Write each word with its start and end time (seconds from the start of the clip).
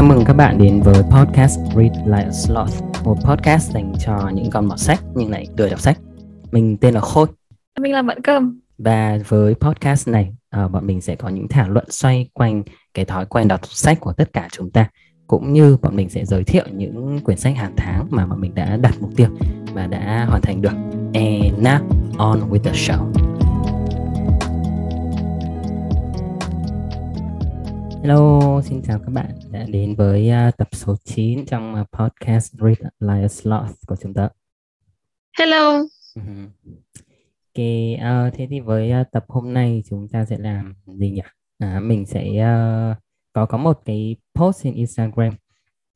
chào 0.00 0.08
mừng 0.08 0.24
các 0.24 0.32
bạn 0.32 0.58
đến 0.58 0.80
với 0.82 1.02
podcast 1.02 1.60
Read 1.76 1.92
Like 2.06 2.24
a 2.24 2.30
Sloth, 2.32 3.04
một 3.04 3.16
podcast 3.24 3.72
dành 3.72 3.92
cho 3.98 4.30
những 4.34 4.50
con 4.50 4.66
mọt 4.66 4.78
sách 4.78 5.00
nhưng 5.14 5.30
lại 5.30 5.46
lười 5.56 5.70
đọc 5.70 5.80
sách. 5.80 5.98
Mình 6.52 6.76
tên 6.76 6.94
là 6.94 7.00
Khôi. 7.00 7.26
Mình 7.80 7.92
là 7.92 8.02
Mận 8.02 8.22
Cơm. 8.22 8.60
Và 8.78 9.18
với 9.28 9.54
podcast 9.54 10.08
này, 10.08 10.32
uh, 10.64 10.70
bọn 10.70 10.86
mình 10.86 11.00
sẽ 11.00 11.14
có 11.16 11.28
những 11.28 11.48
thảo 11.48 11.70
luận 11.70 11.84
xoay 11.90 12.28
quanh 12.32 12.62
cái 12.94 13.04
thói 13.04 13.26
quen 13.26 13.48
đọc 13.48 13.60
sách 13.66 14.00
của 14.00 14.12
tất 14.12 14.32
cả 14.32 14.48
chúng 14.52 14.70
ta 14.70 14.88
cũng 15.26 15.52
như 15.52 15.76
bọn 15.82 15.96
mình 15.96 16.08
sẽ 16.08 16.24
giới 16.24 16.44
thiệu 16.44 16.64
những 16.72 17.20
quyển 17.24 17.38
sách 17.38 17.56
hàng 17.56 17.74
tháng 17.76 18.06
mà 18.10 18.26
bọn 18.26 18.40
mình 18.40 18.54
đã 18.54 18.76
đặt 18.76 18.94
mục 19.00 19.10
tiêu 19.16 19.28
và 19.74 19.86
đã 19.86 20.26
hoàn 20.28 20.42
thành 20.42 20.62
được. 20.62 20.74
And 21.14 21.66
now 21.66 21.78
on 22.18 22.40
with 22.50 22.62
the 22.62 22.72
show. 22.72 23.19
Hello, 28.02 28.60
xin 28.62 28.82
chào 28.82 28.98
các 28.98 29.10
bạn 29.12 29.30
đã 29.50 29.66
đến 29.68 29.94
với 29.94 30.30
uh, 30.48 30.56
tập 30.56 30.68
số 30.72 30.96
9 31.04 31.46
trong 31.46 31.74
uh, 31.80 31.86
podcast 31.92 32.52
Read 32.52 32.78
Like 33.00 33.22
a 33.22 33.28
Sloth 33.28 33.72
của 33.86 33.96
chúng 34.02 34.14
ta. 34.14 34.28
Hello. 35.38 35.82
Uh-huh. 36.14 36.48
Okay, 37.54 37.94
uh, 37.94 38.34
thế 38.34 38.46
thì 38.50 38.60
với 38.60 38.92
uh, 39.00 39.06
tập 39.12 39.24
hôm 39.28 39.54
nay 39.54 39.82
chúng 39.88 40.08
ta 40.08 40.24
sẽ 40.24 40.38
làm 40.38 40.74
gì 40.86 41.10
nhỉ? 41.10 41.20
À, 41.58 41.80
mình 41.80 42.06
sẽ 42.06 42.28
uh, 42.28 42.96
có 43.32 43.46
có 43.46 43.58
một 43.58 43.80
cái 43.84 44.16
post 44.34 44.62
trên 44.62 44.74
Instagram 44.74 45.32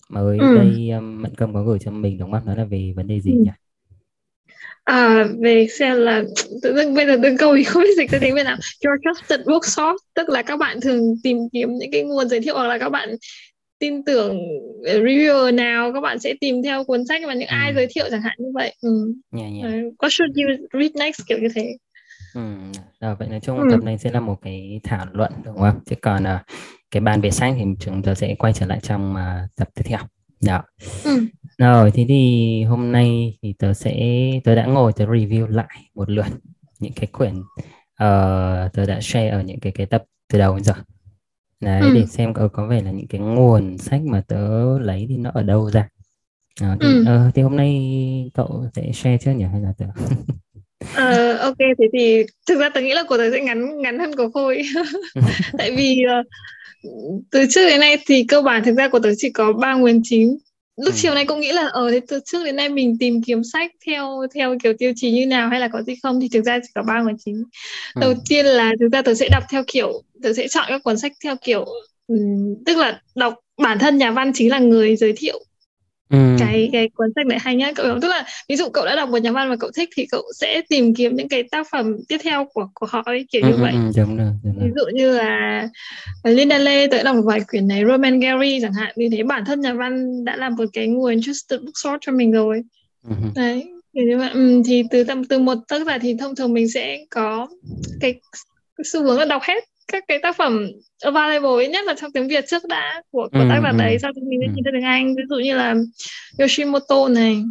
mới 0.09 0.39
ừ. 0.39 0.57
đây 0.57 0.91
um, 0.91 1.23
Mận 1.23 1.35
Cầm 1.35 1.55
có 1.55 1.63
gửi 1.63 1.79
cho 1.79 1.91
mình 1.91 2.19
đúng 2.19 2.33
không? 2.33 2.47
Đó 2.47 2.55
là 2.55 2.65
về 2.65 2.93
vấn 2.97 3.07
đề 3.07 3.21
gì 3.21 3.33
ừ. 3.33 3.39
nhỉ? 3.39 3.51
À, 4.85 5.25
về 5.41 5.67
xem 5.79 5.97
là 5.97 6.23
tự 6.63 6.75
dưng 6.77 6.95
bây 6.95 7.07
giờ 7.07 7.19
từng 7.23 7.37
câu 7.37 7.57
thì 7.57 7.65
không 7.65 7.83
biết 7.83 7.97
dịch 7.97 8.11
ra 8.11 8.19
tiếng 8.23 8.35
Việt 8.35 8.45
nào 8.45 8.57
Your 8.85 9.01
trusted 9.05 9.41
bookshop 9.47 9.97
tức 10.15 10.29
là 10.29 10.43
các 10.43 10.57
bạn 10.57 10.81
thường 10.81 11.15
tìm 11.23 11.39
kiếm 11.53 11.75
những 11.79 11.91
cái 11.93 12.03
nguồn 12.03 12.29
giới 12.29 12.41
thiệu 12.41 12.55
hoặc 12.55 12.67
là 12.67 12.79
các 12.79 12.89
bạn 12.89 13.17
tin 13.79 14.05
tưởng 14.05 14.39
reviewer 14.83 15.55
nào 15.55 15.93
các 15.93 16.01
bạn 16.01 16.19
sẽ 16.19 16.35
tìm 16.41 16.63
theo 16.63 16.85
cuốn 16.85 17.07
sách 17.07 17.23
mà 17.23 17.35
những 17.35 17.49
ừ. 17.49 17.55
ai 17.55 17.75
giới 17.75 17.87
thiệu 17.95 18.05
chẳng 18.11 18.23
hạn 18.23 18.37
như 18.39 18.49
vậy 18.55 18.75
ừ. 18.81 19.15
yeah, 19.39 19.53
yeah. 19.63 19.73
what 19.99 20.09
should 20.11 20.37
you 20.37 20.67
read 20.81 20.91
next 20.95 21.21
kiểu 21.27 21.39
như 21.39 21.49
thế 21.55 21.77
ừ. 22.35 22.41
Rồi, 23.01 23.17
vậy 23.19 23.29
nói 23.29 23.41
chung 23.41 23.59
ừ. 23.59 23.69
tập 23.71 23.81
này 23.85 23.99
sẽ 23.99 24.11
là 24.11 24.21
một 24.21 24.37
cái 24.43 24.81
thảo 24.85 25.07
luận 25.13 25.33
đúng 25.45 25.59
không 25.59 25.81
chứ 25.87 25.97
còn 26.03 26.23
uh, 26.23 26.41
cái 26.91 27.01
bàn 27.01 27.21
về 27.21 27.31
sách 27.31 27.55
thì 27.59 27.65
chúng 27.81 28.03
ta 28.03 28.15
sẽ 28.15 28.35
quay 28.39 28.53
trở 28.53 28.67
lại 28.67 28.79
trong 28.83 29.13
uh, 29.13 29.51
tập 29.57 29.69
tiếp 29.75 29.83
theo 29.85 30.01
đó 30.47 30.63
ừ. 31.05 31.27
Rồi 31.59 31.91
thế 31.91 32.05
thì 32.09 32.63
hôm 32.65 32.93
nay 32.93 33.39
thì 33.43 33.55
tớ 33.59 33.75
sẽ 33.75 33.95
tớ 34.45 34.55
đã 34.55 34.67
ngồi 34.67 34.93
tớ 34.93 35.07
review 35.07 35.47
lại 35.47 35.91
một 35.95 36.11
lượt 36.11 36.27
những 36.81 36.93
cái 36.93 37.07
quyển 37.07 37.35
uh, 38.03 38.73
tớ 38.73 38.87
đã 38.89 39.01
share 39.01 39.29
ở 39.29 39.43
những 39.43 39.61
cái 39.61 39.73
cái 39.73 39.87
tập 39.87 40.05
từ 40.33 40.39
đầu 40.39 40.55
đến 40.57 40.65
giờ. 40.65 40.75
Đấy 41.61 41.81
ừ. 41.81 41.95
để 41.95 42.07
xem 42.07 42.35
có 42.35 42.49
có 42.49 42.67
vẻ 42.67 42.83
là 42.83 42.91
những 42.91 43.07
cái 43.07 43.21
nguồn 43.21 43.79
sách 43.79 44.03
mà 44.03 44.23
tớ 44.29 44.39
lấy 44.79 45.07
thì 45.09 45.17
nó 45.17 45.31
ở 45.35 45.43
đâu 45.43 45.71
ra. 45.71 45.89
À, 46.61 46.77
thì, 46.81 46.87
ừ. 46.87 47.03
uh, 47.03 47.35
thì 47.35 47.43
hôm 47.43 47.57
nay 47.57 48.31
cậu 48.35 48.67
sẽ 48.77 48.93
share 48.93 49.19
trước 49.19 49.33
nhỉ 49.33 49.45
hay 49.45 49.61
là 49.61 49.73
tớ? 49.79 49.87
Uh, 50.85 51.41
ok 51.41 51.59
thế 51.59 51.89
thì 51.93 52.23
thực 52.49 52.59
ra 52.61 52.69
tớ 52.69 52.81
nghĩ 52.81 52.95
là 52.95 53.05
của 53.09 53.17
tớ 53.17 53.31
sẽ 53.31 53.41
ngắn 53.41 53.83
ngắn 53.83 53.99
hơn 53.99 54.17
của 54.17 54.31
khôi. 54.35 54.63
Tại 55.59 55.77
vì 55.77 56.03
uh, 56.21 56.27
từ 57.31 57.47
trước 57.51 57.69
đến 57.69 57.81
nay 57.81 57.97
thì 58.07 58.25
cơ 58.29 58.43
bản 58.43 58.65
thực 58.65 58.77
ra 58.77 58.89
của 58.89 58.99
tớ 58.99 59.11
chỉ 59.17 59.31
có 59.31 59.53
ba 59.53 59.75
nguồn 59.75 60.01
chính 60.05 60.39
lúc 60.77 60.95
ừ. 60.95 60.99
chiều 61.03 61.15
nay 61.15 61.27
cũng 61.27 61.41
nghĩ 61.41 61.53
là 61.53 61.67
ở 61.67 61.89
ờ, 61.89 62.01
từ 62.09 62.21
trước 62.25 62.45
đến 62.45 62.57
nay 62.57 62.69
mình 62.69 62.97
tìm 62.99 63.23
kiếm 63.23 63.45
sách 63.45 63.73
theo 63.87 64.23
theo 64.35 64.57
kiểu 64.63 64.73
tiêu 64.79 64.93
chí 64.97 65.11
như 65.11 65.27
nào 65.27 65.49
hay 65.49 65.61
là 65.61 65.69
có 65.69 65.83
gì 65.83 65.95
không 66.03 66.21
thì 66.21 66.29
thực 66.33 66.45
ra 66.45 66.59
chỉ 66.63 66.69
có 66.75 66.83
ba 66.83 67.03
nguồn 67.03 67.17
chính 67.25 67.45
ừ. 67.95 68.01
đầu 68.01 68.15
tiên 68.29 68.47
là 68.47 68.73
thực 68.81 68.89
ra 68.93 69.03
tớ 69.03 69.15
sẽ 69.15 69.29
đọc 69.33 69.43
theo 69.51 69.63
kiểu 69.67 70.03
tớ 70.23 70.33
sẽ 70.33 70.49
chọn 70.49 70.65
các 70.69 70.83
cuốn 70.85 70.99
sách 70.99 71.13
theo 71.25 71.37
kiểu 71.43 71.65
um, 72.07 72.55
tức 72.67 72.77
là 72.77 73.01
đọc 73.15 73.35
bản 73.63 73.79
thân 73.79 73.99
nhà 73.99 74.11
văn 74.11 74.33
chính 74.35 74.51
là 74.51 74.59
người 74.59 74.97
giới 74.97 75.13
thiệu 75.17 75.45
ừ. 76.15 76.37
cái 76.39 76.69
cái 76.73 76.89
cuốn 76.89 77.09
sách 77.17 77.27
này 77.27 77.39
hay 77.39 77.57
nhất 77.57 77.75
cậu 77.77 78.01
tức 78.03 78.09
là 78.09 78.25
ví 78.49 78.57
dụ 78.57 78.69
cậu 78.69 78.87
đã 78.87 78.97
đọc 78.97 79.09
một 79.09 79.19
nhà 79.19 79.33
văn 79.33 79.49
mà 79.49 79.57
cậu 79.57 79.71
thích 79.77 79.89
thì 79.97 80.07
cậu 80.11 80.23
sẽ 80.35 80.63
tìm 80.69 80.95
kiếm 80.95 81.17
những 81.17 81.29
cái 81.29 81.43
tác 81.43 81.67
phẩm 81.73 81.97
tiếp 82.09 82.19
theo 82.23 82.47
của 82.55 82.69
của 82.75 82.87
họ 82.91 83.03
ấy, 83.07 83.27
kiểu 83.31 83.43
ừ, 83.43 83.49
như 83.49 83.57
vậy 83.61 83.73
ừ, 83.73 83.93
đúng 83.97 84.17
rồi, 84.17 84.27
đúng 84.45 84.55
rồi. 84.59 84.65
ví 84.65 84.73
dụ 84.77 84.85
như 84.95 85.17
là 85.17 85.69
Linda 86.25 86.59
Lê 86.59 86.87
tự 86.87 87.03
đọc 87.03 87.17
một 87.17 87.23
vài 87.25 87.41
quyển 87.51 87.69
này 87.69 87.83
Roman 87.89 88.21
Gary 88.21 88.59
chẳng 88.63 88.73
hạn 88.73 88.93
vì 88.97 89.09
thế 89.09 89.23
bản 89.23 89.45
thân 89.45 89.61
nhà 89.61 89.73
văn 89.73 90.25
đã 90.25 90.37
làm 90.37 90.55
một 90.55 90.65
cái 90.73 90.87
nguồn 90.87 91.23
trusted 91.23 91.61
bookshop 91.61 91.99
cho 92.01 92.13
mình 92.13 92.33
rồi 92.33 92.63
ừ. 93.09 93.15
đấy 93.35 93.71
như 93.93 94.19
vậy 94.19 94.31
ừ, 94.35 94.63
thì 94.67 94.83
từ 94.91 95.05
từ 95.29 95.39
một 95.39 95.59
tác 95.69 95.87
giả 95.87 95.99
thì 95.99 96.17
thông 96.21 96.37
thường 96.37 96.53
mình 96.53 96.69
sẽ 96.69 96.99
có 97.11 97.49
cái 98.01 98.15
xu 98.85 99.03
hướng 99.03 99.19
là 99.19 99.25
đọc 99.25 99.43
hết 99.43 99.65
các 99.93 100.05
cái 100.09 100.19
tác 100.23 100.37
phẩm 100.37 100.67
available 101.03 101.69
nhất 101.69 101.85
là 101.87 101.95
trong 101.95 102.13
tiếng 102.13 102.29
Việt 102.29 102.45
trước 102.49 102.63
đã 102.69 103.03
của 103.11 103.29
của 103.33 103.39
ừ, 103.39 103.47
tác 103.49 103.61
giả 103.63 103.71
ừ. 103.71 103.77
đấy 103.79 103.99
sau 104.03 104.13
đó 104.13 104.21
mình 104.27 104.41
sẽ 104.43 104.53
nhìn 104.55 104.65
thấy 104.65 104.73
tiếng 104.73 104.85
Anh 104.85 105.15
ví 105.17 105.23
dụ 105.29 105.37
như 105.37 105.57
là 105.57 105.75
Yoshimoto 106.39 107.09
này 107.09 107.43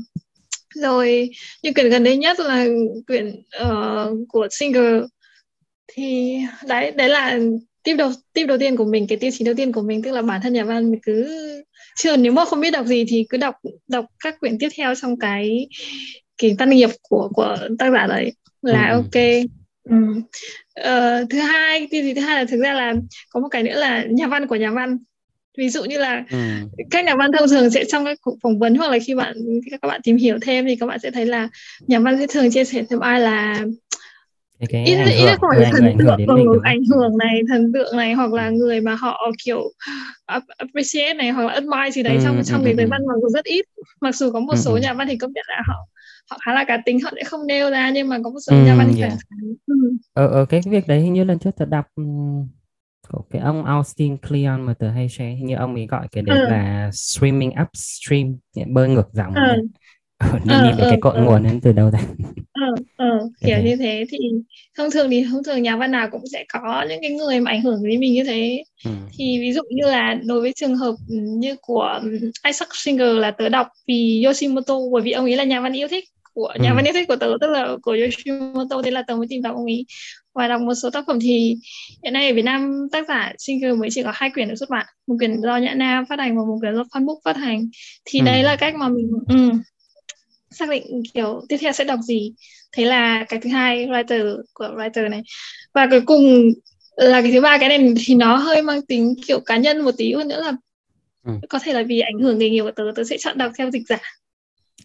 rồi 0.75 1.29
như 1.63 1.73
quyển 1.73 1.89
gần 1.89 2.03
đây 2.03 2.17
nhất 2.17 2.39
là 2.39 2.65
quyển 3.07 3.43
uh, 3.63 4.17
của 4.29 4.47
Singer 4.51 5.03
thì 5.87 6.37
đấy 6.67 6.91
đấy 6.91 7.09
là 7.09 7.39
tip 7.83 7.97
đầu 7.97 8.11
tip 8.33 8.47
đầu 8.47 8.57
tiên 8.57 8.75
của 8.75 8.85
mình 8.85 9.07
cái 9.07 9.17
tiêu 9.17 9.31
chí 9.33 9.45
đầu 9.45 9.55
tiên 9.55 9.71
của 9.71 9.81
mình 9.81 10.01
tức 10.01 10.11
là 10.11 10.21
bản 10.21 10.41
thân 10.41 10.53
nhà 10.53 10.63
văn 10.63 10.91
mình 10.91 10.99
cứ 11.03 11.29
chưa 11.97 12.17
nếu 12.17 12.31
mà 12.31 12.45
không 12.45 12.61
biết 12.61 12.71
đọc 12.71 12.85
gì 12.85 13.05
thì 13.07 13.25
cứ 13.29 13.37
đọc 13.37 13.55
đọc 13.87 14.05
các 14.23 14.39
quyển 14.39 14.57
tiếp 14.59 14.69
theo 14.77 14.95
trong 14.95 15.19
cái 15.19 15.67
cái 16.37 16.55
văn 16.59 16.69
nghiệp 16.69 16.89
của 17.01 17.29
của 17.33 17.57
tác 17.79 17.91
giả 17.93 18.07
đấy 18.07 18.31
là 18.61 18.89
ừ. 18.89 18.95
ok 18.95 19.23
ừ. 19.89 19.95
Uh, 20.79 21.29
thứ 21.29 21.39
hai 21.39 21.87
tiêu 21.91 22.03
chí 22.03 22.13
thứ 22.13 22.21
hai 22.21 22.35
là 22.35 22.45
thực 22.45 22.61
ra 22.61 22.73
là 22.73 22.93
có 23.29 23.39
một 23.39 23.47
cái 23.51 23.63
nữa 23.63 23.79
là 23.79 24.03
nhà 24.09 24.27
văn 24.27 24.47
của 24.47 24.55
nhà 24.55 24.71
văn. 24.71 24.97
Ví 25.57 25.69
dụ 25.69 25.83
như 25.83 25.97
là 25.97 26.23
ừ. 26.31 26.37
các 26.91 27.05
nhà 27.05 27.15
văn 27.15 27.31
thông 27.31 27.49
thường 27.49 27.69
sẽ 27.69 27.83
trong 27.85 28.05
các 28.05 28.17
cuộc 28.21 28.37
phỏng 28.43 28.59
vấn 28.59 28.75
hoặc 28.75 28.91
là 28.91 28.97
khi 29.05 29.15
bạn 29.15 29.35
các 29.81 29.87
bạn 29.87 30.01
tìm 30.03 30.17
hiểu 30.17 30.37
thêm 30.41 30.65
thì 30.65 30.75
các 30.75 30.85
bạn 30.85 30.99
sẽ 30.99 31.11
thấy 31.11 31.25
là 31.25 31.49
nhà 31.87 31.99
văn 31.99 32.17
sẽ 32.19 32.27
thường 32.27 32.51
chia 32.51 32.63
sẻ 32.63 32.83
thêm 32.89 32.99
ai 32.99 33.19
là 33.19 33.65
cái, 34.69 34.83
cái 34.85 34.85
ít 34.85 35.25
ít 35.27 35.41
gọi 35.41 35.61
là 35.61 35.69
thần 35.71 35.97
tượng 35.99 36.27
ừ, 36.27 36.59
ảnh 36.63 36.81
hưởng 36.91 37.17
này 37.17 37.41
thần 37.49 37.71
tượng 37.73 37.97
này 37.97 38.13
hoặc 38.13 38.33
là 38.33 38.49
người 38.49 38.81
mà 38.81 38.95
họ 38.95 39.31
kiểu 39.43 39.71
appreciate 40.57 41.13
này 41.13 41.31
hoặc 41.31 41.43
là 41.43 41.53
admire 41.53 41.91
gì 41.91 42.03
đấy 42.03 42.15
ừ, 42.15 42.21
trong 42.23 42.41
trong 42.45 42.61
ừ, 42.61 42.65
cái 42.65 42.75
giới 42.75 42.85
văn 42.85 43.01
mà 43.07 43.13
cũng 43.21 43.29
rất 43.29 43.45
ít. 43.45 43.65
Mặc 44.01 44.15
dù 44.15 44.31
có 44.31 44.39
một 44.39 44.55
số 44.55 44.77
nhà 44.77 44.93
văn 44.93 45.07
thì 45.07 45.17
công 45.17 45.33
nhận 45.33 45.45
là 45.47 45.61
họ 45.67 45.87
họ 46.33 46.39
khá 46.45 46.53
là 46.53 46.63
cá 46.67 46.77
tính 46.85 46.99
họ 46.99 47.11
sẽ 47.15 47.23
không 47.23 47.47
nêu 47.47 47.69
ra 47.69 47.91
nhưng 47.93 48.09
mà 48.09 48.17
có 48.23 48.29
một 48.29 48.39
số 48.47 48.55
nhà 48.55 48.75
văn 48.75 48.93
yeah. 48.97 49.13
ừ. 49.67 49.75
ờ, 50.13 50.27
ờ 50.27 50.45
cái 50.45 50.61
việc 50.65 50.87
đấy 50.87 51.01
hình 51.01 51.13
như 51.13 51.23
lần 51.23 51.39
trước 51.39 51.51
tôi 51.57 51.67
đọc 51.67 51.85
của 53.09 53.21
cái 53.29 53.41
ông 53.41 53.65
Austin 53.65 54.17
Kleon 54.17 54.61
mà 54.61 54.73
tớ 54.73 54.89
hay 54.89 55.09
share 55.09 55.35
như 55.41 55.55
ông 55.55 55.75
ấy 55.75 55.87
gọi 55.87 56.07
cái 56.11 56.23
đấy 56.23 56.39
ừ. 56.39 56.45
là 56.49 56.89
streaming 56.93 57.51
upstream 57.63 58.35
bơi 58.73 58.89
ngược 58.89 59.09
dòng 59.13 59.33
ừ. 59.33 59.67
Ờ, 60.17 60.39
nên 60.45 60.57
ờ, 60.57 60.63
nhìn 60.63 60.77
về 60.77 60.83
ờ, 60.83 60.89
cái 60.89 60.99
cội 61.01 61.15
ờ. 61.15 61.23
nguồn 61.23 61.43
đến 61.43 61.59
từ 61.61 61.71
đâu 61.71 61.91
ra 61.91 61.99
ờ, 62.53 62.61
ờ, 62.95 63.05
kiểu 63.45 63.57
như 63.63 63.75
thế 63.75 64.05
thì 64.09 64.17
thông 64.77 64.91
thường 64.91 65.09
thì 65.09 65.25
thông 65.31 65.43
thường 65.43 65.63
nhà 65.63 65.77
văn 65.77 65.91
nào 65.91 66.09
cũng 66.11 66.27
sẽ 66.33 66.45
có 66.53 66.85
những 66.89 67.01
cái 67.01 67.11
người 67.11 67.39
mà 67.39 67.51
ảnh 67.51 67.61
hưởng 67.61 67.83
đến 67.83 67.99
mình 67.99 68.13
như 68.13 68.23
thế 68.23 68.63
ừ. 68.85 68.91
thì 69.17 69.39
ví 69.39 69.53
dụ 69.53 69.61
như 69.69 69.91
là 69.91 70.19
đối 70.25 70.41
với 70.41 70.53
trường 70.55 70.75
hợp 70.75 70.95
như 71.09 71.55
của 71.61 72.01
Isaac 72.45 72.69
Singer 72.73 73.17
là 73.17 73.31
tớ 73.31 73.49
đọc 73.49 73.67
vì 73.87 74.23
Yoshimoto 74.25 74.75
bởi 74.91 75.01
vì 75.01 75.11
ông 75.11 75.25
ấy 75.25 75.35
là 75.35 75.43
nhà 75.43 75.61
văn 75.61 75.73
yêu 75.73 75.87
thích 75.87 76.03
của 76.33 76.53
nhà 76.59 76.69
ừ. 76.69 76.75
văn 76.75 76.85
yêu 76.85 76.93
thích 76.93 77.07
của 77.07 77.15
tớ 77.15 77.37
tức 77.41 77.47
là 77.49 77.75
của 77.81 77.97
Yoshimoto 78.01 78.81
thế 78.81 78.91
là 78.91 79.03
tớ 79.07 79.15
mới 79.15 79.27
tìm 79.29 79.41
đọc 79.41 79.55
ông 79.55 79.65
ấy 79.65 79.85
và 80.33 80.47
đọc 80.47 80.61
một 80.61 80.73
số 80.73 80.89
tác 80.89 81.03
phẩm 81.07 81.19
thì 81.21 81.55
hiện 82.03 82.13
nay 82.13 82.29
ở 82.29 82.35
Việt 82.35 82.41
Nam 82.41 82.87
tác 82.91 83.07
giả 83.07 83.33
Singer 83.37 83.77
mới 83.77 83.89
chỉ 83.91 84.03
có 84.03 84.11
hai 84.13 84.29
quyển 84.29 84.49
được 84.49 84.55
xuất 84.55 84.69
bản 84.69 84.85
một 85.07 85.15
quyển 85.19 85.41
do 85.41 85.57
Nhã 85.57 85.73
Nam 85.73 86.05
phát 86.09 86.19
hành 86.19 86.37
và 86.37 86.43
một 86.43 86.57
quyển 86.59 86.75
do 86.75 86.83
Phan 86.93 87.05
Book 87.05 87.17
phát 87.25 87.37
hành 87.37 87.67
thì 88.05 88.19
ừ. 88.19 88.25
đấy 88.25 88.43
là 88.43 88.55
cách 88.55 88.75
mà 88.75 88.89
mình 88.89 89.11
ừ, 89.27 89.49
xác 90.51 90.69
định 90.69 91.03
kiểu 91.13 91.41
tiếp 91.49 91.57
theo 91.57 91.71
sẽ 91.71 91.83
đọc 91.83 91.99
gì 92.03 92.33
thế 92.71 92.85
là 92.85 93.25
cái 93.29 93.39
thứ 93.39 93.49
hai 93.49 93.87
writer 93.87 94.37
của 94.53 94.65
writer 94.77 95.09
này 95.09 95.21
và 95.73 95.87
cuối 95.89 96.01
cùng 96.05 96.51
là 96.95 97.21
cái 97.21 97.31
thứ 97.31 97.41
ba 97.41 97.57
cái 97.57 97.69
này 97.69 97.93
thì 98.05 98.15
nó 98.15 98.35
hơi 98.35 98.61
mang 98.61 98.85
tính 98.85 99.13
kiểu 99.27 99.39
cá 99.39 99.57
nhân 99.57 99.81
một 99.81 99.91
tí 99.97 100.13
hơn 100.13 100.27
nữa 100.27 100.41
là 100.41 100.51
ừ. 101.25 101.31
có 101.49 101.59
thể 101.59 101.73
là 101.73 101.83
vì 101.83 101.99
ảnh 101.99 102.19
hưởng 102.19 102.37
nghề 102.37 102.49
nghiệp 102.49 102.63
của 102.63 102.71
tớ 102.71 102.83
tớ 102.95 103.03
sẽ 103.03 103.17
chọn 103.19 103.37
đọc 103.37 103.51
theo 103.57 103.71
dịch 103.71 103.83
giả 103.89 103.99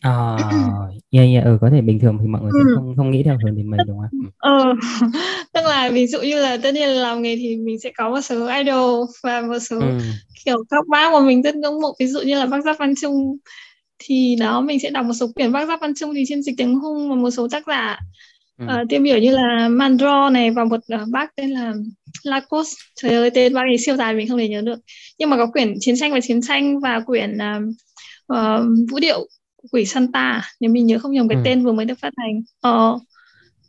À, 0.00 0.36
yeah, 1.10 1.28
yeah, 1.32 1.44
ừ, 1.44 1.58
có 1.60 1.70
thể 1.70 1.80
bình 1.80 1.98
thường 1.98 2.18
thì 2.20 2.26
mọi 2.26 2.42
người 2.42 2.50
sẽ 2.54 2.70
ừ. 2.70 2.74
không 2.76 2.96
không 2.96 3.10
nghĩ 3.10 3.22
theo 3.22 3.38
hướng 3.44 3.56
đến 3.56 3.70
mình 3.70 3.80
đúng 3.86 3.98
không? 3.98 4.30
Ờ, 4.38 4.74
tức 5.52 5.60
là 5.64 5.90
ví 5.90 6.06
dụ 6.06 6.20
như 6.20 6.42
là 6.42 6.56
tất 6.62 6.74
nhiên 6.74 6.88
là 6.88 6.94
làm 6.94 7.22
nghề 7.22 7.36
thì 7.36 7.56
mình 7.56 7.78
sẽ 7.78 7.90
có 7.96 8.10
một 8.10 8.20
số 8.20 8.46
idol 8.46 9.06
và 9.22 9.40
một 9.40 9.58
số 9.58 9.80
ừ. 9.80 9.98
kiểu 10.44 10.64
các 10.70 10.84
bác 10.88 11.12
mà 11.12 11.20
mình 11.20 11.42
rất 11.42 11.56
ngưỡng 11.56 11.80
mộ 11.80 11.94
ví 12.00 12.06
dụ 12.06 12.20
như 12.20 12.38
là 12.38 12.46
bác 12.46 12.64
Giáp 12.64 12.76
Văn 12.78 12.94
Trung 13.00 13.38
thì 13.98 14.36
đó 14.40 14.60
mình 14.60 14.80
sẽ 14.80 14.90
đọc 14.90 15.06
một 15.06 15.12
số 15.12 15.26
quyển 15.34 15.52
bác 15.52 15.68
giáp 15.68 15.80
văn 15.80 15.92
trung 15.94 16.14
thì 16.14 16.24
trên 16.28 16.42
dịch 16.42 16.54
tiếng 16.58 16.74
hung 16.74 17.10
và 17.10 17.16
một 17.16 17.30
số 17.30 17.48
tác 17.48 17.66
giả 17.66 17.98
ừ. 18.58 18.64
uh, 18.64 18.88
tiêu 18.88 19.00
biểu 19.00 19.18
như 19.18 19.30
là 19.30 19.68
Mandro 19.68 20.30
này 20.30 20.50
và 20.50 20.64
một 20.64 20.80
uh, 20.94 21.08
bác 21.08 21.36
tên 21.36 21.50
là 21.50 21.74
Lacos 22.22 22.72
trời 23.02 23.14
ơi 23.14 23.30
tên 23.30 23.54
bác 23.54 23.60
ấy 23.60 23.78
siêu 23.78 23.96
dài 23.96 24.14
mình 24.14 24.28
không 24.28 24.38
thể 24.38 24.48
nhớ 24.48 24.60
được 24.60 24.78
nhưng 25.18 25.30
mà 25.30 25.36
có 25.36 25.46
quyển 25.46 25.74
chiến 25.80 25.96
tranh 25.96 26.12
và 26.12 26.20
chiến 26.20 26.40
tranh 26.42 26.80
và 26.80 27.00
quyển 27.00 27.36
uh, 27.36 27.64
uh, 28.32 28.66
vũ 28.90 28.98
điệu 29.00 29.28
quỷ 29.72 29.84
Santa 29.84 30.42
nếu 30.60 30.70
mình 30.70 30.86
nhớ 30.86 30.98
không 30.98 31.12
nhầm 31.12 31.28
cái 31.28 31.36
ừ. 31.36 31.42
tên 31.44 31.64
vừa 31.64 31.72
mới 31.72 31.84
được 31.84 31.98
phát 31.98 32.12
hành. 32.16 32.42
Uh, 32.68 33.02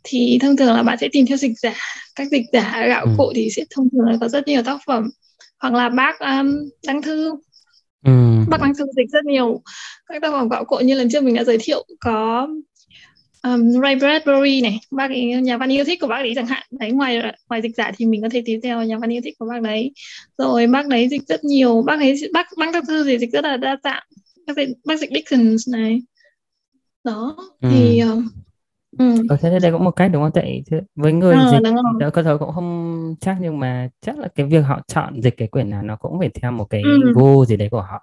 thì 0.04 0.38
thông 0.40 0.56
thường 0.56 0.74
là 0.74 0.82
bạn 0.82 0.98
sẽ 1.00 1.08
tìm 1.12 1.26
theo 1.26 1.36
dịch 1.36 1.52
giả. 1.58 1.74
Các 2.16 2.28
dịch 2.30 2.46
giả 2.52 2.86
gạo 2.88 3.04
ừ. 3.04 3.10
cội 3.18 3.32
thì 3.36 3.48
sẽ 3.50 3.64
thông 3.70 3.88
thường 3.92 4.06
là 4.06 4.16
có 4.20 4.28
rất 4.28 4.48
nhiều 4.48 4.62
tác 4.62 4.80
phẩm. 4.86 5.10
Hoặc 5.58 5.74
là 5.74 5.88
bác 5.88 6.20
um, 6.20 6.68
đăng 6.86 7.02
thư. 7.02 7.32
Ừ. 8.04 8.12
bác 8.48 8.60
đang 8.60 8.74
thư 8.74 8.84
dịch 8.96 9.10
rất 9.10 9.24
nhiều 9.24 9.62
các 10.06 10.22
tác 10.22 10.30
phẩm 10.30 10.48
gạo 10.48 10.64
cội 10.64 10.84
như 10.84 10.94
lần 10.94 11.10
trước 11.10 11.22
mình 11.24 11.34
đã 11.34 11.44
giới 11.44 11.58
thiệu. 11.60 11.86
Có 12.00 12.48
um, 13.42 13.80
Ray 13.82 13.96
Bradbury 13.96 14.60
này 14.60 14.80
bác 14.90 15.10
ấy 15.10 15.24
nhà 15.24 15.56
văn 15.56 15.72
yêu 15.72 15.84
thích 15.84 16.00
của 16.00 16.06
bác 16.06 16.16
ấy 16.16 16.32
chẳng 16.36 16.46
hạn. 16.46 16.62
Đấy 16.70 16.90
ngoài 16.90 17.22
ngoài 17.48 17.62
dịch 17.62 17.76
giả 17.76 17.92
thì 17.96 18.06
mình 18.06 18.22
có 18.22 18.28
thể 18.28 18.42
tìm 18.44 18.60
theo 18.60 18.84
nhà 18.84 18.98
văn 18.98 19.12
yêu 19.12 19.20
thích 19.24 19.34
của 19.38 19.46
bác 19.46 19.62
đấy. 19.62 19.92
Rồi 20.38 20.66
bác 20.66 20.86
đấy 20.86 21.08
dịch 21.08 21.22
rất 21.28 21.44
nhiều. 21.44 21.82
Bác 21.82 22.00
ấy 22.00 22.20
bác 22.32 22.46
bác 22.58 22.72
tác 22.72 22.84
thư 22.88 23.04
thì 23.04 23.18
dịch 23.18 23.30
rất 23.32 23.44
là 23.44 23.56
đa 23.56 23.76
dạng 23.84 24.02
dịch 24.56 24.68
bác 24.84 25.00
dịch 25.00 25.10
Dickens 25.14 25.68
này 25.68 26.02
đó 27.04 27.36
ừ. 27.60 27.68
thì 27.72 28.02
uh, 28.12 28.24
Ừ. 28.98 29.14
Ờ, 29.28 29.36
thế 29.36 29.58
đây 29.58 29.72
cũng 29.72 29.84
một 29.84 29.90
cách 29.90 30.10
đúng 30.12 30.22
không? 30.22 30.32
Tại 30.34 30.62
với 30.94 31.12
người 31.12 31.36
ờ, 31.36 31.50
dịch 31.50 31.72
đỡ 31.98 32.10
cơ 32.10 32.22
thể 32.22 32.30
cũng 32.40 32.52
không 32.52 33.14
chắc 33.20 33.36
nhưng 33.40 33.58
mà 33.58 33.88
chắc 34.00 34.18
là 34.18 34.28
cái 34.34 34.46
việc 34.46 34.60
họ 34.60 34.80
chọn 34.86 35.22
dịch 35.22 35.34
cái 35.36 35.48
quyển 35.48 35.70
nào 35.70 35.82
nó 35.82 35.96
cũng 35.96 36.18
phải 36.18 36.30
theo 36.42 36.52
một 36.52 36.64
cái 36.64 36.82
ừ. 36.82 37.12
gu 37.14 37.44
gì 37.44 37.56
đấy 37.56 37.68
của 37.70 37.82
họ. 37.82 38.02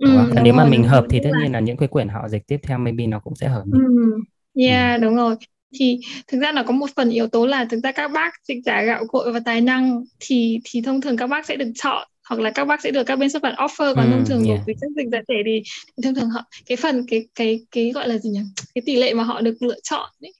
Đúng 0.00 0.16
ừ, 0.16 0.22
đúng 0.26 0.44
nếu 0.44 0.54
rồi, 0.54 0.64
mà 0.64 0.70
mình 0.70 0.84
hợp 0.84 1.04
thì 1.10 1.20
tất 1.24 1.30
nhiên 1.42 1.52
là 1.52 1.60
những 1.60 1.76
cái 1.76 1.88
quyển 1.88 2.08
họ 2.08 2.28
dịch 2.28 2.46
tiếp 2.46 2.60
theo 2.62 2.78
maybe 2.78 3.06
nó 3.06 3.18
cũng 3.18 3.34
sẽ 3.36 3.48
hợp 3.48 3.62
mình. 3.66 3.82
Ừ. 3.84 4.20
Yeah, 4.62 5.00
ừ. 5.00 5.04
đúng 5.04 5.16
rồi. 5.16 5.36
Thì 5.78 6.00
thực 6.28 6.38
ra 6.40 6.52
là 6.52 6.62
có 6.62 6.72
một 6.72 6.90
phần 6.96 7.10
yếu 7.10 7.26
tố 7.26 7.46
là 7.46 7.64
thực 7.64 7.80
ra 7.82 7.92
các 7.92 8.10
bác 8.12 8.32
dịch 8.48 8.58
giả 8.64 8.82
gạo 8.82 9.04
cội 9.08 9.32
và 9.32 9.40
tài 9.44 9.60
năng 9.60 10.04
thì 10.20 10.60
thì 10.64 10.80
thông 10.80 11.00
thường 11.00 11.16
các 11.16 11.26
bác 11.26 11.46
sẽ 11.46 11.56
được 11.56 11.72
chọn 11.74 12.08
hoặc 12.28 12.40
là 12.40 12.50
các 12.50 12.64
bác 12.64 12.82
sẽ 12.82 12.90
được 12.90 13.02
các 13.02 13.18
bên 13.18 13.30
xuất 13.30 13.42
bản 13.42 13.54
offer 13.54 13.94
còn 13.94 14.04
ừ, 14.04 14.10
thông 14.10 14.24
thường 14.24 14.44
yeah. 14.44 14.60
của 14.66 14.72
sách 14.80 14.90
dịch 14.96 15.08
giả 15.12 15.18
thể 15.28 15.34
thì, 15.46 15.62
thì 15.96 16.02
thông 16.02 16.14
thường 16.14 16.30
họ 16.30 16.44
cái 16.66 16.76
phần 16.76 17.06
cái 17.08 17.28
cái 17.34 17.60
cái 17.70 17.92
gọi 17.92 18.08
là 18.08 18.18
gì 18.18 18.30
nhỉ 18.30 18.40
cái 18.74 18.82
tỷ 18.86 18.96
lệ 18.96 19.14
mà 19.14 19.24
họ 19.24 19.40
được 19.40 19.62
lựa 19.62 19.80
chọn 19.82 20.10
ấy, 20.20 20.32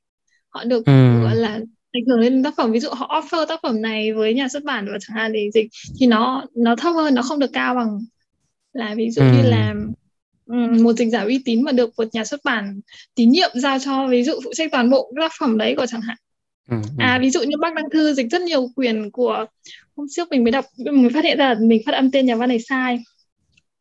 họ 0.49 0.65
được 0.65 0.87
ừ. 0.87 1.23
gọi 1.23 1.37
là 1.37 1.61
ảnh 1.93 2.05
hưởng 2.09 2.21
lên 2.21 2.43
tác 2.43 2.55
phẩm 2.57 2.73
ví 2.73 2.81
dụ 2.81 2.89
họ 2.91 3.21
offer 3.21 3.47
tác 3.47 3.61
phẩm 3.63 3.83
này 3.83 4.13
với 4.13 4.35
nhà 4.35 4.49
xuất 4.49 4.65
bản 4.65 4.87
và 4.93 4.99
chẳng 5.01 5.17
hạn 5.17 5.33
để 5.33 5.51
dịch 5.55 5.67
thì 6.01 6.07
nó 6.07 6.45
nó 6.55 6.77
thấp 6.77 6.95
hơn 6.95 7.15
nó 7.15 7.23
không 7.23 7.39
được 7.39 7.51
cao 7.53 7.75
bằng 7.75 7.99
là 8.73 8.95
ví 8.95 9.11
dụ 9.11 9.23
ừ. 9.23 9.29
như 9.33 9.43
là 9.43 9.75
một 10.81 10.93
dịch 10.93 11.09
giả 11.09 11.23
uy 11.23 11.43
tín 11.45 11.63
mà 11.63 11.73
được 11.73 11.91
một 11.97 12.09
nhà 12.13 12.25
xuất 12.25 12.41
bản 12.45 12.81
tín 13.15 13.31
nhiệm 13.31 13.51
giao 13.55 13.79
cho 13.79 14.09
ví 14.09 14.23
dụ 14.23 14.33
phụ 14.45 14.51
trách 14.55 14.73
toàn 14.73 14.91
bộ 14.91 15.13
tác 15.21 15.33
phẩm 15.41 15.59
đấy 15.59 15.75
của 15.77 15.87
chẳng 15.87 16.01
hạn 16.01 16.17
ừ, 16.71 16.77
ừ. 16.83 16.89
à 16.99 17.19
ví 17.23 17.31
dụ 17.31 17.43
như 17.43 17.57
bác 17.61 17.75
đăng 17.75 17.91
thư 17.91 18.15
dịch 18.15 18.27
rất 18.31 18.43
nhiều 18.43 18.69
quyền 18.77 19.11
của 19.11 19.47
hôm 19.97 20.07
trước 20.11 20.29
mình 20.31 20.45
mới 20.45 20.51
đọc 20.51 20.65
mình 20.77 21.11
phát 21.15 21.25
hiện 21.25 21.39
ra 21.39 21.49
là 21.49 21.61
mình 21.61 21.83
phát 21.87 21.95
âm 21.95 22.11
tên 22.11 22.27
nhà 22.27 22.37
văn 22.37 22.49
này 22.49 22.61
sai. 22.61 22.99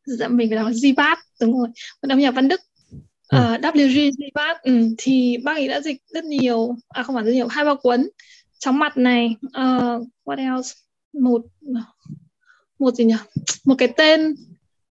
Dạ 0.05 0.27
mình 0.27 0.49
phải 0.49 0.55
đọc 0.55 0.67
Zibat 0.67 1.15
đúng 1.41 1.59
rồi. 1.59 1.67
Một 2.01 2.07
đọc 2.07 2.19
nhà 2.19 2.31
văn 2.31 2.47
Đức. 2.47 2.61
Ừ. 3.29 3.37
uh, 3.55 3.61
WG 3.61 4.11
Zibat 4.11 4.55
ừ, 4.63 4.87
thì 4.97 5.37
bác 5.43 5.53
ấy 5.53 5.67
đã 5.67 5.81
dịch 5.81 5.97
rất 6.07 6.23
nhiều 6.23 6.75
à 6.89 7.03
không 7.03 7.15
phải 7.15 7.23
rất 7.23 7.31
nhiều 7.31 7.47
hai 7.47 7.65
ba 7.65 7.75
cuốn. 7.75 8.09
Chóng 8.59 8.79
mặt 8.79 8.97
này 8.97 9.35
uh, 9.47 10.07
what 10.25 10.55
else? 10.55 10.73
Một 11.13 11.41
một 12.79 12.95
gì 12.95 13.05
nhỉ? 13.05 13.15
Một 13.65 13.75
cái 13.77 13.87
tên. 13.97 14.35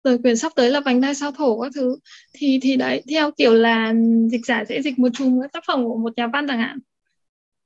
Rồi 0.04 0.18
quyển 0.18 0.36
sắp 0.36 0.52
tới 0.56 0.70
là 0.70 0.80
vành 0.80 1.00
đai 1.00 1.14
sao 1.14 1.32
thổ 1.32 1.60
các 1.60 1.72
thứ. 1.74 1.96
Thì 2.32 2.58
thì 2.62 2.76
đấy 2.76 3.02
theo 3.10 3.30
kiểu 3.30 3.54
là 3.54 3.94
dịch 4.30 4.46
giả 4.46 4.64
sẽ 4.68 4.82
dịch 4.82 4.98
một 4.98 5.08
chùm 5.14 5.40
các 5.42 5.52
tác 5.52 5.64
phẩm 5.66 5.84
của 5.84 5.96
một 5.96 6.12
nhà 6.16 6.26
văn 6.26 6.46
chẳng 6.48 6.58
hạn 6.58 6.78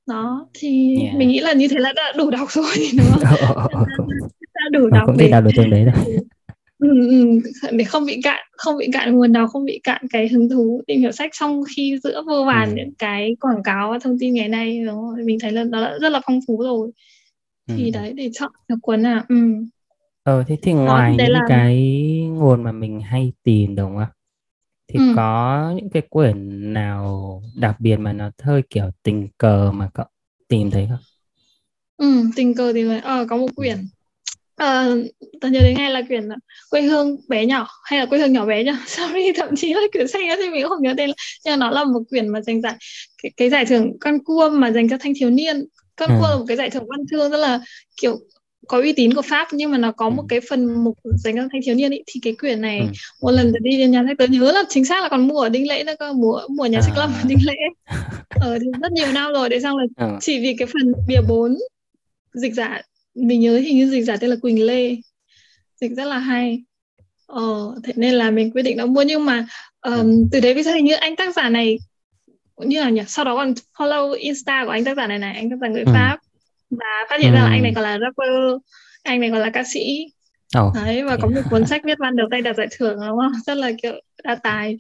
đó 0.06 0.48
thì 0.54 0.96
yeah. 1.02 1.16
mình 1.16 1.28
nghĩ 1.28 1.40
là 1.40 1.52
như 1.52 1.68
thế 1.68 1.78
là 1.78 1.92
đã 1.96 2.12
đủ 2.16 2.30
đọc 2.30 2.50
rồi 2.50 2.74
đúng 2.98 3.06
không 3.06 3.22
đã 4.54 4.62
đủ 4.72 4.90
đọc 4.90 5.02
cũng 5.06 5.16
để 5.18 5.28
đọc 5.28 5.44
được 5.44 5.50
chương 5.56 5.70
đấy 5.70 5.84
rồi 5.84 6.16
ừ, 6.78 7.08
ừ, 7.10 7.40
để 7.72 7.84
không 7.84 8.06
bị 8.06 8.20
cạn 8.22 8.46
không 8.52 8.78
bị 8.78 8.88
cạn 8.92 9.14
nguồn 9.14 9.32
nào 9.32 9.48
không 9.48 9.64
bị 9.64 9.80
cạn 9.84 10.02
cái 10.10 10.28
hứng 10.28 10.48
thú 10.48 10.82
tìm 10.86 11.00
hiểu 11.00 11.12
sách 11.12 11.30
trong 11.40 11.62
khi 11.76 11.98
giữa 12.02 12.22
vô 12.26 12.44
vàn 12.44 12.68
ừ. 12.68 12.74
những 12.76 12.94
cái 12.98 13.36
quảng 13.40 13.62
cáo 13.62 13.90
và 13.90 13.98
thông 13.98 14.18
tin 14.20 14.34
ngày 14.34 14.48
nay 14.48 14.82
đúng 14.86 14.96
không? 14.96 15.26
mình 15.26 15.38
thấy 15.40 15.52
là 15.52 15.64
nó 15.64 15.80
đã 15.80 15.98
rất 16.00 16.08
là 16.08 16.20
phong 16.26 16.40
phú 16.46 16.62
rồi 16.62 16.90
thì 17.68 17.84
ừ. 17.84 17.90
đấy 17.94 18.12
để 18.12 18.30
chọn 18.32 18.52
được 18.68 18.76
cuốn 18.82 19.02
nào 19.02 19.22
ừ. 19.28 19.36
ờ 20.24 20.44
thế 20.46 20.56
thì 20.62 20.72
ngoài 20.72 21.14
Đó, 21.18 21.24
những 21.24 21.32
là... 21.32 21.40
cái 21.48 21.76
nguồn 22.32 22.62
mà 22.62 22.72
mình 22.72 23.00
hay 23.00 23.32
tìm 23.42 23.74
đúng 23.76 23.96
không 23.96 24.08
thì 24.92 24.98
ừ. 24.98 25.04
có 25.16 25.72
những 25.76 25.90
cái 25.90 26.02
quyển 26.10 26.72
nào 26.72 27.42
đặc 27.56 27.76
biệt 27.80 27.96
mà 27.96 28.12
nó 28.12 28.30
hơi 28.42 28.62
kiểu 28.70 28.90
tình 29.02 29.28
cờ 29.38 29.72
mà 29.72 29.90
cậu 29.94 30.06
tìm 30.48 30.70
thấy 30.70 30.86
không? 30.90 30.98
Ừ, 31.96 32.24
tình 32.36 32.54
cờ 32.54 32.72
thì 32.72 32.84
ờ, 33.02 33.26
có 33.30 33.36
một 33.36 33.48
quyển 33.56 33.76
ờ, 34.56 34.98
tao 35.40 35.50
nhớ 35.50 35.60
đến 35.62 35.76
ngay 35.76 35.90
là 35.90 36.02
quyển 36.08 36.28
quê 36.70 36.82
hương 36.82 37.16
bé 37.28 37.46
nhỏ 37.46 37.68
hay 37.84 37.98
là 38.00 38.06
quê 38.06 38.18
hương 38.18 38.32
nhỏ 38.32 38.46
bé 38.46 38.64
nhá 38.64 38.84
sorry 38.86 39.32
thậm 39.36 39.56
chí 39.56 39.74
là 39.74 39.80
quyển 39.92 40.08
sách 40.08 40.22
thì 40.42 40.50
mình 40.50 40.62
cũng 40.62 40.70
không 40.70 40.82
nhớ 40.82 40.94
tên 40.96 41.10
nhưng 41.44 41.52
mà 41.52 41.56
nó 41.56 41.70
là 41.70 41.84
một 41.84 42.00
quyển 42.10 42.28
mà 42.28 42.40
dành 42.40 42.62
giải 42.62 42.74
cái, 43.22 43.32
cái 43.36 43.50
giải 43.50 43.66
thưởng 43.66 43.92
con 44.00 44.24
cua 44.24 44.48
mà 44.50 44.70
dành 44.70 44.88
cho 44.88 44.96
thanh 45.00 45.12
thiếu 45.20 45.30
niên 45.30 45.64
con 45.96 46.10
cua 46.18 46.24
ừ. 46.24 46.30
là 46.30 46.36
một 46.36 46.44
cái 46.48 46.56
giải 46.56 46.70
thưởng 46.70 46.84
văn 46.88 47.00
chương 47.10 47.30
rất 47.30 47.36
là 47.36 47.60
kiểu 48.02 48.18
có 48.68 48.78
uy 48.78 48.92
tín 48.92 49.14
của 49.14 49.22
Pháp 49.22 49.48
nhưng 49.52 49.70
mà 49.70 49.78
nó 49.78 49.92
có 49.92 50.10
một 50.10 50.22
ừ. 50.22 50.26
cái 50.28 50.40
phần 50.50 50.84
mục 50.84 50.98
dành 51.24 51.36
cho 51.36 51.42
thanh 51.52 51.60
thiếu 51.64 51.74
niên 51.74 51.90
ý, 51.90 52.02
thì 52.06 52.20
cái 52.22 52.34
quyển 52.40 52.60
này 52.60 52.80
ừ. 52.80 52.86
một 53.22 53.30
lần 53.30 53.52
đi 53.62 53.78
đến 53.78 53.90
nhà 53.90 54.04
sách 54.08 54.18
tớ 54.18 54.26
nhớ 54.26 54.52
là 54.52 54.62
chính 54.68 54.84
xác 54.84 55.02
là 55.02 55.08
còn 55.08 55.28
mua 55.28 55.40
ở 55.40 55.48
Đinh 55.48 55.68
Lễ 55.68 55.84
nữa 55.84 55.94
cơ 55.98 56.12
mua 56.12 56.40
mua 56.48 56.66
nhà 56.66 56.80
sách 56.80 56.96
lâm 56.96 57.10
ở 57.12 57.28
Đinh 57.28 57.38
Lễ 57.46 57.56
ở 58.30 58.58
thì 58.60 58.66
rất 58.82 58.92
nhiều 58.92 59.12
năm 59.12 59.32
rồi 59.32 59.48
để 59.48 59.60
xong 59.60 59.76
là 59.76 59.84
ừ. 59.96 60.16
chỉ 60.20 60.40
vì 60.40 60.54
cái 60.58 60.66
phần 60.66 60.92
bìa 61.08 61.20
4 61.28 61.56
dịch 62.34 62.54
giả 62.54 62.82
mình 63.14 63.40
nhớ 63.40 63.58
hình 63.58 63.76
như 63.76 63.90
dịch 63.90 64.04
giả 64.04 64.16
tên 64.16 64.30
là 64.30 64.36
Quỳnh 64.36 64.66
Lê 64.66 64.96
dịch 65.80 65.92
rất 65.96 66.04
là 66.04 66.18
hay 66.18 66.62
ờ, 67.26 67.74
thế 67.84 67.92
nên 67.96 68.14
là 68.14 68.30
mình 68.30 68.50
quyết 68.50 68.62
định 68.62 68.76
đã 68.76 68.86
mua 68.86 69.02
nhưng 69.02 69.24
mà 69.24 69.46
um, 69.82 70.28
từ 70.32 70.40
đấy 70.40 70.54
bây 70.54 70.62
giờ 70.62 70.72
hình 70.72 70.84
như 70.84 70.94
anh 70.94 71.16
tác 71.16 71.34
giả 71.36 71.48
này 71.48 71.78
như 72.56 72.80
là 72.80 72.90
nhỉ 72.90 73.02
sau 73.06 73.24
đó 73.24 73.36
còn 73.36 73.54
follow 73.76 74.12
insta 74.12 74.64
của 74.64 74.70
anh 74.70 74.84
tác 74.84 74.96
giả 74.96 75.06
này 75.06 75.18
này 75.18 75.34
anh 75.34 75.50
tác 75.50 75.56
giả 75.60 75.68
người 75.68 75.82
ừ. 75.86 75.92
Pháp 75.94 76.18
và 76.70 77.06
phát 77.10 77.20
hiện 77.20 77.32
ừ. 77.32 77.34
ra 77.34 77.44
là 77.44 77.50
anh 77.50 77.62
này 77.62 77.72
còn 77.74 77.84
là 77.84 77.98
rapper 77.98 78.62
anh 79.02 79.20
này 79.20 79.30
còn 79.30 79.40
là 79.40 79.50
ca 79.50 79.64
sĩ 79.64 80.06
oh. 80.58 80.74
đấy 80.74 81.04
và 81.04 81.16
có 81.16 81.28
một 81.28 81.40
cuốn 81.50 81.66
sách 81.70 81.82
viết 81.84 81.98
văn 81.98 82.16
đầu 82.16 82.28
tay 82.30 82.42
đạt 82.42 82.56
giải 82.56 82.66
thưởng 82.70 82.98
đúng 83.08 83.18
không 83.18 83.32
rất 83.46 83.56
là 83.56 83.70
kiểu 83.82 83.92
đa 84.24 84.34
tài 84.34 84.76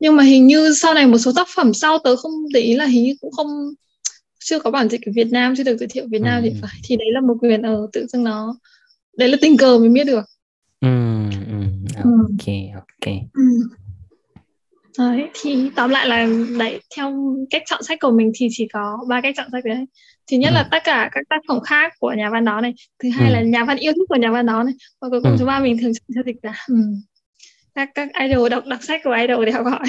nhưng 0.00 0.16
mà 0.16 0.24
hình 0.24 0.46
như 0.46 0.74
sau 0.74 0.94
này 0.94 1.06
một 1.06 1.18
số 1.18 1.32
tác 1.36 1.46
phẩm 1.54 1.74
sau 1.74 1.98
tớ 1.98 2.16
không 2.16 2.32
để 2.52 2.60
ý 2.60 2.74
là 2.74 2.84
hình 2.84 3.04
như 3.04 3.14
cũng 3.20 3.32
không 3.32 3.48
chưa 4.38 4.58
có 4.58 4.70
bản 4.70 4.88
dịch 4.88 5.00
ở 5.06 5.12
Việt 5.14 5.32
Nam 5.32 5.54
chưa 5.56 5.64
được 5.64 5.76
giới 5.76 5.88
thiệu 5.88 6.06
Việt 6.10 6.22
Nam 6.22 6.42
ừ. 6.42 6.48
thì 6.48 6.60
phải 6.62 6.70
thì 6.84 6.96
đấy 6.96 7.08
là 7.12 7.20
một 7.20 7.34
quyền 7.40 7.62
ở 7.62 7.86
tự 7.92 8.06
dưng 8.06 8.24
nó 8.24 8.56
đấy 9.16 9.28
là 9.28 9.36
tình 9.40 9.56
cờ 9.56 9.78
mình 9.78 9.92
biết 9.92 10.04
được 10.04 10.24
ừ, 10.80 10.88
ừ. 11.48 12.02
ok 12.04 12.54
ok 12.74 13.14
ừ 13.32 13.42
đấy 14.98 15.30
thì 15.34 15.70
tóm 15.76 15.90
lại 15.90 16.08
là 16.08 16.28
đấy 16.58 16.80
theo 16.96 17.36
cách 17.50 17.62
chọn 17.66 17.82
sách 17.82 17.98
của 18.00 18.10
mình 18.10 18.32
thì 18.34 18.48
chỉ 18.50 18.68
có 18.72 18.98
ba 19.08 19.20
cách 19.20 19.34
chọn 19.36 19.46
sách 19.52 19.64
đấy 19.64 19.84
thứ 20.30 20.36
nhất 20.36 20.50
ừ. 20.50 20.54
là 20.54 20.68
tất 20.70 20.78
cả 20.84 21.10
các 21.12 21.24
tác 21.28 21.40
phẩm 21.48 21.60
khác 21.60 21.92
của 21.98 22.12
nhà 22.16 22.30
văn 22.30 22.44
đó 22.44 22.60
này 22.60 22.74
thứ 23.02 23.08
hai 23.10 23.28
ừ. 23.28 23.32
là 23.34 23.40
nhà 23.42 23.64
văn 23.64 23.76
yêu 23.76 23.92
thích 23.92 24.06
của 24.08 24.16
nhà 24.16 24.30
văn 24.30 24.46
đó 24.46 24.62
này 24.62 24.74
và 25.00 25.08
cuối 25.10 25.20
cùng 25.22 25.32
ừ. 25.32 25.36
thứ 25.38 25.46
ba 25.46 25.60
mình 25.60 25.78
thường 25.80 25.92
theo 26.14 26.22
dịch 26.26 26.36
là 26.42 26.54
ừ. 26.68 26.76
các 27.74 27.90
các 27.94 28.08
idol 28.20 28.50
đọc 28.50 28.64
đọc 28.66 28.80
sách 28.82 29.00
của 29.04 29.16
idol 29.20 29.46
để 29.46 29.52
học 29.52 29.66
hỏi 29.66 29.86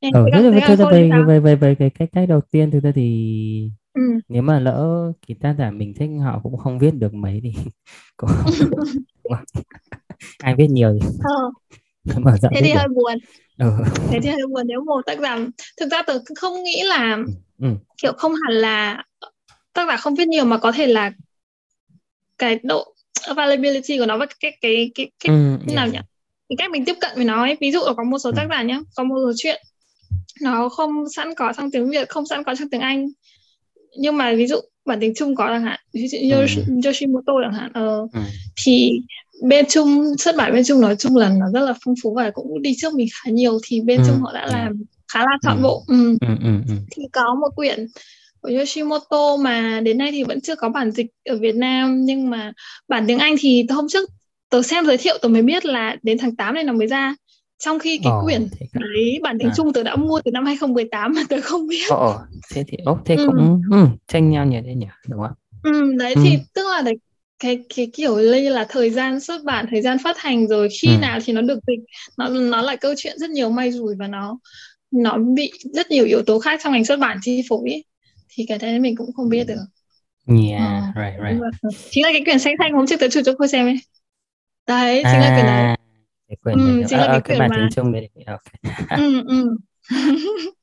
ừ, 0.00 0.26
thế 0.32 0.42
là, 0.42 0.50
là 0.50 0.90
về, 0.90 1.10
về, 1.26 1.40
về, 1.40 1.56
về 1.56 1.74
cái 1.74 1.90
cách 1.90 2.08
cách 2.12 2.28
đầu 2.28 2.40
tiên 2.40 2.70
thực 2.70 2.82
ra 2.82 2.92
thì 2.94 3.70
ừ. 3.94 4.02
nếu 4.28 4.42
mà 4.42 4.60
lỡ 4.60 5.12
kỳ 5.26 5.34
tác 5.34 5.54
giả 5.58 5.70
mình 5.70 5.94
thích 5.94 6.10
họ 6.22 6.40
cũng 6.42 6.56
không 6.56 6.78
viết 6.78 6.94
được 6.94 7.14
mấy 7.14 7.40
thì 7.42 7.52
cũng 8.16 8.30
ai 10.38 10.54
viết 10.58 10.66
nhiều 10.70 10.98
thì 11.00 11.08
ờ. 11.22 11.50
Mở 12.18 12.32
rộng 12.42 12.52
thế 12.54 12.60
thì 12.64 12.70
hơi 12.70 12.88
buồn 12.88 13.18
ừ. 13.58 13.70
thế 14.10 14.20
thì 14.22 14.28
hơi 14.28 14.46
buồn 14.46 14.66
nếu 14.66 14.84
một 14.84 15.06
tác 15.06 15.18
giả 15.18 15.38
thực 15.80 15.90
ra 15.90 16.02
tôi 16.06 16.18
không 16.36 16.62
nghĩ 16.62 16.82
là 16.82 17.14
ừ. 17.14 17.24
ừ. 17.62 17.68
kiểu 18.02 18.12
không 18.12 18.32
hẳn 18.44 18.56
là 18.56 19.04
tác 19.72 19.88
giả 19.88 19.96
không 19.96 20.14
viết 20.14 20.28
nhiều 20.28 20.44
mà 20.44 20.58
có 20.58 20.72
thể 20.72 20.86
là 20.86 21.12
cái 22.38 22.60
độ 22.62 22.94
availability 23.26 23.98
của 23.98 24.06
nó 24.06 24.18
và 24.18 24.26
cái 24.40 24.52
cái 24.60 24.90
cái 24.94 25.10
cái 25.24 25.36
ừ, 25.36 25.58
như 25.66 25.74
nào 25.74 25.86
nhỉ 25.86 25.98
cái 26.48 26.56
cách 26.58 26.70
mình 26.70 26.84
tiếp 26.84 26.96
cận 27.00 27.10
với 27.14 27.24
nó 27.24 27.42
ấy. 27.42 27.56
ví 27.60 27.72
dụ 27.72 27.80
là 27.86 27.92
có 27.96 28.04
một 28.04 28.18
số 28.18 28.30
ừ. 28.30 28.34
tác 28.36 28.46
giả 28.50 28.62
nhá 28.62 28.80
có 28.96 29.04
một 29.04 29.16
số 29.26 29.32
chuyện 29.36 29.62
nó 30.42 30.68
không 30.68 31.08
sẵn 31.16 31.34
có 31.34 31.52
trong 31.56 31.70
tiếng 31.70 31.90
việt 31.90 32.08
không 32.08 32.26
sẵn 32.26 32.44
có 32.44 32.54
trong 32.54 32.70
tiếng 32.70 32.80
anh 32.80 33.08
nhưng 33.98 34.16
mà 34.16 34.34
ví 34.34 34.46
dụ 34.46 34.56
bản 34.84 35.00
tiếng 35.00 35.14
trung 35.14 35.34
có 35.34 35.46
chẳng 35.46 35.62
hạn 35.62 35.80
ví 35.92 36.08
dụ 36.08 36.18
như 36.18 36.34
ừ. 36.34 36.46
Yoshimoto 36.84 37.32
chẳng 37.42 37.54
hạn 37.54 37.70
ờ, 37.74 37.98
ừ. 38.12 38.20
thì 38.64 39.00
bên 39.42 39.64
Trung 39.68 40.04
xuất 40.18 40.36
bản 40.36 40.52
bên 40.52 40.64
Trung 40.64 40.80
nói 40.80 40.96
chung 40.96 41.16
là 41.16 41.28
nó 41.28 41.46
rất 41.54 41.60
là 41.60 41.74
phong 41.84 41.94
phú 42.02 42.14
và 42.14 42.30
cũng 42.30 42.62
đi 42.62 42.74
trước 42.78 42.94
mình 42.94 43.08
khá 43.14 43.30
nhiều 43.30 43.58
thì 43.64 43.80
bên 43.80 44.00
ừ. 44.00 44.04
Trung 44.06 44.20
họ 44.20 44.32
đã 44.32 44.46
làm 44.46 44.82
khá 45.12 45.20
là 45.20 45.38
trọn 45.42 45.56
ừ. 45.56 45.62
bộ 45.62 45.84
ừ. 45.88 46.16
Ừ, 46.20 46.34
ừ, 46.42 46.50
ừ. 46.68 46.74
thì 46.90 47.02
có 47.12 47.34
một 47.40 47.48
quyển 47.56 47.86
của 48.40 48.50
Yoshimoto 48.58 49.36
mà 49.36 49.80
đến 49.80 49.98
nay 49.98 50.10
thì 50.12 50.24
vẫn 50.24 50.40
chưa 50.40 50.56
có 50.56 50.68
bản 50.68 50.90
dịch 50.90 51.06
ở 51.24 51.36
Việt 51.36 51.54
Nam 51.54 52.04
nhưng 52.04 52.30
mà 52.30 52.52
bản 52.88 53.04
tiếng 53.06 53.18
Anh 53.18 53.34
thì 53.40 53.66
hôm 53.70 53.86
trước 53.88 54.10
tớ 54.50 54.62
xem 54.62 54.86
giới 54.86 54.96
thiệu 54.96 55.18
tớ 55.22 55.28
mới 55.28 55.42
biết 55.42 55.64
là 55.64 55.96
đến 56.02 56.18
tháng 56.18 56.36
8 56.36 56.54
này 56.54 56.64
nó 56.64 56.72
mới 56.72 56.86
ra 56.86 57.14
trong 57.58 57.78
khi 57.78 58.00
cái 58.04 58.12
oh, 58.18 58.24
quyển 58.24 58.48
đấy 58.72 59.18
bản 59.22 59.38
tiếng 59.38 59.48
à. 59.48 59.52
Trung 59.56 59.72
tớ 59.72 59.82
đã 59.82 59.96
mua 59.96 60.20
từ 60.24 60.30
năm 60.30 60.44
2018 60.44 61.14
mà 61.14 61.22
tớ 61.28 61.36
không 61.42 61.66
biết. 61.66 61.88
Ồ, 61.88 62.10
oh, 62.10 62.16
thế 62.54 62.64
thì 62.68 62.78
ốc 62.84 63.02
thế 63.04 63.16
ừ. 63.16 63.26
cũng 63.26 63.60
ừ, 63.70 63.86
tranh 64.08 64.30
nhau 64.30 64.46
nhỉ 64.46 64.60
đấy 64.60 64.74
nhỉ, 64.74 64.86
đúng 65.08 65.20
không? 65.20 65.32
Ừ, 65.62 65.92
đấy 65.98 66.14
ừ. 66.14 66.20
thì 66.24 66.38
tức 66.54 66.66
là 66.70 66.82
đấy 66.82 66.94
cái 67.38 67.58
cái 67.76 67.90
kiểu 67.94 68.16
đây 68.16 68.50
là 68.50 68.66
thời 68.68 68.90
gian 68.90 69.20
xuất 69.20 69.44
bản 69.44 69.66
thời 69.70 69.82
gian 69.82 69.96
phát 70.04 70.18
hành 70.18 70.48
rồi 70.48 70.68
khi 70.80 70.88
ừ. 70.88 70.98
nào 71.00 71.18
thì 71.24 71.32
nó 71.32 71.40
được 71.40 71.58
dịch 71.66 71.84
nó 72.18 72.28
nó 72.28 72.62
là 72.62 72.76
câu 72.76 72.94
chuyện 72.96 73.18
rất 73.18 73.30
nhiều 73.30 73.50
may 73.50 73.72
rủi 73.72 73.94
và 73.98 74.06
nó 74.06 74.38
nó 74.90 75.18
bị 75.34 75.52
rất 75.74 75.90
nhiều 75.90 76.04
yếu 76.04 76.22
tố 76.22 76.38
khác 76.38 76.60
trong 76.64 76.72
ngành 76.72 76.84
xuất 76.84 76.98
bản 76.98 77.18
chi 77.22 77.42
phối 77.48 77.82
thì 78.28 78.44
cái 78.48 78.58
đấy 78.58 78.78
mình 78.78 78.96
cũng 78.96 79.12
không 79.12 79.28
biết 79.28 79.44
được 79.46 79.64
Yeah, 80.28 80.60
ờ, 80.60 81.02
right, 81.02 81.14
right. 81.22 81.42
Ờ, 81.62 81.70
chính 81.90 82.04
là 82.04 82.12
cái 82.12 82.22
quyển 82.24 82.38
sách 82.38 82.54
thanh 82.58 82.72
hôm 82.72 82.86
trước 82.86 83.00
tớ 83.00 83.08
chụp 83.08 83.22
cho 83.26 83.32
cô 83.38 83.46
xem 83.46 83.66
ấy. 83.66 83.76
Đấy, 84.66 84.96
chính 84.96 85.04
à, 85.04 85.20
là 85.20 85.34
quyển. 85.34 85.76
Cái 86.28 86.36
quyển 86.42 86.58
ừ, 86.58 86.82
chính 86.88 86.98
à, 86.98 87.06
là 87.06 87.12
cái, 87.12 87.20
cái 87.24 87.38
bản 87.38 87.50
mà... 87.50 87.56
tiếng 87.56 87.68
Trung 87.74 87.92
đấy. 87.92 88.08
Okay. 88.26 88.98
ừ, 89.00 89.22
ừ. 89.26 89.56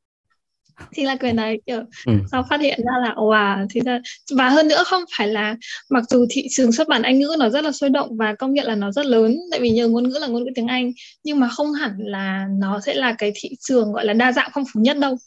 thì 0.92 1.04
là 1.04 1.16
quyền 1.16 1.36
đấy 1.36 1.62
kiểu 1.66 1.82
ừ. 2.06 2.14
sau 2.32 2.44
phát 2.50 2.62
hiện 2.62 2.80
ra 2.86 2.92
là 3.02 3.14
wow 3.14 3.68
thì 3.70 3.82
ra 3.86 4.00
và 4.38 4.50
hơn 4.50 4.68
nữa 4.68 4.84
không 4.86 5.04
phải 5.18 5.28
là 5.28 5.56
mặc 5.90 6.04
dù 6.10 6.26
thị 6.30 6.48
trường 6.50 6.72
xuất 6.72 6.88
bản 6.88 7.02
Anh 7.02 7.20
ngữ 7.20 7.36
nó 7.40 7.50
rất 7.50 7.64
là 7.64 7.72
sôi 7.72 7.90
động 7.90 8.18
và 8.18 8.36
công 8.36 8.54
nhận 8.54 8.66
là 8.66 8.76
nó 8.76 8.92
rất 8.92 9.06
lớn 9.06 9.38
tại 9.52 9.60
vì 9.60 9.70
nhờ 9.70 9.88
ngôn 9.88 10.10
ngữ 10.10 10.18
là 10.22 10.28
ngôn 10.28 10.44
ngữ 10.44 10.50
tiếng 10.56 10.68
Anh 10.68 10.92
nhưng 11.24 11.40
mà 11.40 11.48
không 11.48 11.74
hẳn 11.74 11.92
là 11.98 12.48
nó 12.60 12.80
sẽ 12.80 12.94
là 12.94 13.16
cái 13.18 13.32
thị 13.36 13.50
trường 13.60 13.94
gọi 13.94 14.06
là 14.06 14.14
đa 14.14 14.32
dạng 14.32 14.50
phong 14.54 14.64
phú 14.74 14.80
nhất 14.80 14.98
đâu 14.98 15.18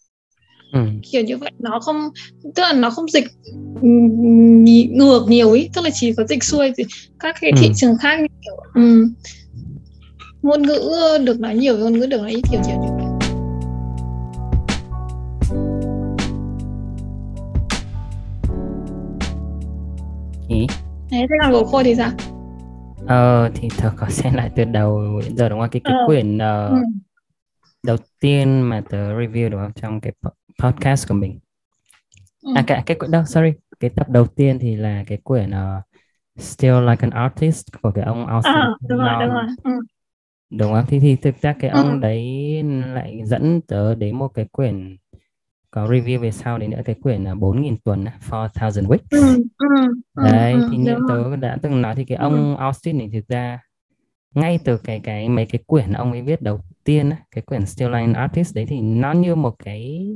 ừ. 0.73 0.81
kiểu 1.12 1.23
như 1.23 1.37
vậy 1.37 1.50
nó 1.59 1.81
không 1.81 2.09
tức 2.55 2.62
là 2.62 2.73
nó 2.73 2.91
không 2.91 3.09
dịch 3.09 3.25
ngược 4.91 5.25
nhiều 5.29 5.53
ý 5.53 5.69
tức 5.75 5.85
là 5.85 5.91
chỉ 5.95 6.12
có 6.17 6.25
dịch 6.29 6.45
xuôi 6.45 6.73
thì 6.76 6.85
các 7.21 7.37
cái 7.41 7.53
thị 7.57 7.67
ừ. 7.67 7.73
trường 7.76 7.97
khác 7.99 8.21
như 8.21 8.26
kiểu 8.45 8.57
um, 8.75 9.12
ngôn 10.43 10.62
ngữ 10.62 10.93
được 11.25 11.41
nói 11.41 11.55
nhiều 11.55 11.79
ngôn 11.79 11.99
ngữ 11.99 12.07
được 12.07 12.21
nói 12.21 12.31
ít 12.31 12.43
kiểu 12.50 12.61
nhiều 12.67 12.76
như 12.76 12.88
vậy 12.97 13.06
thế 21.17 21.27
thế 21.31 21.37
còn 21.41 21.53
của 21.53 21.69
cô 21.73 21.83
thì 21.83 21.95
sao 21.95 22.11
ờ 23.07 23.51
thì 23.55 23.69
tớ 23.83 23.91
có 23.97 24.09
xem 24.09 24.35
lại 24.35 24.51
từ 24.57 24.65
đầu 24.65 25.21
đến 25.25 25.37
giờ 25.37 25.49
đúng 25.49 25.61
không 25.61 25.71
cái 25.71 25.81
cái 25.85 25.95
ờ. 25.99 26.07
quyển 26.07 26.37
uh, 26.37 26.71
ừ. 26.71 26.77
đầu 27.83 27.97
tiên 28.21 28.61
mà 28.61 28.83
tớ 28.91 29.19
review 29.19 29.51
đúng 29.51 29.61
không 29.61 29.73
trong 29.73 30.01
cái 30.01 30.13
podcast 30.63 31.09
của 31.09 31.15
mình 31.15 31.39
ừ. 32.43 32.53
à 32.57 32.65
cái 32.67 32.83
cái 32.87 32.97
quyển 32.97 33.11
đâu 33.11 33.25
sorry 33.25 33.53
cái 33.81 33.91
tập 33.97 34.09
đầu 34.09 34.27
tiên 34.27 34.59
thì 34.59 34.77
là 34.77 35.05
cái 35.07 35.19
quyển 35.25 35.51
uh, 35.51 35.85
Still 36.39 36.91
Like 36.91 37.07
an 37.07 37.11
Artist 37.11 37.67
của 37.83 37.91
cái 37.91 38.05
ông 38.05 38.27
Austin 38.27 38.55
à, 38.55 38.69
đúng 38.89 38.99
rồi 38.99 39.15
đúng 39.21 39.35
rồi 39.35 39.45
ừ. 39.65 39.71
đúng 40.51 40.73
không 40.73 40.85
thì 40.89 41.01
thì 41.01 41.17
thực 41.17 41.41
ra 41.41 41.55
cái 41.61 41.71
ừ. 41.71 41.77
ông 41.77 42.01
đấy 42.01 42.63
lại 42.87 43.21
dẫn 43.25 43.61
tớ 43.61 43.95
đến 43.95 44.17
một 44.17 44.29
cái 44.29 44.47
quyển 44.53 44.97
có 45.76 45.87
review 45.87 46.21
về 46.21 46.30
sau 46.30 46.59
đấy 46.59 46.68
nữa 46.68 46.80
cái 46.85 46.95
quyển 47.02 47.25
là 47.25 47.35
4.000 47.35 47.76
tuần 47.85 48.04
4,000 48.30 48.87
weeks. 48.87 48.99
Ừ, 49.11 49.42
ừ, 49.59 49.66
ừ, 50.14 50.23
đấy 50.25 50.52
ừ, 50.52 50.68
thì 50.71 50.76
như 50.76 50.99
tớ 51.09 51.37
đã 51.37 51.59
từng 51.62 51.83
nói 51.83 51.95
thì 51.95 52.04
cái 52.04 52.18
ông 52.18 52.56
ừ. 52.56 52.61
Austin 52.61 52.99
này 52.99 53.11
thực 53.12 53.28
ra 53.28 53.59
ngay 54.35 54.59
từ 54.64 54.78
cái 54.78 55.00
cái 55.00 55.28
mấy 55.28 55.47
cái 55.47 55.62
quyển 55.66 55.92
ông 55.92 56.12
ấy 56.12 56.23
viết 56.23 56.42
đầu 56.42 56.61
tiên 56.85 57.11
cái 57.30 57.42
quyển 57.42 57.66
Still 57.66 57.95
Line 57.95 58.12
Artist 58.12 58.54
đấy 58.54 58.66
thì 58.68 58.80
nó 58.80 59.12
như 59.12 59.35
một 59.35 59.54
cái 59.64 60.06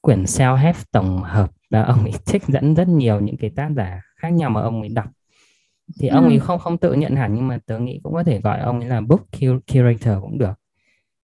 quyển 0.00 0.22
self-help 0.22 0.74
tổng 0.92 1.22
hợp. 1.22 1.50
Và 1.70 1.82
ông 1.82 2.02
ấy 2.02 2.12
trích 2.24 2.42
dẫn 2.46 2.74
rất 2.74 2.88
nhiều 2.88 3.20
những 3.20 3.36
cái 3.36 3.50
tác 3.56 3.68
giả 3.76 4.02
khác 4.16 4.28
nhau 4.28 4.50
mà 4.50 4.60
ông 4.60 4.80
ấy 4.80 4.88
đọc. 4.88 5.06
Thì 6.00 6.08
ông 6.08 6.24
ấy 6.24 6.38
không 6.38 6.58
không 6.58 6.78
tự 6.78 6.92
nhận 6.92 7.16
hẳn 7.16 7.34
nhưng 7.34 7.48
mà 7.48 7.58
tớ 7.66 7.78
nghĩ 7.78 8.00
cũng 8.02 8.14
có 8.14 8.24
thể 8.24 8.40
gọi 8.40 8.60
ông 8.60 8.80
ấy 8.80 8.88
là 8.88 9.00
book 9.00 9.26
curator 9.72 10.22
cũng 10.22 10.38
được 10.38 10.52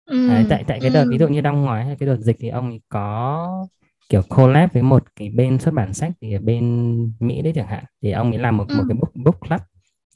Đấy, 0.09 0.45
tại 0.49 0.63
tại 0.67 0.79
cái 0.81 0.89
đợt 0.89 1.05
ví 1.09 1.17
dụ 1.17 1.27
như 1.27 1.41
năm 1.41 1.61
ngoái 1.61 1.85
hay 1.85 1.95
cái 1.99 2.07
đợt 2.07 2.17
dịch 2.19 2.35
thì 2.39 2.49
ông 2.49 2.69
ấy 2.69 2.81
có 2.89 3.67
kiểu 4.09 4.21
collab 4.29 4.73
với 4.73 4.83
một 4.83 5.03
cái 5.15 5.29
bên 5.29 5.59
xuất 5.59 5.73
bản 5.73 5.93
sách 5.93 6.11
thì 6.21 6.33
ở 6.33 6.39
bên 6.39 7.13
Mỹ 7.19 7.41
đấy 7.41 7.53
chẳng 7.55 7.67
hạn 7.67 7.83
thì 8.01 8.11
ông 8.11 8.31
ấy 8.31 8.39
làm 8.39 8.57
một 8.57 8.65
một 8.77 8.83
cái 8.87 8.97
book 9.01 9.15
book 9.15 9.39
club. 9.39 9.61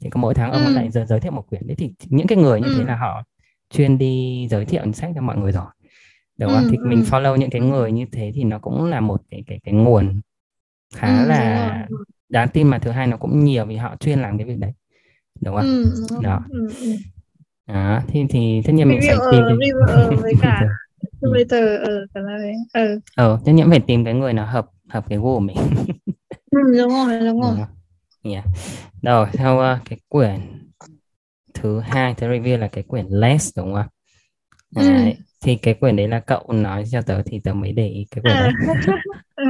Thì 0.01 0.09
có 0.09 0.19
mỗi 0.19 0.33
tháng 0.33 0.51
ông 0.51 0.61
ấy 0.61 0.73
lại 0.73 0.91
giới, 0.91 1.05
giới 1.05 1.19
thiệu 1.19 1.31
một 1.31 1.47
quyển 1.49 1.67
đấy 1.67 1.75
thì 1.75 1.93
những 2.09 2.27
cái 2.27 2.37
người 2.37 2.61
như 2.61 2.67
thế 2.77 2.83
là 2.83 2.95
họ 2.95 3.23
chuyên 3.69 3.97
đi 3.97 4.47
giới 4.49 4.65
thiệu 4.65 4.91
sách 4.93 5.11
cho 5.15 5.21
mọi 5.21 5.37
người 5.37 5.51
rồi. 5.51 5.65
Đúng 6.39 6.51
không? 6.51 6.67
thì 6.71 6.77
mình 6.77 7.01
follow 7.01 7.35
những 7.35 7.49
cái 7.49 7.61
người 7.61 7.91
như 7.91 8.05
thế 8.11 8.31
thì 8.35 8.43
nó 8.43 8.59
cũng 8.59 8.85
là 8.85 8.99
một 8.99 9.21
cái 9.31 9.43
cái 9.47 9.59
cái 9.63 9.73
nguồn 9.73 10.21
khá 10.95 11.25
là 11.25 11.87
đáng 12.29 12.49
tin 12.53 12.67
mà 12.67 12.79
thứ 12.79 12.91
hai 12.91 13.07
nó 13.07 13.17
cũng 13.17 13.43
nhiều 13.43 13.65
vì 13.65 13.75
họ 13.75 13.95
chuyên 13.99 14.19
làm 14.19 14.37
cái 14.37 14.47
việc 14.47 14.59
đấy. 14.59 14.71
Đúng 15.41 15.55
không? 15.55 15.65
đó 16.21 16.41
đó 17.67 18.01
thì 18.07 18.25
thì 18.29 18.61
tất 18.65 18.73
nhiên 18.73 18.89
mình 18.89 18.99
phải 19.07 19.17
tìm 19.31 19.41
cái 19.47 19.55
reviewer 19.55 20.15
với 20.21 20.33
cả 20.41 20.67
curator 21.21 21.63
ở 21.83 22.05
cả 22.13 22.21
là 22.21 22.37
đấy 22.37 22.55
ờ 22.73 22.99
ờ 23.15 23.39
tất 23.45 23.51
nhiên 23.51 23.69
phải 23.69 23.79
tìm 23.79 24.05
cái 24.05 24.13
người 24.13 24.33
nào 24.33 24.45
hợp 24.45 24.69
hợp 24.89 25.05
cái 25.09 25.17
gu 25.17 25.33
của 25.33 25.39
mình 25.39 25.57
ừ, 26.51 26.59
đúng 26.77 26.89
rồi 26.89 27.19
đúng 27.19 27.41
rồi 27.41 27.57
yeah. 28.23 28.45
rồi 29.01 29.27
sau 29.33 29.57
uh, 29.57 29.89
cái 29.89 29.99
quyển 30.09 30.39
thứ 31.53 31.79
hai 31.79 32.13
thứ 32.13 32.27
review 32.27 32.57
là 32.57 32.67
cái 32.67 32.83
quyển 32.83 33.05
less 33.09 33.57
đúng 33.57 33.73
không 33.73 33.87
ừ. 34.75 34.89
Đấy, 34.89 35.17
thì 35.41 35.55
cái 35.55 35.73
quyển 35.73 35.95
đấy 35.95 36.07
là 36.07 36.19
cậu 36.19 36.45
nói 36.53 36.83
cho 36.91 37.01
tớ 37.01 37.21
thì 37.25 37.39
tớ 37.43 37.53
mới 37.53 37.71
để 37.71 37.87
ý 37.87 38.05
cái 38.11 38.21
quyển 38.21 38.33
à. 38.33 38.51
đấy 38.67 38.75
ừ. 39.35 39.45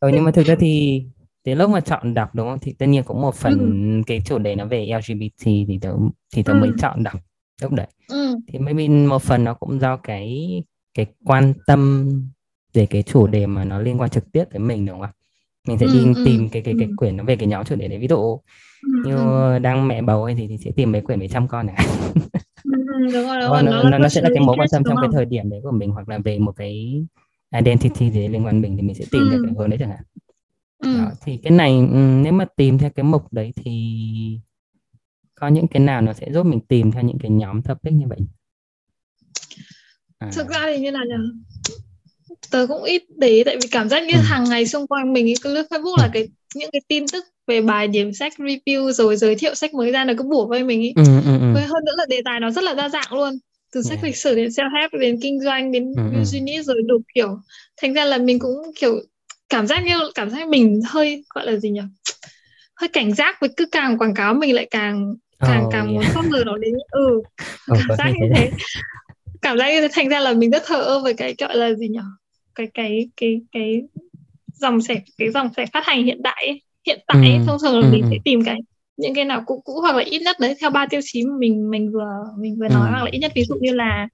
ừ 0.00 0.10
nhưng 0.14 0.24
mà 0.24 0.30
thực 0.30 0.46
ra 0.46 0.54
thì 0.60 1.04
đến 1.44 1.58
lúc 1.58 1.70
mà 1.70 1.80
chọn 1.80 2.14
đọc 2.14 2.34
đúng 2.34 2.48
không 2.48 2.58
thì 2.58 2.72
tất 2.78 2.86
nhiên 2.86 3.02
cũng 3.04 3.20
một 3.20 3.34
phần 3.34 3.58
ừ. 3.58 4.02
cái 4.06 4.22
chủ 4.24 4.38
đề 4.38 4.54
nó 4.54 4.64
về 4.64 4.86
LGBT 4.86 5.44
thì 5.44 5.78
tớ 5.80 5.92
thì 6.34 6.42
tớ 6.42 6.52
ừ. 6.52 6.58
mới 6.58 6.70
chọn 6.78 7.02
đọc 7.02 7.20
lúc 7.60 7.72
đấy 7.72 7.86
ừ. 8.08 8.36
thì 8.46 8.58
maybe 8.58 8.88
một 8.88 9.22
phần 9.22 9.44
nó 9.44 9.54
cũng 9.54 9.80
do 9.80 9.96
cái 9.96 10.62
cái 10.94 11.06
quan 11.24 11.54
tâm 11.66 12.08
về 12.74 12.86
cái 12.86 13.02
chủ 13.02 13.26
đề 13.26 13.46
mà 13.46 13.64
nó 13.64 13.78
liên 13.78 14.00
quan 14.00 14.10
trực 14.10 14.32
tiếp 14.32 14.44
tới 14.50 14.58
mình 14.58 14.86
đúng 14.86 15.00
không 15.00 15.10
mình 15.68 15.78
sẽ 15.78 15.86
ừ, 15.86 15.92
đi 15.92 16.04
ừ, 16.14 16.24
tìm 16.24 16.48
cái 16.48 16.62
cái 16.62 16.74
cái 16.78 16.88
ừ. 16.88 16.94
quyển 16.96 17.16
nó 17.16 17.24
về 17.24 17.36
cái 17.36 17.48
nhóm 17.48 17.64
chủ 17.64 17.76
đề 17.76 17.88
đấy 17.88 17.98
ví 17.98 18.08
dụ 18.08 18.40
ừ, 18.82 19.02
như 19.04 19.16
ừ. 19.16 19.58
đang 19.58 19.88
mẹ 19.88 20.02
bầu 20.02 20.24
ấy 20.24 20.34
thì, 20.34 20.46
thì 20.48 20.58
sẽ 20.58 20.70
tìm 20.76 20.92
mấy 20.92 21.00
quyển 21.00 21.20
về 21.20 21.28
chăm 21.28 21.48
con 21.48 21.66
này 21.66 21.76
ừ, 22.64 22.72
đúng 23.12 23.26
rồi, 23.26 23.40
đúng 23.40 23.50
rồi. 23.50 23.62
nó, 23.62 23.82
nó, 23.82 23.98
nó 23.98 24.08
sẽ 24.08 24.20
là 24.20 24.28
cái 24.34 24.40
mối 24.40 24.56
quan 24.58 24.68
tâm 24.72 24.82
trong 24.84 24.96
cái 25.00 25.08
thời 25.12 25.24
điểm 25.24 25.50
đấy 25.50 25.60
của 25.62 25.70
mình 25.70 25.90
hoặc 25.90 26.08
là 26.08 26.18
về 26.18 26.38
một 26.38 26.52
cái 26.56 27.04
identity 27.54 28.10
gì 28.10 28.28
liên 28.28 28.46
quan 28.46 28.60
mình 28.60 28.76
thì 28.76 28.82
mình 28.82 28.94
sẽ 28.94 29.04
tìm 29.10 29.22
ừ. 29.22 29.30
được 29.30 29.42
cái 29.44 29.54
hướng 29.58 29.70
đấy 29.70 29.78
chẳng 29.80 29.90
hạn 29.90 30.02
ừ. 30.82 30.98
Đó, 30.98 31.10
thì 31.24 31.36
cái 31.36 31.50
này 31.50 31.82
nếu 32.22 32.32
mà 32.32 32.44
tìm 32.56 32.78
theo 32.78 32.90
cái 32.90 33.04
mục 33.04 33.32
đấy 33.32 33.52
thì 33.56 33.72
có 35.40 35.48
những 35.48 35.68
cái 35.68 35.80
nào 35.80 36.00
nó 36.00 36.12
sẽ 36.12 36.26
giúp 36.32 36.46
mình 36.46 36.60
tìm 36.60 36.92
theo 36.92 37.02
những 37.02 37.18
cái 37.22 37.30
nhóm 37.30 37.62
topic 37.62 37.92
như 37.92 38.06
vậy 38.08 38.18
à. 40.18 40.30
thực 40.34 40.48
ra 40.48 40.62
thì 40.66 40.78
như 40.78 40.90
là 40.90 41.00
tớ 42.50 42.66
cũng 42.68 42.84
ít 42.84 43.02
để 43.16 43.28
ý 43.28 43.44
tại 43.44 43.56
vì 43.62 43.68
cảm 43.68 43.88
giác 43.88 44.02
như 44.02 44.14
ừ. 44.14 44.20
hàng 44.22 44.44
ngày 44.44 44.66
xung 44.66 44.86
quanh 44.86 45.12
mình 45.12 45.34
cứ 45.42 45.54
lướt 45.54 45.66
Facebook 45.70 45.96
là 45.98 46.04
ừ. 46.04 46.10
cái 46.12 46.28
những 46.54 46.70
cái 46.72 46.80
tin 46.88 47.04
tức 47.12 47.24
về 47.46 47.60
bài 47.60 47.88
điểm 47.88 48.12
sách 48.12 48.32
review 48.38 48.92
rồi 48.92 49.16
giới 49.16 49.34
thiệu 49.34 49.54
sách 49.54 49.74
mới 49.74 49.92
ra 49.92 50.04
nó 50.04 50.12
cứ 50.18 50.24
bủa 50.24 50.46
vây 50.46 50.64
mình 50.64 50.80
ý. 50.80 50.92
Ừ, 50.96 51.02
ừ, 51.24 51.38
ừ. 51.40 51.52
Với 51.54 51.62
hơn 51.62 51.84
nữa 51.84 51.92
là 51.96 52.06
đề 52.08 52.20
tài 52.24 52.40
nó 52.40 52.50
rất 52.50 52.64
là 52.64 52.74
đa 52.74 52.88
dạng 52.88 53.12
luôn 53.12 53.34
từ 53.72 53.82
sách 53.82 53.98
yeah. 53.98 54.04
lịch 54.04 54.16
sử 54.16 54.34
đến 54.34 54.48
self-help 54.48 54.88
đến 55.00 55.18
kinh 55.22 55.40
doanh 55.40 55.72
đến 55.72 55.92
ừ, 55.96 56.02
ừ. 56.12 56.18
business 56.18 56.68
rồi 56.68 56.82
đủ 56.86 56.98
kiểu 57.14 57.38
thành 57.82 57.94
ra 57.94 58.04
là 58.04 58.18
mình 58.18 58.38
cũng 58.38 58.56
kiểu 58.80 59.00
cảm 59.48 59.66
giác 59.66 59.84
như 59.84 59.94
cảm 60.14 60.30
giác 60.30 60.48
mình 60.48 60.80
hơi 60.88 61.24
gọi 61.34 61.46
là 61.46 61.56
gì 61.56 61.70
nhỉ 61.70 61.80
hơi 62.76 62.88
cảnh 62.88 63.14
giác 63.14 63.40
với 63.40 63.50
cứ 63.56 63.66
càng 63.72 63.98
quảng 63.98 64.14
cáo 64.14 64.34
mình 64.34 64.54
lại 64.54 64.68
càng 64.70 65.14
càng 65.40 65.64
oh, 65.66 65.72
càng 65.72 65.86
yeah. 65.86 65.94
muốn 65.94 66.04
không 66.14 66.30
ngờ 66.30 66.42
nó 66.46 66.56
đến 66.56 66.74
ừ 66.90 67.16
oh, 67.72 67.78
cảm 67.88 67.96
giác 67.98 68.12
như 68.20 68.26
thế 68.34 68.50
cảm 69.42 69.58
giác 69.58 69.68
như 69.70 69.80
thế 69.80 69.88
thành 69.92 70.08
ra 70.08 70.20
là 70.20 70.32
mình 70.32 70.50
rất 70.50 70.62
thờ 70.66 70.82
ơ 70.82 71.00
với 71.00 71.14
cái 71.14 71.34
gọi 71.38 71.56
là 71.56 71.72
gì 71.74 71.88
nhỉ 71.88 71.98
cái 72.54 72.68
cái 72.74 73.08
cái 73.16 73.40
cái 73.52 73.82
dòng 74.60 74.82
sẻ 74.82 75.00
cái 75.18 75.30
dòng 75.30 75.48
sẻ 75.56 75.66
phát 75.72 75.86
hành 75.86 76.04
hiện 76.04 76.22
đại 76.22 76.46
ấy. 76.46 76.62
hiện 76.86 77.00
tại 77.06 77.36
ừ. 77.38 77.44
thông 77.46 77.58
thường 77.62 77.80
là 77.80 77.86
ừ. 77.86 77.92
mình 77.92 78.04
sẽ 78.10 78.16
tìm 78.24 78.44
cái 78.44 78.56
những 78.96 79.14
cái 79.14 79.24
nào 79.24 79.42
cũ 79.46 79.62
cũ 79.64 79.80
hoặc 79.80 79.96
là 79.96 80.02
ít 80.02 80.22
nhất 80.22 80.36
đấy 80.40 80.56
theo 80.60 80.70
ba 80.70 80.86
tiêu 80.86 81.00
chí 81.04 81.24
mình 81.24 81.70
mình 81.70 81.92
vừa 81.92 82.24
mình 82.38 82.56
vừa 82.60 82.68
nói 82.68 82.88
ừ. 82.88 82.90
hoặc 82.90 83.04
là 83.04 83.10
ít 83.12 83.18
nhất 83.18 83.32
ví 83.34 83.44
dụ 83.44 83.54
như 83.60 83.72
là 83.72 84.08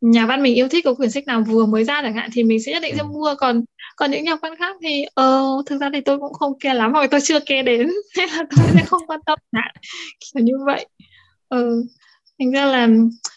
nhà 0.00 0.26
văn 0.26 0.42
mình 0.42 0.54
yêu 0.54 0.68
thích 0.68 0.84
có 0.84 0.94
quyển 0.94 1.10
sách 1.10 1.26
nào 1.26 1.44
vừa 1.48 1.66
mới 1.66 1.84
ra 1.84 2.02
chẳng 2.02 2.14
hạn 2.14 2.30
thì 2.32 2.42
mình 2.42 2.62
sẽ 2.62 2.72
nhất 2.72 2.82
định 2.82 2.94
sẽ 2.96 3.02
ừ. 3.02 3.06
mua 3.12 3.34
còn 3.38 3.62
còn 3.96 4.10
những 4.10 4.24
nhà 4.24 4.36
văn 4.42 4.52
khác 4.58 4.76
thì 4.82 5.04
ờ 5.14 5.46
thực 5.66 5.80
ra 5.80 5.90
thì 5.92 6.00
tôi 6.00 6.18
cũng 6.18 6.32
không 6.32 6.58
kê 6.58 6.74
lắm, 6.74 6.92
hoặc 6.92 7.10
tôi 7.10 7.20
chưa 7.20 7.40
kê 7.40 7.62
đến, 7.62 7.90
nên 8.16 8.28
là 8.28 8.44
tôi 8.56 8.66
sẽ 8.74 8.84
không 8.86 9.06
quan 9.06 9.20
tâm 9.26 9.38
cả 9.52 9.72
kiểu 10.20 10.44
như 10.44 10.54
vậy. 10.66 10.86
Ừ. 11.48 11.84
Thành 12.38 12.50
ra 12.50 12.64
là 12.64 12.88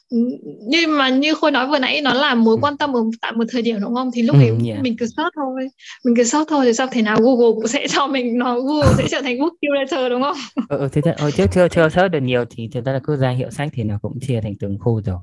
như 0.09 0.87
mà 0.87 1.09
như 1.09 1.33
khôi 1.33 1.51
nói 1.51 1.67
vừa 1.67 1.79
nãy 1.79 2.01
nó 2.01 2.13
là 2.13 2.35
mối 2.35 2.55
ừ. 2.55 2.59
quan 2.61 2.77
tâm 2.77 2.93
ở 2.93 3.01
tại 3.21 3.31
một 3.31 3.43
thời 3.49 3.61
điểm 3.61 3.77
đúng 3.81 3.95
không 3.95 4.11
thì 4.13 4.21
lúc 4.21 4.35
ừ, 4.35 4.39
ấy 4.41 4.51
yeah. 4.67 4.81
mình 4.81 4.97
cứ 4.97 5.05
search 5.05 5.33
thôi 5.35 5.69
mình 6.05 6.15
cứ 6.15 6.23
search 6.23 6.47
thôi 6.49 6.65
thì 6.65 6.73
sao 6.73 6.87
thể 6.91 7.01
nào 7.01 7.17
Google 7.21 7.55
cũng 7.55 7.67
sẽ 7.67 7.87
cho 7.87 8.07
mình 8.07 8.37
nó 8.37 8.59
Google 8.59 8.93
sẽ 8.97 9.07
trở 9.11 9.21
thành 9.21 9.39
book 9.39 9.53
curator 9.61 10.11
đúng 10.11 10.21
không 10.21 10.37
ừ, 10.69 10.77
ừ 10.79 10.87
thế 10.91 11.01
hồi 11.19 11.31
trước 11.31 11.45
chưa 11.53 11.67
chưa 11.67 11.89
search 11.89 12.11
được 12.11 12.19
nhiều 12.19 12.45
thì 12.49 12.69
thực 12.73 12.85
ra 12.85 12.91
là 12.93 12.99
cứ 13.03 13.15
ra 13.15 13.29
hiệu 13.29 13.51
sách 13.51 13.69
thì 13.73 13.83
nó 13.83 13.99
cũng 14.01 14.19
chia 14.27 14.41
thành 14.41 14.53
từng 14.59 14.77
khu 14.79 15.01
rồi 15.05 15.17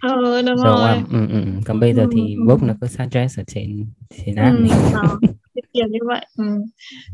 ờ 0.00 0.42
đúng 0.42 0.56
rồi, 0.56 0.78
rồi. 0.78 0.96
Ừ, 1.12 1.26
ừ, 1.30 1.40
ừ. 1.40 1.50
còn 1.64 1.80
bây 1.80 1.94
giờ 1.94 2.06
thì 2.12 2.20
ừ. 2.20 2.44
book 2.46 2.62
nó 2.62 2.74
cứ 2.80 2.86
suggest 2.86 3.38
ở 3.38 3.42
trên 3.46 3.86
trên 4.26 4.34
app 4.34 4.56
ừ, 4.56 5.60
kiểu 5.72 5.86
như 5.90 5.98
vậy 6.06 6.26
ừ. 6.36 6.44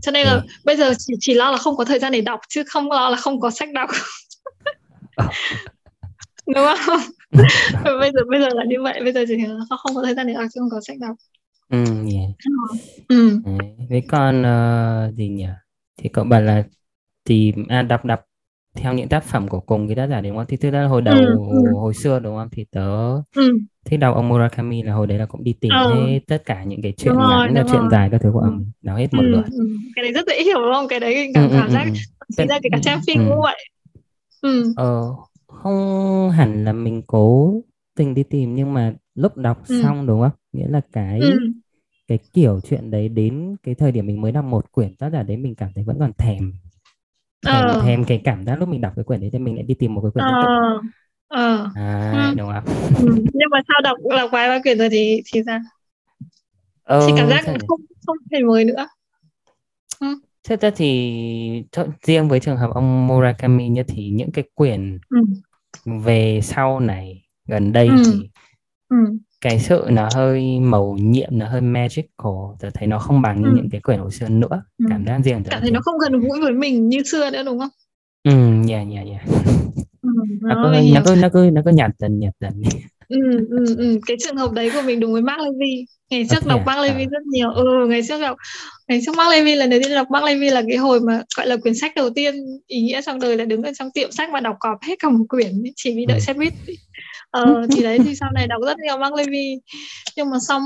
cho 0.02 0.12
nên 0.12 0.26
là 0.26 0.32
ừ. 0.32 0.40
bây 0.64 0.76
giờ 0.76 0.92
chỉ 0.98 1.14
chỉ 1.20 1.34
lo 1.34 1.50
là 1.50 1.56
không 1.56 1.76
có 1.76 1.84
thời 1.84 1.98
gian 1.98 2.12
để 2.12 2.20
đọc 2.20 2.40
chứ 2.48 2.62
không 2.66 2.90
lo 2.90 3.10
là 3.10 3.16
không 3.16 3.40
có 3.40 3.50
sách 3.50 3.68
đọc 3.72 3.90
đúng 6.54 6.64
không 6.86 7.00
bây 8.00 8.10
giờ 8.14 8.20
bây 8.30 8.40
giờ 8.40 8.48
là 8.54 8.64
như 8.64 8.82
vậy 8.82 9.00
bây 9.04 9.12
giờ 9.12 9.24
chỉ 9.28 9.36
là 9.36 9.54
không 9.68 9.94
có 9.94 10.02
thời 10.02 10.14
gian 10.14 10.26
để 10.26 10.34
đọc 10.34 10.44
chứ 10.54 10.60
không 10.60 10.70
có 10.70 10.80
sách 10.80 10.96
đọc 11.00 11.16
ừ 11.70 11.84
yeah. 11.84 12.30
ừ. 13.08 13.40
với 13.90 14.02
con 14.08 14.40
uh, 14.40 15.14
gì 15.14 15.28
nhỉ 15.28 15.46
thì 15.96 16.08
cậu 16.08 16.24
bảo 16.24 16.42
là 16.42 16.64
tìm 17.24 17.66
à, 17.68 17.82
đọc 17.82 18.04
đọc 18.04 18.20
theo 18.76 18.94
những 18.94 19.08
tác 19.08 19.24
phẩm 19.24 19.48
của 19.48 19.60
cùng 19.60 19.88
cái 19.88 19.96
tác 19.96 20.06
giả 20.06 20.20
đúng 20.20 20.36
không 20.36 20.46
thì 20.48 20.56
thực 20.56 20.70
ra 20.70 20.84
hồi 20.84 21.02
đầu 21.02 21.16
ừ, 21.16 21.38
ừ. 21.50 21.72
hồi 21.74 21.94
xưa 21.94 22.18
đúng 22.18 22.36
không 22.36 22.48
thì 22.52 22.64
tớ 22.70 23.12
ừ. 23.36 23.58
thích 23.84 23.96
đọc 23.96 24.14
ông 24.14 24.28
Murakami 24.28 24.82
là 24.82 24.92
hồi 24.92 25.06
đấy 25.06 25.18
là 25.18 25.26
cũng 25.26 25.44
đi 25.44 25.54
tìm 25.60 25.72
ừ. 25.72 25.94
hết 25.94 26.20
tất 26.26 26.42
cả 26.44 26.64
những 26.64 26.82
cái 26.82 26.92
chuyện 26.96 27.14
đúng 27.14 27.22
ngắn 27.22 27.54
rồi, 27.54 27.64
chuyện 27.68 27.80
rồi. 27.80 27.88
dài 27.92 28.08
các 28.12 28.20
thứ 28.20 28.30
của 28.32 28.40
ông 28.40 28.64
đọc 28.82 28.96
hết 28.98 29.14
một 29.14 29.22
ừ, 29.22 29.28
lượt 29.28 29.44
ừ. 29.52 29.68
cái 29.96 30.02
đấy 30.02 30.12
rất 30.12 30.26
dễ 30.26 30.44
hiểu 30.44 30.58
đúng 30.58 30.72
không 30.72 30.88
cái 30.88 31.00
đấy 31.00 31.30
cảm, 31.34 31.50
ừ, 31.50 31.56
cảm 31.60 31.70
giác 31.70 31.84
ừ, 32.36 32.44
ra 32.48 32.58
cái 32.62 32.70
cả 32.72 32.78
trang 32.82 33.00
phim 33.06 33.18
ừ. 33.18 33.24
cũng 33.28 33.40
vậy 33.42 33.68
ừ. 34.42 34.72
ờ, 34.76 35.02
không 35.66 36.30
hẳn 36.30 36.64
là 36.64 36.72
mình 36.72 37.02
cố 37.06 37.54
tình 37.96 38.14
đi 38.14 38.22
tìm 38.22 38.54
nhưng 38.54 38.74
mà 38.74 38.94
lúc 39.14 39.36
đọc 39.36 39.68
ừ. 39.68 39.82
xong 39.82 40.06
đúng 40.06 40.20
không 40.20 40.30
nghĩa 40.52 40.68
là 40.68 40.80
cái 40.92 41.20
ừ. 41.20 41.38
cái 42.08 42.18
kiểu 42.32 42.60
chuyện 42.60 42.90
đấy 42.90 43.08
đến 43.08 43.56
cái 43.62 43.74
thời 43.74 43.92
điểm 43.92 44.06
mình 44.06 44.20
mới 44.20 44.32
đọc 44.32 44.44
một 44.44 44.72
quyển 44.72 44.96
tác 44.96 45.12
giả 45.12 45.22
đấy 45.22 45.36
mình 45.36 45.54
cảm 45.54 45.70
thấy 45.74 45.84
vẫn 45.84 45.98
còn 45.98 46.12
thèm 46.18 46.52
thèm, 47.46 47.64
ờ. 47.66 47.82
thèm 47.84 48.04
cái 48.04 48.20
cảm 48.24 48.44
giác 48.44 48.58
lúc 48.58 48.68
mình 48.68 48.80
đọc 48.80 48.92
cái 48.96 49.04
quyển 49.04 49.20
đấy 49.20 49.30
thì 49.32 49.38
mình 49.38 49.54
lại 49.54 49.62
đi 49.62 49.74
tìm 49.74 49.94
một 49.94 50.00
cái 50.00 50.10
quyển 50.10 50.24
ờ. 50.24 50.40
tiếp 50.42 50.88
ờ. 51.28 51.70
à, 51.74 52.12
ừ. 52.28 52.34
đúng 52.38 52.50
không 52.52 52.74
ừ. 52.98 53.14
nhưng 53.16 53.48
mà 53.50 53.60
sau 53.68 53.80
đọc 53.84 53.98
đọc 54.16 54.30
vài 54.32 54.48
ba 54.48 54.62
quyển 54.62 54.78
rồi 54.78 54.88
thì 54.90 55.22
thì 55.32 55.42
sao 55.46 55.58
ờ, 56.84 57.04
thì 57.06 57.12
cảm 57.16 57.28
giác 57.28 57.44
không 57.68 57.80
không 58.06 58.16
thể 58.32 58.42
mới 58.42 58.64
nữa 58.64 58.86
ừ. 60.00 60.06
Thế 60.48 60.56
ra 60.56 60.70
thì 60.76 61.64
riêng 62.02 62.28
với 62.28 62.40
trường 62.40 62.56
hợp 62.56 62.70
ông 62.74 63.06
Murakami 63.06 63.68
như 63.68 63.82
thì 63.82 64.10
những 64.10 64.32
cái 64.32 64.44
quyển 64.54 64.98
ừ. 65.10 65.18
Về 65.86 66.40
sau 66.42 66.80
này 66.80 67.22
gần 67.48 67.72
đây 67.72 67.88
ừ. 67.88 68.02
thì 68.04 68.30
ừ. 68.88 68.96
cái 69.40 69.60
sự 69.60 69.84
nó 69.90 70.08
hơi 70.14 70.60
màu 70.60 70.96
nhiệm 71.00 71.28
nó 71.32 71.48
hơi 71.48 71.60
magical 71.60 72.32
tôi 72.60 72.70
thấy 72.74 72.86
nó 72.86 72.98
không 72.98 73.22
bằng 73.22 73.42
ừ. 73.42 73.52
những 73.54 73.68
cái 73.70 73.80
quyển 73.80 73.98
hồi 73.98 74.10
xưa 74.10 74.28
nữa 74.28 74.62
ừ. 74.78 74.86
cảm 74.90 75.06
giác 75.06 75.20
riêng 75.24 75.42
cảm 75.50 75.60
thấy 75.60 75.70
nó 75.70 75.80
không 75.80 75.94
gần 75.98 76.20
gũi 76.20 76.40
với 76.40 76.52
mình 76.52 76.88
như 76.88 77.02
xưa 77.02 77.30
nữa 77.30 77.42
đúng 77.46 77.58
không 77.58 77.70
ừ 78.24 78.32
nó, 80.42 80.54
nó, 80.54 80.72
cứ, 80.74 80.92
nó 80.94 81.00
cứ 81.06 81.14
nó 81.22 81.28
cứ 81.28 81.50
nó 81.52 81.62
cứ 81.64 81.70
nhạt 81.70 81.90
dần 81.98 82.18
nhạt 82.18 82.34
dần 82.40 82.62
ừ, 83.08 83.18
ừ, 83.50 83.76
ừ. 83.78 83.98
cái 84.06 84.16
trường 84.24 84.36
hợp 84.36 84.52
đấy 84.52 84.70
của 84.74 84.82
mình 84.82 85.00
đúng 85.00 85.12
với 85.12 85.22
Mark 85.22 85.40
Levy 85.40 85.86
ngày 86.10 86.26
trước 86.30 86.44
okay, 86.44 86.48
đọc 86.48 86.62
Mark 86.66 86.80
Levy 86.80 87.04
rất 87.04 87.22
nhiều 87.26 87.50
ừ 87.50 87.86
ngày 87.88 88.02
trước 88.08 88.20
đọc 88.20 88.36
ngày 88.88 89.00
trước 89.06 89.16
Mark 89.16 89.30
Levy 89.30 89.54
lần 89.54 89.70
đầu 89.70 89.80
tiên 89.84 89.94
đọc 89.94 90.10
Mark 90.10 90.24
Levy 90.24 90.50
là 90.50 90.62
cái 90.68 90.76
hồi 90.76 91.00
mà 91.00 91.22
gọi 91.36 91.46
là 91.46 91.56
quyển 91.56 91.74
sách 91.74 91.92
đầu 91.96 92.10
tiên 92.10 92.34
ý 92.66 92.80
nghĩa 92.80 93.00
trong 93.02 93.20
đời 93.20 93.36
là 93.36 93.44
đứng 93.44 93.62
ở 93.62 93.72
trong 93.78 93.90
tiệm 93.90 94.12
sách 94.12 94.28
và 94.32 94.40
đọc 94.40 94.56
cọp 94.60 94.82
hết 94.82 94.94
cả 94.98 95.08
một 95.08 95.24
quyển 95.28 95.62
chỉ 95.76 95.94
vì 95.96 96.06
đợi 96.06 96.18
ừ. 96.18 96.20
xe 96.20 96.32
buýt 96.34 96.52
ờ, 97.30 97.66
thì 97.70 97.82
đấy 97.82 97.98
thì 98.04 98.14
sau 98.14 98.30
này 98.34 98.46
đọc 98.46 98.62
rất 98.66 98.78
nhiều 98.78 98.98
Mark 98.98 99.14
Levy 99.14 99.58
nhưng 100.16 100.30
mà 100.30 100.38
xong 100.48 100.62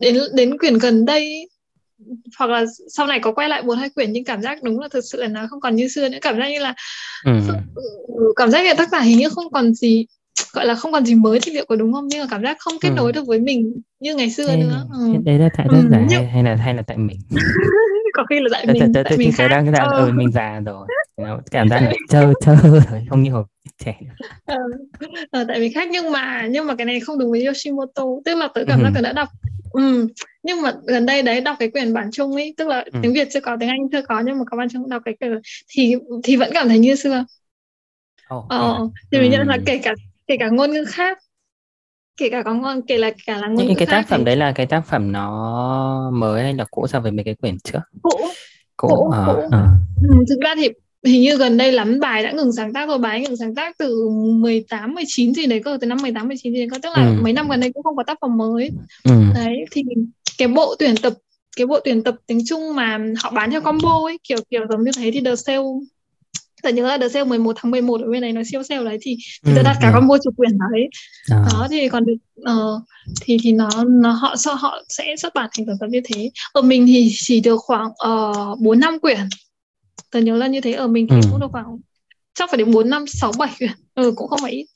đến 0.00 0.18
đến 0.34 0.58
quyển 0.58 0.78
gần 0.78 1.04
đây 1.04 1.48
hoặc 2.38 2.50
là 2.50 2.64
sau 2.88 3.06
này 3.06 3.20
có 3.20 3.32
quay 3.32 3.48
lại 3.48 3.62
một 3.62 3.78
hai 3.78 3.90
quyển 3.90 4.12
nhưng 4.12 4.24
cảm 4.24 4.42
giác 4.42 4.62
đúng 4.62 4.80
là 4.80 4.88
thực 4.88 5.04
sự 5.12 5.20
là 5.20 5.28
nó 5.28 5.46
không 5.50 5.60
còn 5.60 5.76
như 5.76 5.88
xưa 5.88 6.08
nữa 6.08 6.18
cảm 6.22 6.38
giác 6.38 6.48
như 6.48 6.58
là 6.58 6.74
ừ. 7.24 7.32
ừ 8.16 8.32
cảm 8.36 8.50
giác 8.50 8.64
như 8.64 8.74
tác 8.74 8.88
giả 8.92 9.00
hình 9.00 9.18
như 9.18 9.28
không 9.28 9.52
còn 9.52 9.74
gì 9.74 10.06
gọi 10.52 10.66
là 10.66 10.74
không 10.74 10.92
còn 10.92 11.06
gì 11.06 11.14
mới 11.14 11.38
thì 11.42 11.52
liệu 11.52 11.64
có 11.68 11.76
đúng 11.76 11.92
không 11.92 12.08
nhưng 12.08 12.20
mà 12.20 12.26
cảm 12.30 12.42
giác 12.42 12.56
không 12.60 12.74
kết 12.80 12.88
ừ. 12.88 12.94
nối 12.94 13.12
được 13.12 13.26
với 13.26 13.40
mình 13.40 13.80
như 14.00 14.14
ngày 14.14 14.30
xưa 14.30 14.46
thế, 14.46 14.56
nữa 14.56 14.86
ừ. 14.92 15.14
đấy 15.24 15.38
là 15.38 15.48
tại 15.56 15.66
tác 15.70 15.82
giả 15.90 15.98
ừ. 15.98 16.06
hay, 16.10 16.26
hay 16.26 16.42
là 16.42 16.54
hay 16.54 16.74
là 16.74 16.82
tại 16.82 16.96
mình 16.96 17.18
có 18.14 18.24
khi 18.30 18.40
là 18.40 18.48
tại 18.52 18.66
mình 18.66 18.92
tại, 18.94 19.04
tại 19.04 19.18
mình 19.18 19.32
khác 19.32 19.48
đang 19.48 19.72
đang 19.72 19.88
ừ. 19.88 20.10
mình 20.14 20.32
già 20.32 20.60
rồi 20.60 20.86
cảm 21.50 21.68
giác 21.68 21.92
chơ 22.08 22.32
chơ 22.40 22.56
rồi 22.62 23.06
không 23.10 23.22
như 23.22 23.30
hồi 23.30 23.44
trẻ 23.84 23.96
ừ. 24.46 24.56
ờ, 25.30 25.44
tại 25.48 25.60
vì 25.60 25.72
khác 25.72 25.88
nhưng 25.90 26.12
mà 26.12 26.46
nhưng 26.50 26.66
mà 26.66 26.74
cái 26.74 26.84
này 26.84 27.00
không 27.00 27.18
đúng 27.18 27.30
với 27.30 27.44
Yoshimoto 27.44 28.04
tức 28.24 28.34
là 28.34 28.48
tớ 28.54 28.64
cảm 28.66 28.82
giác 28.82 28.88
ừ. 28.88 28.92
tớ 28.94 29.00
đã 29.00 29.12
đọc 29.12 29.28
ừ. 29.72 30.08
nhưng 30.42 30.62
mà 30.62 30.72
gần 30.86 31.06
đây 31.06 31.22
đấy 31.22 31.40
đọc 31.40 31.56
cái 31.58 31.70
quyển 31.70 31.94
bản 31.94 32.10
chung 32.12 32.32
ấy 32.34 32.54
tức 32.56 32.68
là 32.68 32.84
ừ. 32.92 32.98
tiếng 33.02 33.12
Việt 33.12 33.28
chưa 33.32 33.40
có 33.40 33.56
tiếng 33.60 33.68
Anh 33.68 33.90
chưa 33.92 34.02
có 34.02 34.20
nhưng 34.20 34.38
mà 34.38 34.44
có 34.50 34.56
bản 34.56 34.68
chung 34.72 34.88
đọc 34.88 35.02
cái 35.04 35.14
quyển 35.20 35.32
thì 35.68 35.94
thì 36.24 36.36
vẫn 36.36 36.50
cảm 36.54 36.68
thấy 36.68 36.78
như 36.78 36.94
xưa 36.94 37.24
oh, 38.34 38.44
ờ, 38.48 38.88
thì 39.12 39.18
mình 39.18 39.30
nhận 39.30 39.48
là 39.48 39.58
kể 39.66 39.78
cả 39.78 39.94
kể 40.26 40.36
cả 40.38 40.48
ngôn 40.48 40.72
ngữ 40.72 40.84
khác 40.88 41.18
kể 42.16 42.28
cả 42.30 42.42
có 42.42 42.54
ngôn 42.54 42.82
kể 42.86 42.98
là 42.98 43.10
cả 43.26 43.38
là 43.38 43.48
ngôn 43.48 43.66
những 43.66 43.76
cái 43.76 43.86
tác 43.86 44.08
phẩm 44.08 44.20
thì... 44.20 44.24
đấy 44.24 44.36
là 44.36 44.52
cái 44.52 44.66
tác 44.66 44.86
phẩm 44.86 45.12
nó 45.12 46.10
mới 46.14 46.42
hay 46.42 46.54
là 46.54 46.64
cũ 46.70 46.86
so 46.86 47.00
với 47.00 47.12
mấy 47.12 47.24
cái 47.24 47.34
quyển 47.34 47.58
trước 47.64 47.80
cũ 48.02 48.10
cũ, 48.76 48.88
cũ, 48.88 49.10
à, 49.10 49.24
cũ. 49.26 49.42
À. 49.50 49.68
Ừ, 50.02 50.24
thực 50.28 50.38
ra 50.40 50.54
thì 50.56 50.68
hình 51.04 51.22
như 51.22 51.36
gần 51.36 51.56
đây 51.56 51.72
lắm 51.72 52.00
bài 52.00 52.22
đã 52.22 52.32
ngừng 52.32 52.52
sáng 52.52 52.72
tác 52.72 52.88
rồi 52.88 52.98
bài 52.98 53.20
ngừng 53.20 53.36
sáng 53.36 53.54
tác 53.54 53.78
từ 53.78 54.08
18 54.10 54.94
19 54.94 55.34
gì 55.34 55.46
đấy 55.46 55.60
cơ 55.64 55.78
từ 55.80 55.86
năm 55.86 55.98
18 56.02 56.28
19 56.28 56.52
gì 56.52 56.58
đấy 56.58 56.68
cơ 56.70 56.78
tức 56.82 56.88
là 56.96 57.06
ừ. 57.06 57.22
mấy 57.22 57.32
năm 57.32 57.48
gần 57.48 57.60
đây 57.60 57.72
cũng 57.72 57.82
không 57.82 57.96
có 57.96 58.02
tác 58.06 58.18
phẩm 58.20 58.36
mới 58.36 58.70
ừ. 59.04 59.12
đấy 59.34 59.56
thì 59.70 59.82
cái 60.38 60.48
bộ 60.48 60.74
tuyển 60.78 60.94
tập 61.02 61.12
cái 61.56 61.66
bộ 61.66 61.80
tuyển 61.84 62.04
tập 62.04 62.14
tiếng 62.26 62.40
Trung 62.46 62.74
mà 62.74 62.98
họ 63.22 63.30
bán 63.30 63.50
theo 63.50 63.60
combo 63.60 64.00
ấy 64.04 64.18
kiểu 64.28 64.38
kiểu 64.50 64.62
giống 64.70 64.84
như 64.84 64.90
thế 64.96 65.10
thì 65.10 65.20
The 65.24 65.36
Sale 65.36 65.58
tớ 66.64 66.70
nhớ 66.70 66.86
là 66.86 66.96
đợt 66.96 67.08
sale 67.08 67.24
11 67.24 67.56
tháng 67.56 67.70
11 67.70 68.00
ở 68.00 68.10
bên 68.10 68.20
này 68.20 68.32
nó 68.32 68.42
siêu 68.50 68.62
sale 68.62 68.84
đấy 68.84 68.98
thì, 69.00 69.16
thì 69.44 69.52
ừ, 69.56 69.62
đặt 69.62 69.76
cả 69.80 69.90
con 69.94 70.06
mua 70.06 70.18
chủ 70.24 70.30
quyền 70.36 70.58
đấy. 70.72 70.88
À. 71.30 71.44
đó 71.52 71.66
thì 71.70 71.88
còn 71.88 72.04
được 72.04 72.14
uh, 72.40 72.82
thì 73.20 73.38
thì 73.42 73.52
nó 73.52 73.68
nó 73.88 74.12
họ 74.12 74.36
sao 74.36 74.56
họ 74.56 74.78
sẽ 74.88 75.14
xuất 75.18 75.34
bản 75.34 75.50
thành 75.56 75.66
sản 75.66 75.76
phẩm 75.80 75.90
như 75.90 76.00
thế. 76.04 76.30
Ở 76.52 76.62
mình 76.62 76.86
thì 76.86 77.10
chỉ 77.14 77.40
được 77.40 77.56
khoảng 77.56 77.86
uh, 77.86 78.60
4 78.60 78.80
năm 78.80 79.00
quyển. 79.00 79.28
Tớ 80.10 80.20
nhớ 80.20 80.36
là 80.36 80.46
như 80.46 80.60
thế 80.60 80.72
ở 80.72 80.86
mình 80.86 81.06
thì 81.10 81.16
ừ. 81.16 81.20
cũng 81.30 81.40
được 81.40 81.48
khoảng 81.52 81.78
chắc 82.34 82.50
phải 82.50 82.58
đến 82.58 82.70
4 82.72 82.90
năm 82.90 83.06
6 83.06 83.32
7 83.38 83.50
quyển. 83.58 83.72
Ừ 83.94 84.12
cũng 84.16 84.28
không 84.28 84.38
phải 84.42 84.52
ít. 84.52 84.66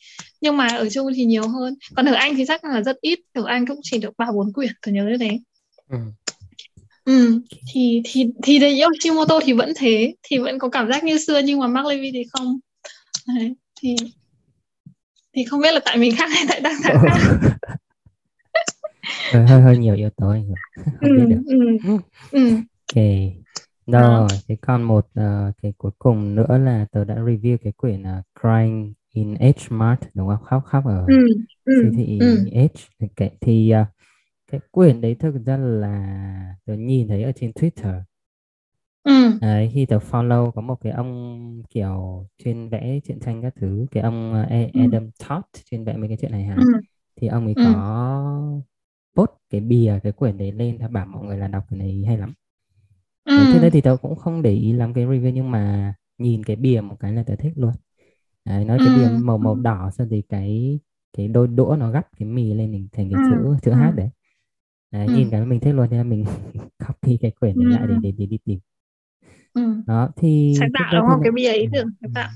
Nhưng 0.41 0.57
mà 0.57 0.69
ở 0.69 0.89
chung 0.89 1.07
thì 1.15 1.25
nhiều 1.25 1.49
hơn. 1.49 1.75
Còn 1.97 2.07
ở 2.07 2.15
Anh 2.15 2.35
thì 2.37 2.45
chắc 2.49 2.65
là 2.65 2.83
rất 2.83 2.97
ít. 3.01 3.19
Ở 3.35 3.45
Anh 3.47 3.67
cũng 3.67 3.81
chỉ 3.83 3.99
được 3.99 4.11
ba 4.19 4.27
bốn 4.35 4.53
quyển 4.53 4.71
tớ 4.83 4.93
nhớ 4.93 5.05
như 5.05 5.19
thế. 5.19 5.39
Ừ. 5.91 5.99
Ừ, 7.09 7.41
thì 7.73 8.03
thì 8.05 8.31
thì 8.43 8.59
đấy 8.59 8.81
Yoshimoto 8.81 9.41
thì 9.45 9.53
vẫn 9.53 9.73
thế 9.77 10.15
thì 10.23 10.39
vẫn 10.39 10.59
có 10.59 10.69
cảm 10.69 10.89
giác 10.89 11.05
như 11.05 11.19
xưa 11.19 11.41
nhưng 11.45 11.61
mà 11.61 11.67
Mark 11.67 11.87
Levy 11.87 12.11
thì 12.13 12.25
không 12.33 12.59
đấy, 13.27 13.55
thì 13.81 13.97
thì 15.37 15.45
không 15.45 15.61
biết 15.61 15.75
là 15.75 15.81
tại 15.85 15.99
mình 15.99 16.17
khác 16.17 16.31
hay 16.31 16.45
tại 16.49 16.61
giả 16.63 16.71
khác 16.83 17.19
hơi 19.49 19.61
hơi 19.61 19.79
nhiều 19.79 19.95
yếu 19.95 20.11
tố 20.11 20.27
không 20.27 20.55
ừ, 21.01 21.09
biết 21.17 21.25
được 21.29 21.43
ừ, 21.47 21.97
ừ. 22.31 22.57
ok 22.95 23.05
rồi 23.87 24.29
thế 24.49 24.57
còn 24.61 24.83
một 24.83 25.07
uh, 25.21 25.55
cái 25.63 25.73
cuối 25.79 25.93
cùng 25.99 26.35
nữa 26.35 26.59
là 26.59 26.87
tớ 26.93 27.05
đã 27.05 27.15
review 27.15 27.57
cái 27.65 27.73
quyển 27.73 28.03
uh, 28.03 28.25
Crying 28.41 28.93
in 29.15 29.35
H 29.35 29.71
Mart 29.71 30.01
đúng 30.15 30.29
không 30.29 30.45
khóc 30.45 30.63
khóc 30.67 30.85
ở 30.87 31.05
ừ, 31.09 31.27
ừ, 31.65 31.73
siêu 31.83 31.93
thị 31.97 32.19
ừ. 32.21 32.37
H 32.53 33.03
okay. 33.03 33.31
thì 33.41 33.73
uh, 33.83 33.98
cái 34.49 34.61
quyển 34.71 35.01
đấy 35.01 35.15
thực 35.15 35.35
ra 35.45 35.57
là 35.57 36.55
tớ 36.65 36.75
nhìn 36.75 37.09
thấy 37.09 37.23
ở 37.23 37.33
trên 37.33 37.51
Twitter 37.51 38.01
ừ. 39.03 39.39
đấy 39.41 39.71
khi 39.75 39.87
tớ 39.87 39.99
follow 39.99 40.51
có 40.51 40.61
một 40.61 40.81
cái 40.81 40.93
ông 40.93 41.63
kiểu 41.71 42.27
chuyên 42.39 42.69
vẽ 42.69 43.01
truyện 43.05 43.21
tranh 43.21 43.43
các 43.43 43.55
thứ 43.61 43.87
cái 43.91 44.03
ông 44.03 44.31
uh, 44.43 44.75
Adam 44.75 45.05
ừ. 45.05 45.11
Todd 45.29 45.45
chuyên 45.71 45.85
vẽ 45.85 45.97
mấy 45.97 46.09
cái 46.09 46.17
chuyện 46.21 46.33
này 46.33 46.45
hả 46.45 46.55
ừ. 46.55 46.81
thì 47.17 47.29
ông 47.29 47.45
ấy 47.45 47.55
ừ. 47.57 47.63
có 47.65 48.61
post 49.17 49.31
cái 49.51 49.61
bìa 49.61 49.99
cái 50.03 50.13
quyển 50.13 50.39
đấy 50.39 50.53
lên 50.53 50.79
và 50.79 50.89
bảo 50.89 51.07
mọi 51.07 51.25
người 51.25 51.39
là 51.39 51.49
đọc 51.49 51.65
cái 51.71 51.79
này 51.79 52.05
hay 52.07 52.19
lắm 52.19 52.33
ừ. 53.25 53.39
thế 53.53 53.59
đây 53.61 53.71
thì 53.71 53.81
tớ 53.81 53.97
cũng 54.03 54.17
không 54.17 54.43
để 54.43 54.53
ý 54.53 54.73
làm 54.73 54.95
cái 54.95 55.07
review 55.07 55.33
nhưng 55.33 55.51
mà 55.51 55.95
nhìn 56.19 56.45
cái 56.45 56.57
bìa 56.57 56.81
một 56.81 56.97
cái 57.01 57.13
là 57.13 57.23
tớ 57.23 57.37
thích 57.37 57.53
luôn 57.57 57.73
đấy, 58.45 58.65
nói 58.65 58.79
cái 58.79 58.97
bìa 58.97 59.19
màu 59.23 59.39
màu 59.39 59.55
đỏ 59.55 59.91
xong 59.91 60.09
thì 60.11 60.23
cái 60.29 60.79
cái 61.17 61.29
đôi 61.29 61.49
đũa 61.49 61.77
nó 61.79 61.91
gắp 61.91 62.09
cái 62.19 62.29
mì 62.29 62.55
lên 62.55 62.89
thành 62.93 63.11
cái 63.13 63.23
chữ 63.31 63.57
chữ 63.63 63.73
hát 63.73 63.93
đấy 63.97 64.11
Đấy, 64.91 65.07
ừ. 65.07 65.15
nhìn 65.17 65.31
cái 65.31 65.47
mình 65.47 65.61
thích 65.61 65.73
luôn 65.73 65.87
nên 65.91 66.11
mình 66.11 66.25
copy 66.87 67.17
cái 67.17 67.31
quyển 67.31 67.55
ừ. 67.55 67.63
lại 67.69 67.83
để, 67.89 67.95
để 68.03 68.13
để 68.19 68.27
đi 68.27 68.39
tìm 68.45 68.59
ừ. 69.55 69.63
đó 69.87 70.09
thì 70.17 70.55
sáng 70.59 70.69
tạo 70.75 71.01
đúng 71.01 71.09
không 71.09 71.21
cái 71.23 71.33
bìa 71.33 71.53
ý 71.53 71.67
tưởng 71.73 71.87
sáng 72.01 72.13
tạo 72.15 72.31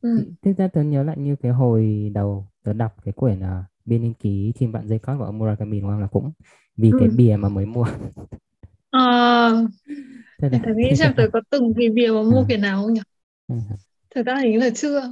ừ. 0.00 0.32
thực 0.42 0.58
ra 0.58 0.68
tớ 0.68 0.82
nhớ 0.82 1.02
lại 1.02 1.16
như 1.18 1.36
cái 1.36 1.52
hồi 1.52 2.10
đầu 2.14 2.48
tớ 2.64 2.72
đọc 2.72 2.96
cái 3.04 3.12
quyển 3.12 3.40
uh, 3.40 3.64
biên 3.84 4.02
niên 4.02 4.14
ký 4.14 4.52
chim 4.58 4.72
bạn 4.72 4.88
dây 4.88 4.98
cót 4.98 5.18
của 5.18 5.24
ông 5.24 5.38
Murakami 5.38 5.80
đúng 5.80 5.90
không 5.90 6.00
là 6.00 6.06
cũng 6.06 6.32
vì 6.76 6.90
ừ. 6.90 6.96
cái 7.00 7.08
bìa 7.08 7.36
mà 7.36 7.48
mới 7.48 7.66
mua 7.66 7.86
ờ 8.90 9.00
à, 10.38 10.48
tớ 10.52 10.72
nghĩ 10.76 10.96
xem 10.96 11.12
tớ 11.16 11.28
có 11.32 11.40
từng 11.50 11.72
vì 11.76 11.88
bìa 11.90 12.08
mà 12.08 12.22
mua 12.22 12.40
à. 12.40 12.44
quyển 12.46 12.60
nào 12.60 12.82
không 12.82 12.94
nhỉ 12.94 13.00
ừ. 13.48 13.54
thật 14.14 14.22
ra 14.26 14.36
hình 14.42 14.52
như 14.52 14.58
là 14.58 14.70
chưa 14.74 15.00
À, 15.00 15.08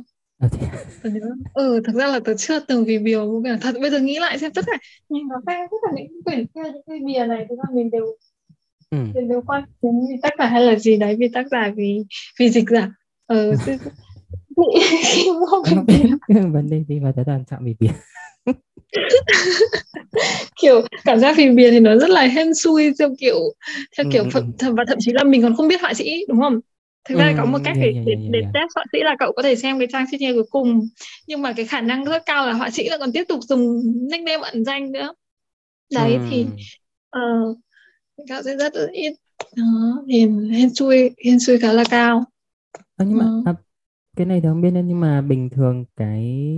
ừ 1.54 1.80
thực 1.86 1.94
ra 1.94 2.06
là 2.06 2.20
tớ 2.24 2.34
chưa 2.34 2.60
từng 2.60 2.84
vì 2.84 2.98
bìa 2.98 3.18
một 3.18 3.40
quyển 3.42 3.60
thật 3.60 3.74
bây 3.80 3.90
giờ 3.90 3.98
nghĩ 3.98 4.18
lại 4.18 4.38
xem 4.38 4.52
tất 4.54 4.64
cả 4.66 4.78
nhìn 5.08 5.28
vào 5.28 5.40
xem 5.46 5.66
tất 5.70 5.76
cả 5.82 5.88
những 5.96 6.22
quyển 6.24 6.46
kia 6.46 6.72
những 6.72 6.82
cái 6.86 6.98
bìa 7.06 7.26
này 7.26 7.46
thực 7.48 7.56
ra 7.58 7.64
mình 7.74 7.90
đều 7.90 8.06
ừ. 8.90 8.98
mình 9.14 9.28
đều 9.28 9.42
quan 9.46 9.64
đến 9.82 9.92
vì 10.08 10.14
tác 10.22 10.30
giả 10.38 10.46
hay 10.46 10.62
là 10.62 10.78
gì 10.78 10.96
đấy 10.96 11.16
vì 11.18 11.28
tác 11.28 11.46
giả 11.50 11.72
vì 11.76 12.04
vì 12.38 12.50
dịch 12.50 12.70
giả. 12.70 12.90
Ờ 13.26 13.52
khi 15.04 15.30
mua 15.32 15.62
vấn 16.52 16.70
đề 16.70 16.84
gì 16.88 17.00
mà 17.00 17.12
tớ 17.16 17.22
toàn 17.26 17.44
chọn 17.50 17.64
vì 17.64 17.74
bìa? 17.80 17.92
Kiểu 20.62 20.82
cảm 21.04 21.18
giác 21.18 21.36
vì 21.36 21.50
bìa 21.50 21.70
thì 21.70 21.80
nó 21.80 21.96
rất 21.96 22.10
là 22.10 22.22
hên 22.22 22.54
xui 22.54 22.92
theo 22.98 23.08
kiểu 23.18 23.38
theo 23.96 24.06
kiểu 24.12 24.24
ừ, 24.34 24.40
ừ. 24.58 24.74
và 24.76 24.84
thậm 24.88 24.98
chí 25.00 25.12
là 25.12 25.24
mình 25.24 25.42
còn 25.42 25.56
không 25.56 25.68
biết 25.68 25.80
họa 25.80 25.94
sĩ 25.94 26.24
đúng 26.28 26.40
không 26.40 26.60
thực 27.08 27.18
ra 27.18 27.34
có 27.36 27.44
một 27.44 27.58
cách 27.64 27.76
để, 27.80 27.92
để, 28.06 28.14
để 28.30 28.40
test 28.54 28.68
họa 28.74 28.84
sĩ 28.92 28.98
là 29.02 29.16
cậu 29.18 29.32
có 29.36 29.42
thể 29.42 29.56
xem 29.56 29.78
cái 29.78 29.88
trang 29.92 30.06
signature 30.10 30.34
cuối 30.34 30.46
cùng 30.50 30.88
nhưng 31.26 31.42
mà 31.42 31.52
cái 31.52 31.66
khả 31.66 31.80
năng 31.80 32.04
rất 32.04 32.22
cao 32.26 32.46
là 32.46 32.52
họa 32.52 32.70
sĩ 32.70 32.88
là 32.88 32.98
còn 32.98 33.12
tiếp 33.12 33.24
tục 33.28 33.40
dùng 33.42 33.82
nickname 34.10 34.42
ẩn 34.42 34.64
danh 34.64 34.92
nữa 34.92 35.14
đấy 35.92 36.14
ừ. 36.14 36.20
thì 36.30 36.46
uh, 37.16 37.58
cậu 38.28 38.42
sẽ 38.42 38.56
rất 38.56 38.72
ít 38.92 39.14
đó, 39.56 40.02
thì 40.08 40.20
hên 40.50 40.74
xui 40.74 41.10
hên 41.24 41.40
xui 41.40 41.58
khá 41.58 41.72
là 41.72 41.84
cao 41.90 42.24
à, 42.96 43.04
nhưng 43.04 43.18
mà 43.18 43.24
ừ. 43.24 43.42
à, 43.46 43.54
cái 44.16 44.26
này 44.26 44.40
thì 44.40 44.48
không 44.48 44.60
biết 44.60 44.70
nhưng 44.70 45.00
mà 45.00 45.20
bình 45.20 45.50
thường 45.50 45.84
cái 45.96 46.48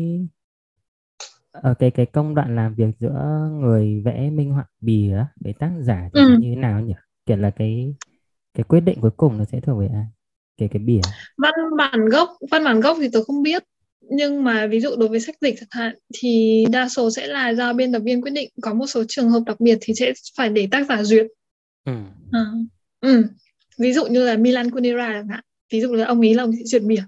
ở 1.50 1.74
cái 1.74 1.90
cái 1.90 2.06
công 2.06 2.34
đoạn 2.34 2.56
làm 2.56 2.74
việc 2.74 2.90
giữa 3.00 3.48
người 3.52 4.02
vẽ 4.04 4.30
minh 4.30 4.50
họa 4.50 4.64
bìa 4.80 5.24
với 5.40 5.52
tác 5.52 5.70
giả 5.80 6.08
thì 6.14 6.20
ừ. 6.20 6.36
như 6.40 6.50
thế 6.54 6.56
nào 6.56 6.80
nhỉ 6.80 6.94
kiểu 7.26 7.36
là 7.36 7.50
cái 7.50 7.94
cái 8.54 8.64
quyết 8.64 8.80
định 8.80 9.00
cuối 9.00 9.10
cùng 9.16 9.38
nó 9.38 9.44
sẽ 9.44 9.60
thuộc 9.60 9.80
về 9.80 9.88
ai 9.94 10.06
cái 10.60 10.68
cái 10.72 10.82
bìa 10.82 11.00
văn 11.38 11.54
bản 11.76 12.06
gốc 12.08 12.30
văn 12.50 12.64
bản 12.64 12.80
gốc 12.80 12.96
thì 13.00 13.08
tôi 13.12 13.24
không 13.24 13.42
biết 13.42 13.62
nhưng 14.00 14.44
mà 14.44 14.66
ví 14.66 14.80
dụ 14.80 14.96
đối 14.96 15.08
với 15.08 15.20
sách 15.20 15.34
dịch 15.40 15.54
chẳng 15.58 15.68
hạn 15.70 15.94
thì 16.14 16.64
đa 16.70 16.88
số 16.88 17.10
sẽ 17.10 17.26
là 17.26 17.48
do 17.48 17.72
biên 17.72 17.92
tập 17.92 18.02
viên 18.04 18.22
quyết 18.22 18.30
định 18.30 18.50
có 18.62 18.74
một 18.74 18.86
số 18.86 19.04
trường 19.08 19.30
hợp 19.30 19.42
đặc 19.46 19.60
biệt 19.60 19.78
thì 19.80 19.94
sẽ 19.94 20.12
phải 20.36 20.48
để 20.48 20.68
tác 20.70 20.86
giả 20.88 21.02
duyệt 21.02 21.26
ừ. 21.84 21.92
À, 22.32 22.44
ừ. 23.00 23.24
ví 23.78 23.92
dụ 23.92 24.06
như 24.06 24.26
là 24.26 24.36
Milan 24.36 24.70
Kundera 24.70 25.12
chẳng 25.12 25.28
hạn 25.28 25.40
ví 25.72 25.80
dụ 25.80 25.94
là 25.94 26.06
ông 26.06 26.20
ấy 26.20 26.34
là 26.34 26.42
ông 26.42 26.52
duyệt 26.64 26.82
bìa 26.82 27.02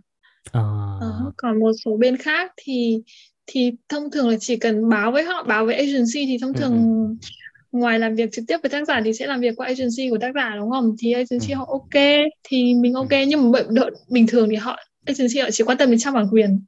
à. 0.52 0.62
à, 1.00 1.08
còn 1.36 1.60
một 1.60 1.72
số 1.84 1.96
bên 1.96 2.16
khác 2.16 2.52
thì 2.56 3.02
thì 3.46 3.72
thông 3.88 4.10
thường 4.10 4.28
là 4.28 4.36
chỉ 4.40 4.56
cần 4.56 4.88
báo 4.88 5.12
với 5.12 5.22
họ 5.22 5.42
báo 5.42 5.66
với 5.66 5.74
agency 5.74 6.26
thì 6.26 6.38
thông 6.40 6.52
ừ, 6.52 6.58
thường 6.60 6.72
ừ. 6.72 7.28
Ngoài 7.72 7.98
làm 7.98 8.14
việc 8.14 8.32
trực 8.32 8.44
tiếp 8.48 8.56
với 8.62 8.70
tác 8.70 8.86
giả 8.88 9.00
thì 9.04 9.12
sẽ 9.12 9.26
làm 9.26 9.40
việc 9.40 9.56
qua 9.56 9.66
agency 9.66 10.10
của 10.10 10.18
tác 10.18 10.34
giả 10.34 10.54
đúng 10.56 10.70
không 10.70 10.96
thì 10.98 11.12
agency 11.12 11.52
ừ. 11.52 11.56
họ 11.56 11.66
ok 11.68 12.02
thì 12.44 12.74
mình 12.74 12.94
ok 12.94 13.10
nhưng 13.28 13.52
mà 13.52 13.58
đợi 13.70 13.90
bình 14.08 14.26
thường 14.26 14.48
thì 14.50 14.56
họ 14.56 14.76
agency 15.06 15.40
họ 15.40 15.50
chỉ 15.50 15.64
quan 15.64 15.78
tâm 15.78 15.90
đến 15.90 15.98
trang 15.98 16.14
bản 16.14 16.26
quyền 16.32 16.60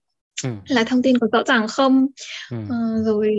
ừ. 0.45 0.51
là 0.69 0.85
thông 0.85 1.03
tin 1.03 1.19
có 1.19 1.27
rõ 1.33 1.43
ràng 1.47 1.69
không 1.69 2.07
ừ. 2.51 2.57
uh, 2.57 3.07
rồi 3.07 3.35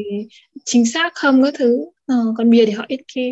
chính 0.65 0.85
xác 0.85 1.15
không 1.15 1.43
các 1.43 1.53
thứ 1.57 1.75
uh, 2.13 2.35
còn 2.37 2.49
bìa 2.49 2.65
thì 2.65 2.71
họ 2.71 2.85
ít 2.87 2.99
kê 3.15 3.31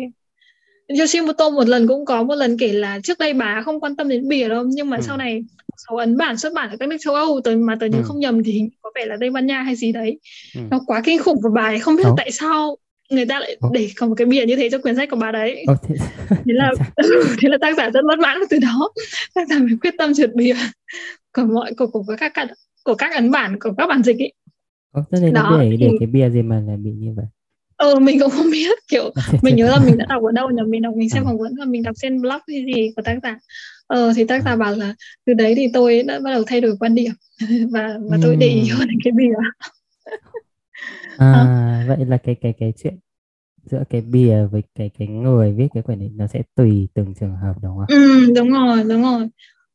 Yoshimoto 0.98 1.50
một 1.50 1.68
lần 1.68 1.88
cũng 1.88 2.04
có 2.04 2.22
một 2.22 2.34
lần 2.34 2.58
kể 2.58 2.72
là 2.72 3.00
trước 3.02 3.18
đây 3.18 3.34
bà 3.34 3.62
không 3.64 3.80
quan 3.80 3.96
tâm 3.96 4.08
đến 4.08 4.28
bìa 4.28 4.48
đâu 4.48 4.64
nhưng 4.68 4.90
mà 4.90 4.96
ừ. 4.96 5.02
sau 5.06 5.16
này 5.16 5.42
số 5.88 5.96
ấn 5.96 6.16
bản 6.16 6.38
xuất 6.38 6.52
bản 6.52 6.70
ở 6.70 6.76
các 6.80 6.88
nước 6.88 6.96
châu 7.00 7.14
Âu 7.14 7.40
tới 7.44 7.56
mà 7.56 7.76
tới 7.80 7.90
ừ. 7.92 7.98
không 8.04 8.20
nhầm 8.20 8.42
thì 8.44 8.62
có 8.82 8.90
vẻ 8.94 9.06
là 9.06 9.16
Tây 9.20 9.30
Ban 9.30 9.46
Nha 9.46 9.62
hay 9.62 9.76
gì 9.76 9.92
đấy 9.92 10.18
ừ. 10.54 10.60
nó 10.70 10.80
quá 10.86 11.02
kinh 11.04 11.18
khủng 11.18 11.38
và 11.42 11.50
bà 11.54 11.62
ấy 11.62 11.78
không 11.78 11.96
biết 11.96 12.04
oh. 12.08 12.14
tại 12.16 12.30
sao 12.30 12.76
người 13.14 13.26
ta 13.26 13.40
lại 13.40 13.56
để 13.72 13.88
có 13.96 14.06
một 14.06 14.14
cái 14.16 14.26
bìa 14.26 14.46
như 14.46 14.56
thế 14.56 14.68
cho 14.70 14.78
quyển 14.78 14.96
sách 14.96 15.10
của 15.10 15.16
bà 15.16 15.32
đấy. 15.32 15.64
Thế... 15.88 15.94
thế 16.28 16.42
là 16.46 16.72
thế 17.40 17.48
là 17.48 17.58
tác 17.60 17.76
giả 17.76 17.90
rất 17.90 18.00
bất 18.08 18.18
mãn 18.18 18.38
từ 18.50 18.58
đó. 18.58 18.90
Tác 19.34 19.48
giả 19.48 19.58
mới 19.58 19.76
quyết 19.80 19.94
tâm 19.98 20.14
trượt 20.14 20.34
bìa. 20.34 20.54
Của 21.32 21.44
mọi 21.44 21.74
của, 21.74 21.86
của, 21.86 22.02
của 22.02 22.16
các 22.18 22.32
của 22.84 22.94
các 22.94 23.14
ấn 23.14 23.30
bản 23.30 23.58
của 23.60 23.70
các 23.78 23.86
bản 23.86 24.02
dịch 24.02 24.18
ấy 24.18 24.32
thế 24.94 25.18
nên 25.20 25.34
đó, 25.34 25.58
để 25.60 25.68
thì... 25.70 25.76
để 25.76 25.90
cái 26.00 26.06
bìa 26.06 26.30
gì 26.30 26.42
mà 26.42 26.60
lại 26.66 26.76
bị 26.76 26.90
như 26.90 27.12
vậy? 27.16 27.24
Ừ 27.76 27.98
mình 27.98 28.20
cũng 28.20 28.30
không 28.30 28.50
biết. 28.50 28.78
Kiểu 28.88 29.12
mình 29.42 29.56
nhớ 29.56 29.66
là 29.66 29.78
mình 29.84 29.98
đã 29.98 30.06
đọc 30.08 30.22
ở 30.22 30.32
đâu 30.32 30.50
nhỉ? 30.50 30.62
Mình 30.66 30.82
đọc 30.82 30.94
mình 30.96 31.10
xem 31.10 31.22
à. 31.22 31.24
phỏng 31.24 31.38
vấn 31.38 31.52
và 31.58 31.64
mình 31.64 31.82
đọc 31.82 31.96
trên 32.02 32.20
blog 32.20 32.40
hay 32.48 32.64
gì 32.74 32.92
của 32.96 33.02
tác 33.02 33.18
giả. 33.22 33.38
Ờ 33.86 34.12
thì 34.16 34.24
tác 34.24 34.42
giả 34.44 34.50
à. 34.50 34.56
bảo 34.56 34.76
là 34.76 34.94
từ 35.26 35.34
đấy 35.34 35.54
thì 35.56 35.68
tôi 35.72 36.02
đã 36.02 36.20
bắt 36.20 36.30
đầu 36.32 36.42
thay 36.46 36.60
đổi 36.60 36.76
quan 36.80 36.94
điểm. 36.94 37.12
Và 37.70 37.98
và 38.10 38.18
tôi 38.22 38.36
để 38.36 38.46
ý 38.46 38.68
hơn 38.68 38.88
cái 39.04 39.12
bìa 39.12 39.34
à, 41.18 41.26
à 41.32 41.84
vậy 41.88 42.04
là 42.06 42.16
cái 42.18 42.34
cái 42.34 42.52
cái 42.58 42.72
chuyện 42.76 42.98
giữa 43.64 43.84
cái 43.90 44.00
bìa 44.00 44.46
với 44.52 44.62
cái 44.74 44.90
cái 44.98 45.08
người 45.08 45.52
viết 45.52 45.68
cái 45.74 45.82
quyển 45.82 45.98
này 45.98 46.10
nó 46.14 46.26
sẽ 46.26 46.42
tùy 46.54 46.88
từng 46.94 47.14
trường 47.20 47.36
hợp 47.36 47.54
đúng 47.62 47.76
không? 47.78 47.86
Ừ 47.88 48.32
đúng 48.36 48.50
rồi 48.50 48.84
đúng 48.84 49.02
rồi. 49.02 49.28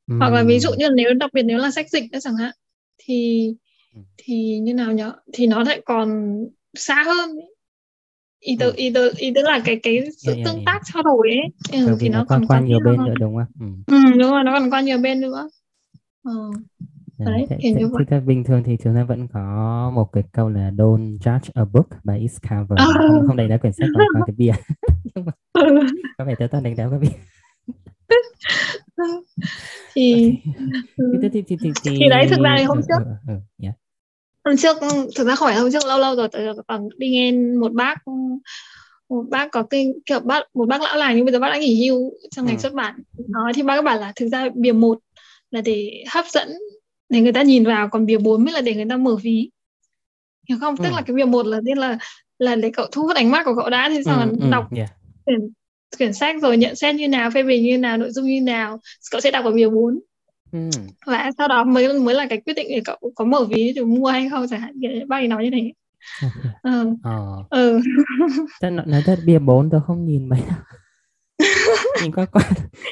Ừ. 0.08 0.13
Hoặc 0.19 0.34
là 0.34 0.43
ví 0.43 0.60
dụ 0.60 0.69
như 0.78 0.89
nếu 0.95 1.13
đặc 1.13 1.30
biệt 1.34 1.43
nếu 1.43 1.58
là 1.58 1.72
sách 1.72 1.89
dịch 1.89 2.04
đó 2.12 2.19
chẳng 2.19 2.36
hạn 2.36 2.52
thì 2.98 3.48
thì 4.17 4.60
như 4.60 4.74
nào 4.74 4.91
nhỉ? 4.91 5.04
Thì 5.34 5.48
nó 5.48 5.63
lại 5.63 5.82
còn 5.86 6.38
xa 6.76 7.04
hơn 7.08 7.30
ý 8.39 8.58
tứ 8.60 8.65
ừ. 8.69 8.74
ý 8.78 8.91
tứ 8.93 9.12
ý 9.17 9.32
tứ 9.36 9.41
là 9.41 9.60
cái 9.65 9.80
cái 9.84 10.00
sự 10.17 10.32
yeah, 10.34 10.45
tương 10.45 10.56
yeah, 10.56 10.65
tác 10.65 10.82
trao 10.93 11.04
đổi 11.04 11.30
ấy 11.30 11.82
ừ, 11.86 11.98
thì 12.00 12.10
nó, 12.10 12.19
nó 12.19 12.26
còn 12.30 12.45
qua 12.48 12.60
nhiều 12.60 12.80
bên 12.80 12.98
hơn. 12.98 13.10
nữa 13.10 13.15
đúng 13.19 13.36
không? 13.36 13.67
Ừ. 13.88 13.93
ừ 13.93 14.12
đúng 14.19 14.32
rồi 14.32 14.43
nó 14.43 14.60
còn 14.60 14.69
qua 14.69 14.82
nhiều 14.82 14.98
bên 14.98 15.22
nữa. 15.22 15.50
Ừ. 16.24 16.32
Đấy, 17.19 17.45
thế, 17.49 17.58
thế, 17.62 17.84
vậy. 17.91 18.05
Thế 18.08 18.19
bình 18.19 18.43
thường 18.43 18.63
thì 18.65 18.77
chúng 18.84 18.95
ta 18.95 19.03
vẫn 19.03 19.27
có 19.27 19.91
một 19.95 20.12
cái 20.13 20.23
câu 20.32 20.49
là 20.49 20.71
don't 20.71 21.17
judge 21.17 21.49
a 21.53 21.65
book 21.65 21.88
by 22.03 22.19
its 22.19 22.38
cover. 22.41 22.79
À. 22.79 22.86
Không, 22.93 23.27
không 23.27 23.36
đánh 23.36 23.49
giá 23.49 23.58
quyển 23.58 23.73
sách 23.73 23.89
còn 23.97 24.08
qua 24.13 24.21
cái 24.27 24.36
bìa. 24.38 24.53
Ừ. 25.53 25.63
có 26.17 26.25
vẻ 26.25 26.36
tớ 26.39 26.47
ta 26.47 26.60
đánh 26.60 26.75
giá 26.75 26.89
cái 26.89 26.99
bìa. 26.99 27.08
thì, 29.95 30.36
thì, 30.97 31.29
thì, 31.34 31.41
thì, 31.47 31.58
thì, 31.60 31.71
thì, 31.84 31.95
thì 31.99 32.10
đấy 32.10 32.27
thực 32.29 32.39
ra 32.39 32.55
thì 32.58 32.63
hôm 32.63 32.82
trước 32.88 33.03
ừ, 33.05 33.12
ừ, 33.27 33.34
yeah 33.62 33.75
hôm 34.45 34.58
trước 34.58 34.77
thực 35.15 35.27
ra 35.27 35.36
phải 35.39 35.55
hôm 35.55 35.71
trước 35.71 35.86
lâu 35.86 35.99
lâu 35.99 36.15
rồi 36.15 36.27
tại 36.32 36.41
còn 36.67 36.89
đi 36.97 37.10
nghe 37.10 37.32
một 37.32 37.71
bác 37.73 37.95
một 39.10 39.23
bác 39.29 39.51
có 39.51 39.63
cái 39.63 39.93
kiểu 40.05 40.19
bác 40.19 40.43
một 40.53 40.67
bác 40.67 40.82
lão 40.82 40.97
làng 40.97 41.15
nhưng 41.15 41.25
bây 41.25 41.32
giờ 41.32 41.39
bác 41.39 41.49
đã 41.49 41.58
nghỉ 41.58 41.88
hưu 41.88 42.12
trong 42.32 42.45
ngành 42.45 42.55
ừ. 42.55 42.60
xuất 42.60 42.73
bản 42.73 42.99
nói 43.27 43.53
thì 43.55 43.63
bác 43.63 43.84
bảo 43.84 43.99
là 43.99 44.13
thực 44.15 44.27
ra 44.27 44.49
bìa 44.55 44.71
một 44.71 44.99
là 45.51 45.62
để 45.62 46.03
hấp 46.12 46.25
dẫn 46.25 46.49
để 47.10 47.22
người 47.22 47.34
ta 47.34 47.41
nhìn 47.41 47.65
vào 47.65 47.89
còn 47.89 48.06
bìa 48.06 48.17
bốn 48.17 48.43
mới 48.43 48.54
là 48.54 48.62
để 48.62 48.76
người 48.76 48.86
ta 48.89 48.98
mở 48.98 49.15
ví 49.15 49.50
hiểu 50.50 50.58
không 50.62 50.76
ừ. 50.76 50.84
tức 50.84 50.89
là 50.93 51.02
cái 51.02 51.15
bìa 51.15 51.26
một 51.26 51.45
là 51.45 51.60
tiên 51.65 51.78
là 51.78 51.98
là 52.39 52.56
để 52.56 52.72
cậu 52.74 52.88
thu 52.91 53.02
hút 53.02 53.15
ánh 53.15 53.32
mắt 53.32 53.45
của 53.45 53.56
cậu 53.56 53.69
đã 53.69 53.89
thì 53.89 54.04
sau 54.06 54.19
ừ, 54.19 54.36
ừ, 54.41 54.48
đọc 54.52 54.74
yeah. 54.76 54.89
quyển 55.26 55.39
quyển 55.98 56.13
sách 56.13 56.36
rồi 56.41 56.58
nhận 56.58 56.76
xét 56.76 56.95
như 56.95 57.08
nào 57.08 57.32
phê 57.32 57.43
bình 57.43 57.63
như 57.63 57.78
nào 57.78 57.98
nội 57.98 58.12
dung 58.12 58.26
như 58.26 58.41
nào 58.41 58.80
cậu 59.12 59.22
sẽ 59.22 59.32
đọc 59.32 59.45
ở 59.45 59.52
bìa 59.52 59.69
bốn 59.69 60.00
Ừ. 60.52 60.69
và 61.06 61.32
sau 61.38 61.48
đó 61.48 61.63
mới 61.63 62.00
mới 62.00 62.15
là 62.15 62.28
cái 62.30 62.41
quyết 62.45 62.54
định 62.54 62.67
để 62.69 62.82
cậu 62.86 62.98
có 63.15 63.26
mở 63.26 63.45
ví 63.45 63.74
để 63.76 63.82
mua 63.82 64.08
hay 64.08 64.30
không 64.30 64.45
chẳng 64.50 64.62
hạn 64.62 64.74
bác 65.08 65.17
ấy 65.17 65.28
nói 65.28 65.43
như 65.43 65.50
thế 65.54 65.72
ừ. 66.63 66.95
Ờ. 67.04 67.43
ừ. 67.50 67.80
Nói 68.86 69.02
thật 69.06 69.19
bia 69.26 69.39
bốn 69.39 69.69
tôi 69.69 69.82
không 69.88 70.06
nhìn 70.06 70.30
mấy 70.30 70.39
đâu 70.39 70.79
nhìn 72.02 72.12
qua 72.12 72.25
qua 72.25 72.41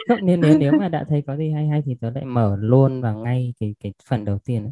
không, 0.07 0.19
nếu, 0.23 0.37
nếu 0.37 0.57
nếu 0.57 0.71
mà 0.79 0.89
đã 0.89 1.05
thấy 1.09 1.23
có 1.27 1.37
gì 1.37 1.51
hay 1.51 1.67
hay 1.67 1.81
thì 1.85 1.95
tôi 2.01 2.11
lại 2.15 2.25
mở 2.25 2.57
luôn 2.59 3.01
vào 3.01 3.17
ngay 3.17 3.53
cái 3.59 3.75
cái 3.83 3.93
phần 4.09 4.25
đầu 4.25 4.39
tiên 4.45 4.63
ấy. 4.63 4.71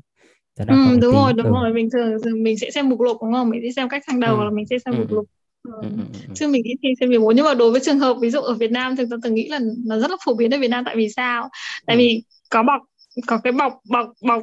ừ, 0.67 0.99
đúng 1.01 1.13
rồi 1.13 1.33
đúng 1.33 1.45
ừ. 1.45 1.51
rồi 1.51 1.73
bình 1.73 1.89
thường 1.93 2.17
mình 2.43 2.57
sẽ 2.57 2.71
xem 2.71 2.89
mục 2.89 3.01
lục 3.01 3.17
đúng 3.21 3.33
không 3.33 3.49
mình 3.49 3.61
sẽ 3.63 3.71
xem 3.75 3.89
cách 3.89 4.03
thang 4.07 4.19
đầu 4.19 4.37
ừ. 4.37 4.43
là 4.43 4.49
mình 4.49 4.65
sẽ 4.69 4.79
xem 4.85 4.93
ừ. 4.93 4.99
mục 4.99 5.11
lục 5.11 5.25
Ừ. 5.65 5.71
Ừ, 5.81 5.87
ừ, 5.97 6.03
ừ. 6.27 6.33
chứ 6.35 6.47
mình 6.47 6.63
ít 6.63 6.75
khi 6.81 6.89
xem 6.99 7.09
14 7.09 7.35
nhưng 7.35 7.45
mà 7.45 7.53
đối 7.53 7.71
với 7.71 7.81
trường 7.81 7.99
hợp 7.99 8.17
ví 8.21 8.29
dụ 8.29 8.39
ở 8.39 8.53
Việt 8.53 8.71
Nam 8.71 8.95
thì 8.95 9.03
tôi 9.09 9.19
từng 9.23 9.35
nghĩ 9.35 9.47
là 9.47 9.59
nó 9.85 9.99
rất 9.99 10.11
là 10.11 10.17
phổ 10.25 10.33
biến 10.33 10.53
ở 10.53 10.57
Việt 10.59 10.67
Nam 10.67 10.83
tại 10.85 10.95
vì 10.95 11.09
sao 11.09 11.49
tại 11.85 11.95
ừ. 11.95 11.99
vì 11.99 12.23
có 12.49 12.63
bọc 12.63 12.81
có 13.27 13.37
cái 13.43 13.53
bọc 13.53 13.73
bọc 13.89 14.07
bọc 14.21 14.41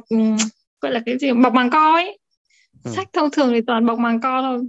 gọi 0.81 0.91
là 0.91 1.01
cái 1.05 1.17
gì 1.17 1.31
bọc 1.43 1.53
màng 1.53 1.69
co 1.69 1.93
ấy 1.93 2.17
ừ. 2.83 2.91
sách 2.95 3.09
thông 3.13 3.31
thường 3.31 3.49
thì 3.53 3.61
toàn 3.67 3.85
bọc 3.85 3.99
màng 3.99 4.21
co 4.21 4.41
thôi 4.41 4.59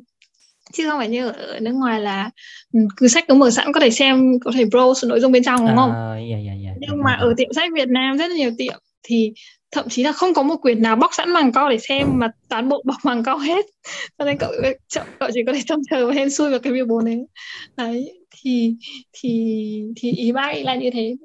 chứ 0.74 0.88
không 0.90 0.98
phải 0.98 1.08
như 1.08 1.28
ở 1.28 1.60
nước 1.60 1.72
ngoài 1.72 2.00
là 2.00 2.30
cứ 2.96 3.08
sách 3.08 3.24
cứ 3.28 3.34
mở 3.34 3.50
sẵn 3.50 3.72
có 3.72 3.80
thể 3.80 3.90
xem 3.90 4.38
có 4.44 4.50
thể 4.54 4.64
browse 4.64 5.08
nội 5.08 5.20
dung 5.20 5.32
bên 5.32 5.44
trong 5.44 5.66
đúng 5.66 5.76
không? 5.76 5.90
Uh, 5.90 6.30
yeah, 6.30 6.44
yeah, 6.46 6.58
yeah. 6.64 6.76
Nhưng 6.80 7.02
mà 7.04 7.12
ở 7.14 7.34
tiệm 7.36 7.52
sách 7.52 7.70
Việt 7.74 7.88
Nam 7.88 8.18
rất 8.18 8.28
là 8.28 8.36
nhiều 8.36 8.50
tiệm 8.58 8.80
thì 9.02 9.32
thậm 9.74 9.88
chí 9.88 10.02
là 10.02 10.12
không 10.12 10.34
có 10.34 10.42
một 10.42 10.56
quyển 10.56 10.82
nào 10.82 10.96
bóc 10.96 11.10
sẵn 11.14 11.30
màng 11.30 11.52
co 11.52 11.70
để 11.70 11.78
xem 11.78 12.18
mà 12.18 12.28
toàn 12.48 12.68
bộ 12.68 12.82
bọc 12.86 12.96
màng 13.04 13.22
co 13.24 13.36
hết 13.36 13.66
cho 14.18 14.24
nên 14.24 14.38
cậu 14.38 14.52
cậu 15.18 15.30
chỉ 15.34 15.40
có 15.46 15.52
thể 15.52 15.60
trông 15.66 15.80
chờ 15.90 16.06
và 16.06 16.12
hên 16.14 16.30
xui 16.30 16.50
vào 16.50 16.58
cái 16.58 16.72
bìa 16.72 16.84
bốn 16.84 17.04
đấy 17.04 17.26
đấy 17.76 18.12
thì 18.42 18.76
thì 19.12 19.82
thì 19.96 20.12
ý 20.12 20.32
bác 20.32 20.52
là 20.64 20.74
như 20.74 20.90
thế 20.90 21.16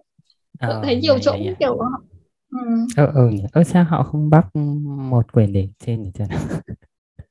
uh, 0.68 0.84
thấy 0.84 0.96
nhiều 0.96 1.14
yeah, 1.14 1.24
chỗ 1.24 1.32
yeah, 1.32 1.46
yeah. 1.46 1.60
kiểu 1.60 1.78
ừ. 2.52 2.68
ờ 2.96 3.12
ừ 3.16 3.30
nhỉ 3.30 3.44
ờ 3.52 3.64
sao 3.64 3.84
họ 3.84 4.04
không 4.04 4.30
bắt 4.30 4.56
một 4.86 5.34
quyền 5.34 5.54
để 5.54 5.68
trên 5.86 6.04
để 6.04 6.12
cho 6.14 6.26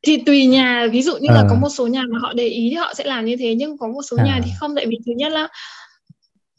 thì 0.03 0.17
tùy 0.17 0.47
nhà 0.47 0.87
ví 0.93 1.03
dụ 1.03 1.17
như 1.17 1.29
ờ. 1.29 1.35
là 1.35 1.45
có 1.51 1.57
một 1.61 1.69
số 1.69 1.87
nhà 1.87 2.03
mà 2.11 2.19
họ 2.19 2.33
để 2.33 2.47
ý 2.47 2.69
thì 2.71 2.77
họ 2.77 2.95
sẽ 2.95 3.05
làm 3.05 3.25
như 3.25 3.37
thế 3.37 3.55
nhưng 3.55 3.79
có 3.79 3.89
một 3.89 4.03
số 4.03 4.17
à. 4.17 4.25
nhà 4.25 4.41
thì 4.45 4.51
không 4.61 4.75
tại 4.77 4.87
vì 4.87 4.97
thứ 5.07 5.13
nhất 5.17 5.33
là 5.33 5.49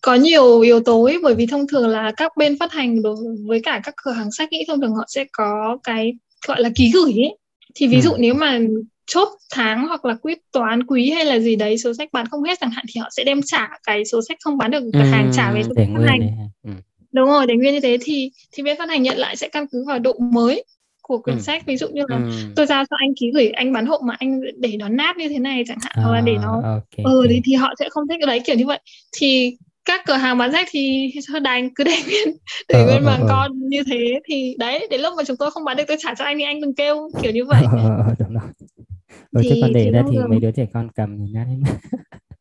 có 0.02 0.16
nhiều 0.16 0.60
yếu 0.60 0.80
tố 0.80 1.04
ấy, 1.04 1.18
bởi 1.24 1.36
vì 1.36 1.46
thông 1.46 1.68
thường 1.68 1.88
là 1.88 2.12
các 2.18 2.38
bên 2.38 2.60
phát 2.60 2.72
hành 2.72 3.02
đối 3.02 3.16
với 3.48 3.60
cả 3.64 3.82
các 3.84 3.94
cửa 4.04 4.12
hàng 4.12 4.32
sách 4.32 4.50
ấy 4.52 4.66
thông 4.68 4.82
thường 4.82 4.96
họ 4.96 5.06
sẽ 5.08 5.26
có 5.32 5.78
cái 5.84 6.14
gọi 6.48 6.62
là 6.62 6.70
ký 6.76 6.92
gửi 6.94 7.14
ấy 7.14 7.38
thì 7.76 7.88
ví 7.88 7.96
ừ. 7.96 8.02
dụ 8.02 8.12
nếu 8.18 8.34
mà 8.34 8.60
chốt 9.08 9.30
tháng 9.52 9.88
hoặc 9.88 10.06
là 10.06 10.16
quyết 10.22 10.38
toán 10.52 10.84
quý 10.84 11.10
hay 11.10 11.26
là 11.26 11.40
gì 11.40 11.56
đấy 11.56 11.78
số 11.78 11.94
sách 11.94 12.10
bán 12.12 12.28
không 12.28 12.44
hết 12.44 12.58
chẳng 12.62 12.72
hạn 12.72 12.86
thì 12.94 13.00
họ 13.00 13.10
sẽ 13.12 13.24
đem 13.24 13.42
trả 13.46 13.70
cái 13.84 14.06
số 14.06 14.22
sách 14.28 14.38
không 14.44 14.58
bán 14.58 14.72
được 14.72 14.84
cửa 14.94 15.00
hàng 15.00 15.32
trả 15.36 15.52
về 15.52 15.64
số 15.64 15.74
phát 15.78 16.06
hành 16.08 16.22
ừ 16.64 16.72
đúng 17.12 17.30
rồi 17.30 17.48
để 17.48 17.56
nguyên 17.56 17.74
như 17.74 17.80
thế 17.80 17.98
thì 18.02 18.32
thì 18.52 18.64
bên 18.64 18.78
phát 18.78 18.90
hành 18.90 19.04
nhận 19.04 19.18
lại 19.18 19.36
sẽ 19.36 19.50
căn 19.50 19.66
cứ 19.72 19.84
vào 19.88 20.00
độ 20.00 20.14
mới 20.20 20.64
của 21.10 21.18
quyển 21.18 21.36
ừ. 21.36 21.42
sách 21.42 21.66
ví 21.66 21.78
dụ 21.78 21.88
như 21.88 22.02
là 22.08 22.16
ừ. 22.16 22.32
tôi 22.56 22.66
giao 22.66 22.84
cho 22.90 22.96
anh 23.00 23.10
ký 23.20 23.32
gửi 23.34 23.50
anh 23.50 23.74
bán 23.74 23.86
hộ 23.86 23.98
mà 24.06 24.16
anh 24.20 24.42
để 24.58 24.76
nó 24.80 24.90
nát 24.90 25.18
như 25.18 25.30
thế 25.30 25.40
này 25.40 25.64
chẳng 25.68 25.78
hạn 25.82 25.92
à, 25.96 26.04
hoặc 26.04 26.14
là 26.14 26.22
để 26.22 26.36
nó 26.42 26.62
okay, 26.64 27.04
ừ 27.04 27.22
okay. 27.22 27.42
thì 27.46 27.54
họ 27.54 27.74
sẽ 27.80 27.90
không 27.90 28.08
thích 28.08 28.18
cái 28.22 28.28
đấy 28.28 28.40
kiểu 28.46 28.56
như 28.56 28.66
vậy 28.66 28.80
thì 29.18 29.58
các 29.86 30.02
cửa 30.06 30.14
hàng 30.14 30.38
bán 30.38 30.52
sách 30.52 30.68
thì 30.72 31.12
đành 31.44 31.70
cứ 31.76 31.84
để 31.84 31.98
nguyên 32.08 32.38
để 32.70 32.80
ờ, 32.80 32.86
nguyên 32.86 33.04
ờ, 33.04 33.06
bằng 33.06 33.22
ờ, 33.22 33.28
con 33.30 33.52
như 33.70 33.84
thế 33.88 34.20
thì 34.26 34.56
đấy 34.60 34.88
đến 34.92 35.02
lúc 35.02 35.14
mà 35.18 35.24
chúng 35.24 35.38
tôi 35.38 35.52
không 35.52 35.64
bán 35.64 35.78
được 35.78 35.84
tôi 35.88 35.98
trả 36.00 36.16
cho 36.16 36.26
anh 36.26 36.38
thì 36.38 36.44
anh 36.44 36.62
đừng 36.62 36.76
kêu 36.76 37.10
kiểu 37.22 37.32
như 37.32 37.46
vậy 37.46 37.64
ờ, 37.72 38.16
đúng 38.20 38.34
rồi. 38.34 38.50
Ừ, 39.32 39.42
thì, 39.44 39.50
chứ 39.50 39.56
còn 39.62 39.74
để 39.74 39.92
ra 39.92 40.04
thì 40.12 40.18
mấy 40.30 40.40
đứa 40.40 40.52
trẻ 40.52 40.66
con 40.74 40.90
cầm 40.96 41.18
thì 41.18 41.34
nát 41.34 41.46
hết 41.50 41.72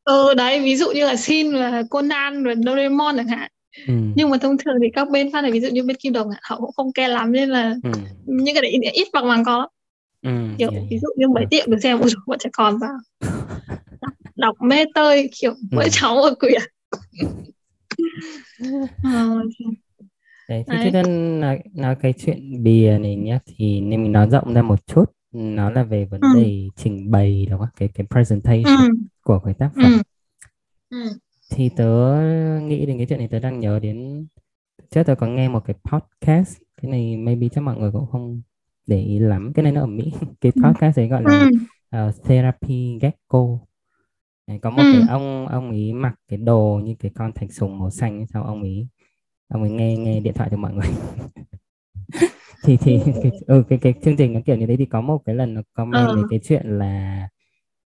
ừ 0.05 0.35
đấy 0.35 0.61
ví 0.61 0.77
dụ 0.77 0.91
như 0.91 1.07
là 1.07 1.17
Xin 1.17 1.53
và 1.53 1.83
Conan 1.91 2.43
rồi 2.43 2.55
Doraemon 2.67 3.17
chẳng 3.17 3.29
hạn 3.29 3.51
Ừ. 3.87 3.95
nhưng 4.17 4.31
mà 4.31 4.38
thông 4.38 4.59
thường 4.59 4.75
thì 4.83 4.88
các 4.93 5.11
bên 5.11 5.33
phát 5.33 5.43
này 5.43 5.53
ví 5.53 5.61
dụ 5.61 5.69
như 5.69 5.83
bên 5.85 5.97
kim 5.97 6.12
đồng 6.12 6.29
họ 6.43 6.61
cũng 6.61 6.73
không 6.73 6.93
ke 6.93 7.09
lắm 7.09 7.33
nên 7.33 7.49
là 7.49 7.75
ừ. 7.83 7.91
những 8.27 8.55
cái 8.55 8.62
đấy 8.62 8.93
ít 8.93 9.09
bằng 9.12 9.29
bằng 9.29 9.45
có 9.45 9.69
ừ, 10.23 10.31
kiểu 10.59 10.71
yeah, 10.71 10.83
ví 10.91 10.99
dụ 10.99 11.09
như 11.17 11.29
mấy 11.29 11.47
tiệm 11.51 11.71
được 11.71 11.79
xem 11.83 11.99
một 11.99 12.07
bọn 12.27 12.38
trẻ 12.38 12.51
con 12.53 12.79
vào 12.79 12.99
đọc, 14.01 14.12
đọc 14.37 14.57
mê 14.61 14.85
tơi 14.95 15.31
kiểu 15.41 15.51
ừ. 15.51 15.59
mỗi 15.71 15.88
cháu 15.91 16.23
ở 16.23 16.35
quyển 16.35 16.62
ờ, 19.03 19.43
đấy 20.49 20.64
thì 20.67 20.79
trước 20.85 20.91
tiên 20.93 21.41
nói, 21.41 21.59
nói 21.75 21.97
cái 22.03 22.14
chuyện 22.19 22.62
bìa 22.62 22.99
này 23.01 23.17
nhé 23.17 23.38
thì 23.47 23.81
nên 23.81 24.03
mình 24.03 24.12
nói 24.12 24.29
rộng 24.31 24.55
ra 24.55 24.62
một 24.62 24.87
chút 24.87 25.05
nó 25.33 25.71
là 25.71 25.83
về 25.83 26.05
vấn 26.05 26.21
ừ. 26.21 26.29
đề 26.35 26.69
trình 26.77 27.11
bày 27.11 27.47
đúng 27.51 27.59
không 27.59 27.69
cái 27.77 27.88
cái 27.95 28.07
presentation 28.11 28.79
ừ. 28.79 28.95
của 29.23 29.38
cái 29.45 29.55
tác 29.55 29.71
phẩm 29.75 29.93
ừ. 29.93 30.03
Ừ. 30.91 31.19
thì 31.51 31.69
tớ 31.69 32.21
nghĩ 32.61 32.87
đến 32.87 32.97
cái 32.97 33.07
chuyện 33.07 33.19
này 33.19 33.29
tớ 33.29 33.39
đang 33.39 33.61
nhớ 33.61 33.79
đến 33.79 34.27
trước 34.91 35.03
tớ 35.03 35.15
có 35.15 35.27
nghe 35.27 35.49
một 35.49 35.65
cái 35.65 35.77
podcast 35.85 36.59
cái 36.83 36.91
này 36.91 37.17
maybe 37.17 37.49
chắc 37.49 37.61
mọi 37.61 37.77
người 37.77 37.91
cũng 37.93 38.07
không 38.07 38.43
để 38.87 39.01
ý 39.01 39.19
lắm 39.19 39.53
cái 39.53 39.63
này 39.63 39.73
nó 39.73 39.81
ở 39.81 39.87
Mỹ 39.87 40.13
cái 40.41 40.53
ừ. 40.55 40.63
podcast 40.65 40.99
ấy 40.99 41.09
gọi 41.09 41.23
là 41.23 41.49
uh, 42.09 42.25
therapy 42.25 42.99
gecko 43.01 43.59
Đấy, 44.47 44.59
có 44.63 44.71
một 44.71 44.83
ừ. 44.83 44.93
cái 44.93 45.09
ông 45.09 45.49
ông 45.49 45.71
ấy 45.71 45.93
mặc 45.93 46.15
cái 46.29 46.39
đồ 46.39 46.81
như 46.85 46.95
cái 46.99 47.11
con 47.15 47.33
thạch 47.33 47.53
sùng 47.53 47.79
màu 47.79 47.91
xanh 47.91 48.27
sau 48.27 48.45
ông 48.45 48.63
ấy 48.63 48.89
ông 49.49 49.63
ấy 49.63 49.71
nghe 49.71 49.97
nghe 49.97 50.21
điện 50.21 50.35
thoại 50.35 50.49
cho 50.51 50.57
mọi 50.57 50.73
người 50.73 50.89
thì 52.65 52.77
thì 52.77 53.01
cái, 53.23 53.33
ừ, 53.47 53.65
cái 53.69 53.79
cái 53.79 53.95
chương 54.05 54.17
trình 54.17 54.33
nó 54.33 54.41
kiểu 54.47 54.57
như 54.57 54.67
thế 54.67 54.77
thì 54.77 54.87
có 54.87 55.01
một 55.01 55.23
cái 55.25 55.35
lần 55.35 55.55
nó 55.55 55.63
comment 55.73 56.07
về 56.07 56.23
ờ. 56.23 56.27
cái 56.31 56.41
chuyện 56.45 56.79
là 56.79 57.29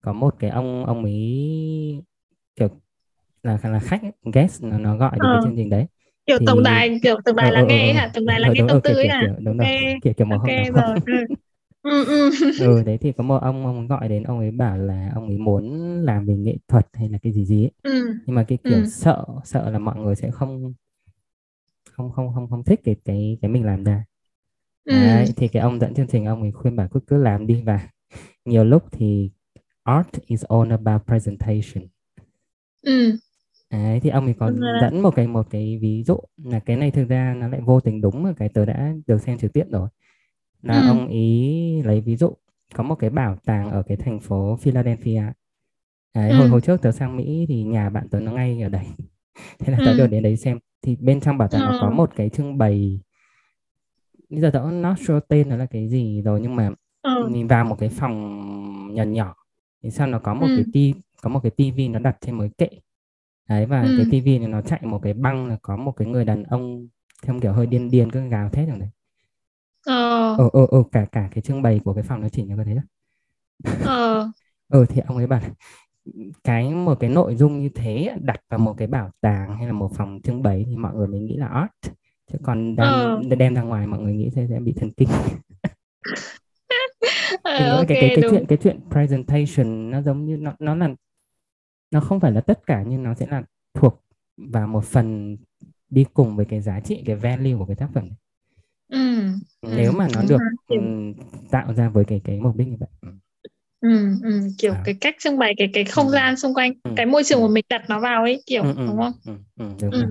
có 0.00 0.12
một 0.12 0.34
cái 0.38 0.50
ông 0.50 0.86
ông 0.86 1.04
ấy 1.04 2.02
là 3.42 3.58
là 3.62 3.78
khách 3.78 4.00
guest 4.32 4.62
nó 4.62 4.78
nó 4.78 4.96
gọi 4.96 5.10
được 5.14 5.18
ờ. 5.22 5.28
cái 5.32 5.40
chương 5.44 5.56
trình 5.56 5.70
đấy 5.70 5.86
kiểu 6.26 6.38
thì... 6.38 6.46
tổng 6.46 6.62
đài 6.62 7.00
kiểu 7.02 7.16
tổng 7.24 7.36
đài 7.36 7.50
ờ, 7.50 7.54
là 7.54 7.62
nghe 7.68 7.92
hả 7.92 8.10
tổng 8.14 8.26
đài 8.26 8.40
là 8.40 8.48
nghe 8.48 8.62
tâm 8.68 8.80
tư 8.84 8.94
ấy 8.94 9.08
hả 9.08 9.34
đúng 9.40 9.56
rồi 9.56 9.66
kiểu 10.02 10.12
kiểu 10.16 10.26
một 10.26 10.36
okay, 10.42 10.70
hôm 10.70 10.74
rồi. 10.74 10.96
ừ, 11.82 12.04
ừ. 12.04 12.30
ừ 12.60 12.82
đấy 12.82 12.98
thì 13.00 13.12
có 13.12 13.24
một 13.24 13.38
ông 13.42 13.66
ông 13.66 13.86
gọi 13.86 14.08
đến 14.08 14.22
ông 14.22 14.38
ấy 14.38 14.50
bảo 14.50 14.78
là 14.78 15.10
ông 15.14 15.26
ấy 15.26 15.38
muốn 15.38 15.94
làm 16.04 16.26
về 16.26 16.34
nghệ 16.34 16.56
thuật 16.68 16.86
hay 16.92 17.08
là 17.08 17.18
cái 17.22 17.32
gì 17.32 17.44
gì 17.44 17.64
ấy. 17.64 17.70
Ừ. 17.82 18.14
nhưng 18.26 18.36
mà 18.36 18.44
cái 18.48 18.58
kiểu 18.64 18.78
ừ. 18.78 18.84
sợ 18.86 19.24
sợ 19.44 19.70
là 19.70 19.78
mọi 19.78 19.96
người 19.96 20.16
sẽ 20.16 20.30
không 20.30 20.72
không 21.92 22.12
không 22.12 22.34
không 22.34 22.50
không 22.50 22.64
thích 22.64 22.80
cái 22.84 22.96
cái 23.04 23.38
cái 23.42 23.50
mình 23.50 23.64
làm 23.64 23.84
ra 23.84 24.04
ừ. 24.84 24.92
đấy, 24.92 25.26
thì 25.36 25.48
cái 25.48 25.62
ông 25.62 25.80
dẫn 25.80 25.94
chương 25.94 26.06
trình 26.06 26.24
ông 26.24 26.42
ấy 26.42 26.52
khuyên 26.52 26.76
bảo 26.76 26.88
cứ 26.88 27.00
cứ 27.06 27.16
làm 27.16 27.46
đi 27.46 27.62
và 27.66 27.88
nhiều 28.44 28.64
lúc 28.64 28.82
thì 28.92 29.30
art 29.82 30.08
is 30.26 30.44
all 30.44 30.70
about 30.70 31.02
presentation 31.06 31.88
ừ. 32.82 33.16
Đấy, 33.70 34.00
thì 34.00 34.10
ông 34.10 34.24
ấy 34.24 34.34
còn 34.38 34.60
dẫn 34.80 35.02
một 35.02 35.10
cái 35.10 35.26
một 35.26 35.46
cái 35.50 35.78
ví 35.80 36.02
dụ 36.06 36.16
là 36.44 36.58
cái 36.58 36.76
này 36.76 36.90
thực 36.90 37.08
ra 37.08 37.34
nó 37.36 37.48
lại 37.48 37.60
vô 37.60 37.80
tình 37.80 38.00
đúng 38.00 38.22
mà 38.22 38.32
cái 38.36 38.48
tớ 38.48 38.64
đã 38.64 38.92
được 39.06 39.22
xem 39.22 39.38
trực 39.38 39.52
tiếp 39.52 39.64
rồi 39.70 39.88
là 40.62 40.80
ừ. 40.80 40.88
ông 40.88 41.08
ý 41.08 41.82
lấy 41.82 42.00
ví 42.00 42.16
dụ 42.16 42.32
có 42.74 42.82
một 42.82 42.94
cái 42.94 43.10
bảo 43.10 43.36
tàng 43.44 43.70
ở 43.70 43.82
cái 43.82 43.96
thành 43.96 44.20
phố 44.20 44.56
Philadelphia 44.60 45.22
Đấy, 46.14 46.30
ừ. 46.30 46.36
hồi 46.36 46.48
hồi 46.48 46.60
trước 46.60 46.82
tớ 46.82 46.92
sang 46.92 47.16
Mỹ 47.16 47.46
thì 47.48 47.62
nhà 47.62 47.90
bạn 47.90 48.08
tớ 48.08 48.20
nó 48.20 48.32
ngay 48.32 48.62
ở 48.62 48.68
đây 48.68 48.86
thế 49.58 49.72
là 49.72 49.78
tớ 49.78 49.90
ừ. 49.90 49.98
được 49.98 50.06
đến 50.06 50.22
đấy 50.22 50.36
xem 50.36 50.58
thì 50.82 50.96
bên 50.96 51.20
trong 51.20 51.38
bảo 51.38 51.48
tàng 51.48 51.60
ừ. 51.60 51.66
nó 51.70 51.78
có 51.80 51.90
một 51.90 52.10
cái 52.16 52.28
trưng 52.28 52.58
bày 52.58 53.00
bây 54.28 54.40
giờ 54.40 54.50
tớ 54.50 54.70
not 54.70 54.98
sure 54.98 55.20
tên 55.28 55.48
nó 55.48 55.56
là 55.56 55.66
cái 55.66 55.88
gì 55.88 56.22
rồi 56.22 56.40
nhưng 56.40 56.56
mà 56.56 56.70
ừ. 57.02 57.28
nhìn 57.30 57.46
vào 57.46 57.64
một 57.64 57.76
cái 57.78 57.88
phòng 57.88 58.94
nhỏ 58.94 59.02
nhỏ 59.02 59.34
thì 59.82 59.90
sao 59.90 60.06
nó 60.06 60.18
có 60.18 60.34
một 60.34 60.46
ừ. 60.46 60.56
cái 60.56 60.64
ti 60.72 60.94
có 61.22 61.30
một 61.30 61.40
cái 61.42 61.50
tivi 61.50 61.88
nó 61.88 61.98
đặt 61.98 62.16
trên 62.20 62.34
một 62.34 62.44
cái 62.58 62.68
kệ 62.68 62.78
đấy 63.50 63.66
và 63.66 63.82
ừ. 63.82 63.94
cái 63.96 64.06
tivi 64.10 64.38
này 64.38 64.48
nó 64.48 64.60
chạy 64.60 64.80
một 64.82 64.98
cái 65.02 65.12
băng 65.14 65.46
là 65.46 65.56
có 65.62 65.76
một 65.76 65.92
cái 65.96 66.08
người 66.08 66.24
đàn 66.24 66.44
ông 66.44 66.88
theo 67.22 67.36
kiểu 67.42 67.52
hơi 67.52 67.66
điên 67.66 67.90
điên 67.90 68.10
cứ 68.10 68.28
gào 68.28 68.48
thét 68.50 68.68
ở 68.68 68.76
đấy 68.78 68.88
ờ. 69.86 70.36
Ờ 70.36 70.48
ờ, 70.52 70.66
ờ 70.70 70.82
cả 70.92 71.06
cả 71.12 71.28
cái 71.32 71.42
trưng 71.42 71.62
bày 71.62 71.80
của 71.84 71.94
cái 71.94 72.02
phòng 72.02 72.20
nó 72.20 72.28
chỉ 72.28 72.42
như 72.42 72.56
thế 72.66 72.74
đó 72.74 72.82
ờ. 73.84 74.30
Ờ 74.68 74.84
thì 74.88 75.00
ông 75.06 75.16
ấy 75.16 75.26
bảo 75.26 75.40
cái 76.44 76.74
một 76.74 77.00
cái 77.00 77.10
nội 77.10 77.36
dung 77.36 77.60
như 77.60 77.68
thế 77.74 78.16
đặt 78.20 78.40
vào 78.48 78.58
một 78.58 78.74
cái 78.78 78.88
bảo 78.88 79.10
tàng 79.20 79.56
hay 79.56 79.66
là 79.66 79.72
một 79.72 79.90
phòng 79.96 80.20
trưng 80.24 80.42
bày 80.42 80.64
thì 80.68 80.76
mọi 80.76 80.94
người 80.94 81.06
mới 81.06 81.20
nghĩ 81.20 81.36
là 81.36 81.46
art. 81.46 81.94
Chứ 82.32 82.38
còn 82.42 82.76
đem, 82.76 82.86
ờ. 82.86 83.20
đem 83.38 83.54
ra 83.54 83.62
ngoài 83.62 83.86
mọi 83.86 84.00
người 84.00 84.14
nghĩ 84.14 84.30
sẽ, 84.34 84.46
sẽ 84.50 84.60
bị 84.60 84.72
thần 84.72 84.90
kinh. 84.96 85.08
Ờ, 87.42 87.76
okay, 87.76 87.86
cái 87.88 87.96
cái 88.00 88.10
cái 88.14 88.30
chuyện 88.30 88.44
cái 88.46 88.58
chuyện 88.62 88.80
presentation 88.90 89.90
nó 89.90 90.02
giống 90.02 90.26
như 90.26 90.36
nó 90.36 90.52
nó 90.58 90.74
là 90.74 90.88
nó 91.90 92.00
không 92.00 92.20
phải 92.20 92.32
là 92.32 92.40
tất 92.40 92.66
cả 92.66 92.84
nhưng 92.86 93.02
nó 93.02 93.14
sẽ 93.14 93.26
là 93.30 93.42
thuộc 93.74 94.04
vào 94.36 94.66
một 94.66 94.84
phần 94.84 95.36
đi 95.90 96.04
cùng 96.14 96.36
với 96.36 96.46
cái 96.46 96.60
giá 96.60 96.80
trị 96.80 97.02
cái 97.06 97.16
value 97.16 97.54
của 97.58 97.64
cái 97.66 97.76
tác 97.76 97.88
phẩm 97.94 98.08
ừ, 98.88 98.98
nếu 99.62 99.92
mà 99.92 100.08
nó 100.14 100.22
được 100.28 100.38
um, 100.68 101.12
tạo 101.50 101.74
ra 101.74 101.88
với 101.88 102.04
cái 102.04 102.20
cái 102.24 102.40
mục 102.40 102.56
đích 102.56 102.68
như 102.68 102.76
vậy 102.80 103.12
ừ, 103.80 104.16
ừ, 104.22 104.40
kiểu 104.58 104.72
à. 104.72 104.82
cái 104.84 104.94
cách 105.00 105.16
trưng 105.18 105.38
bày 105.38 105.54
cái 105.56 105.70
cái 105.72 105.84
không 105.84 106.06
ừ. 106.06 106.12
gian 106.12 106.36
xung 106.36 106.54
quanh 106.54 106.72
ừ. 106.82 106.90
cái 106.96 107.06
môi 107.06 107.24
trường 107.24 107.40
ừ. 107.40 107.46
mà 107.46 107.52
mình 107.52 107.64
đặt 107.68 107.82
nó 107.88 108.00
vào 108.00 108.22
ấy 108.22 108.42
kiểu 108.46 108.62
ừ, 108.62 108.74
đúng 108.76 108.98
không 108.98 109.12
ừ, 109.26 109.32
ừ, 109.58 109.66
đúng 109.80 109.92
ừ. 109.92 110.06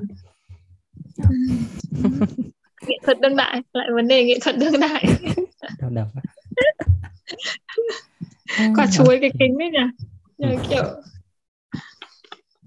nghệ 2.88 2.98
thuật 3.06 3.18
đương 3.22 3.36
đại 3.36 3.62
lại 3.74 3.88
vấn 3.96 4.08
đề 4.08 4.26
nghệ 4.26 4.38
thuật 4.42 4.56
đương 4.60 4.80
đại 4.80 5.06
đau 5.80 5.90
đầu 5.90 6.06
quả 8.76 8.88
chuối 8.92 9.18
cái 9.22 9.32
kính 9.40 9.58
ấy 9.58 9.70
nhỉ 9.72 10.06
ừ. 10.38 10.56
kiểu 10.70 10.84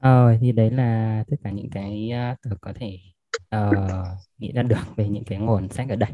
Ờ, 0.03 0.37
thì 0.41 0.53
đấy 0.53 0.71
là 0.71 1.25
tất 1.31 1.37
cả 1.45 1.51
những 1.51 1.71
cái 1.71 2.11
uh, 2.33 2.39
tôi 2.43 2.55
có 2.61 2.73
thể 2.75 2.99
uh, 3.57 4.07
nghĩ 4.39 4.53
ra 4.53 4.63
được 4.63 4.97
về 4.97 5.09
những 5.09 5.25
cái 5.25 5.39
nguồn 5.39 5.69
sách 5.69 5.89
ở 5.89 5.97
đây. 5.97 6.11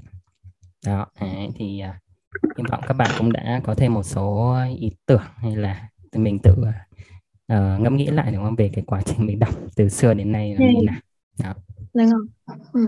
Đó, 0.86 1.06
đấy, 1.20 1.48
thì 1.54 1.82
uh, 1.88 2.58
hy 2.58 2.64
vọng 2.70 2.80
các 2.88 2.94
bạn 2.94 3.10
cũng 3.18 3.32
đã 3.32 3.60
có 3.64 3.74
thêm 3.74 3.94
một 3.94 4.02
số 4.02 4.56
ý 4.78 4.90
tưởng 5.06 5.22
hay 5.36 5.56
là 5.56 5.88
mình 6.12 6.38
tự 6.42 6.52
uh, 6.52 7.80
ngẫm 7.80 7.96
nghĩ 7.96 8.06
lại 8.06 8.32
đúng 8.32 8.44
không 8.44 8.56
về 8.56 8.70
cái 8.74 8.84
quá 8.86 9.02
trình 9.04 9.26
mình 9.26 9.38
đọc 9.38 9.54
từ 9.76 9.88
xưa 9.88 10.14
đến 10.14 10.32
nay 10.32 10.56
là 10.58 10.66
như 10.66 10.86
nào. 10.86 11.00
Đó. 11.44 11.54
Đúng 11.94 12.10
không? 12.10 12.58
Ừ. 12.72 12.86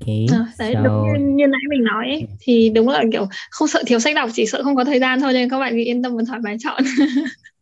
Okay, 0.00 0.26
à, 0.32 0.46
đấy 0.58 0.74
so... 0.74 0.82
đúng 0.82 1.12
như, 1.12 1.18
như 1.18 1.46
nãy 1.46 1.60
mình 1.70 1.84
nói 1.84 2.06
ấy, 2.08 2.26
thì 2.40 2.70
đúng 2.74 2.88
là 2.88 3.04
kiểu 3.12 3.26
không 3.50 3.68
sợ 3.68 3.82
thiếu 3.86 3.98
sách 3.98 4.14
đọc 4.14 4.30
chỉ 4.32 4.46
sợ 4.46 4.62
không 4.62 4.76
có 4.76 4.84
thời 4.84 5.00
gian 5.00 5.20
thôi 5.20 5.32
nên 5.32 5.50
các 5.50 5.58
bạn 5.58 5.72
cứ 5.72 5.78
yên 5.84 6.02
tâm 6.02 6.16
và 6.16 6.22
thoải 6.26 6.40
mái 6.44 6.56
chọn 6.60 6.82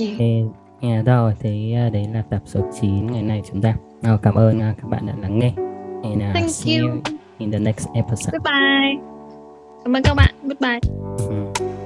yeah. 0.00 0.14
Okay. 0.14 0.44
Yeah, 0.80 1.06
rồi 1.06 1.32
thì 1.40 1.74
đấy 1.92 2.06
là 2.14 2.22
tập 2.30 2.42
số 2.44 2.60
9 2.80 3.06
ngày 3.06 3.22
nay 3.22 3.42
chúng 3.50 3.62
ta 3.62 3.74
uh, 4.14 4.22
cảm 4.22 4.34
ơn 4.34 4.58
uh, 4.58 4.76
các 4.76 4.88
bạn 4.88 5.06
đã 5.06 5.14
lắng 5.20 5.38
nghe 5.38 5.52
and 6.02 6.16
uh, 6.16 6.34
Thank 6.34 6.50
see 6.50 6.76
you. 6.76 6.88
you 6.88 7.00
in 7.38 7.52
the 7.52 7.58
next 7.58 7.88
episode 7.94 8.32
bye 8.32 8.40
bye 8.44 9.02
cảm 9.84 9.96
ơn 9.96 10.02
các 10.02 10.14
bạn 10.14 10.34
goodbye 10.42 10.80
mm. 11.30 11.79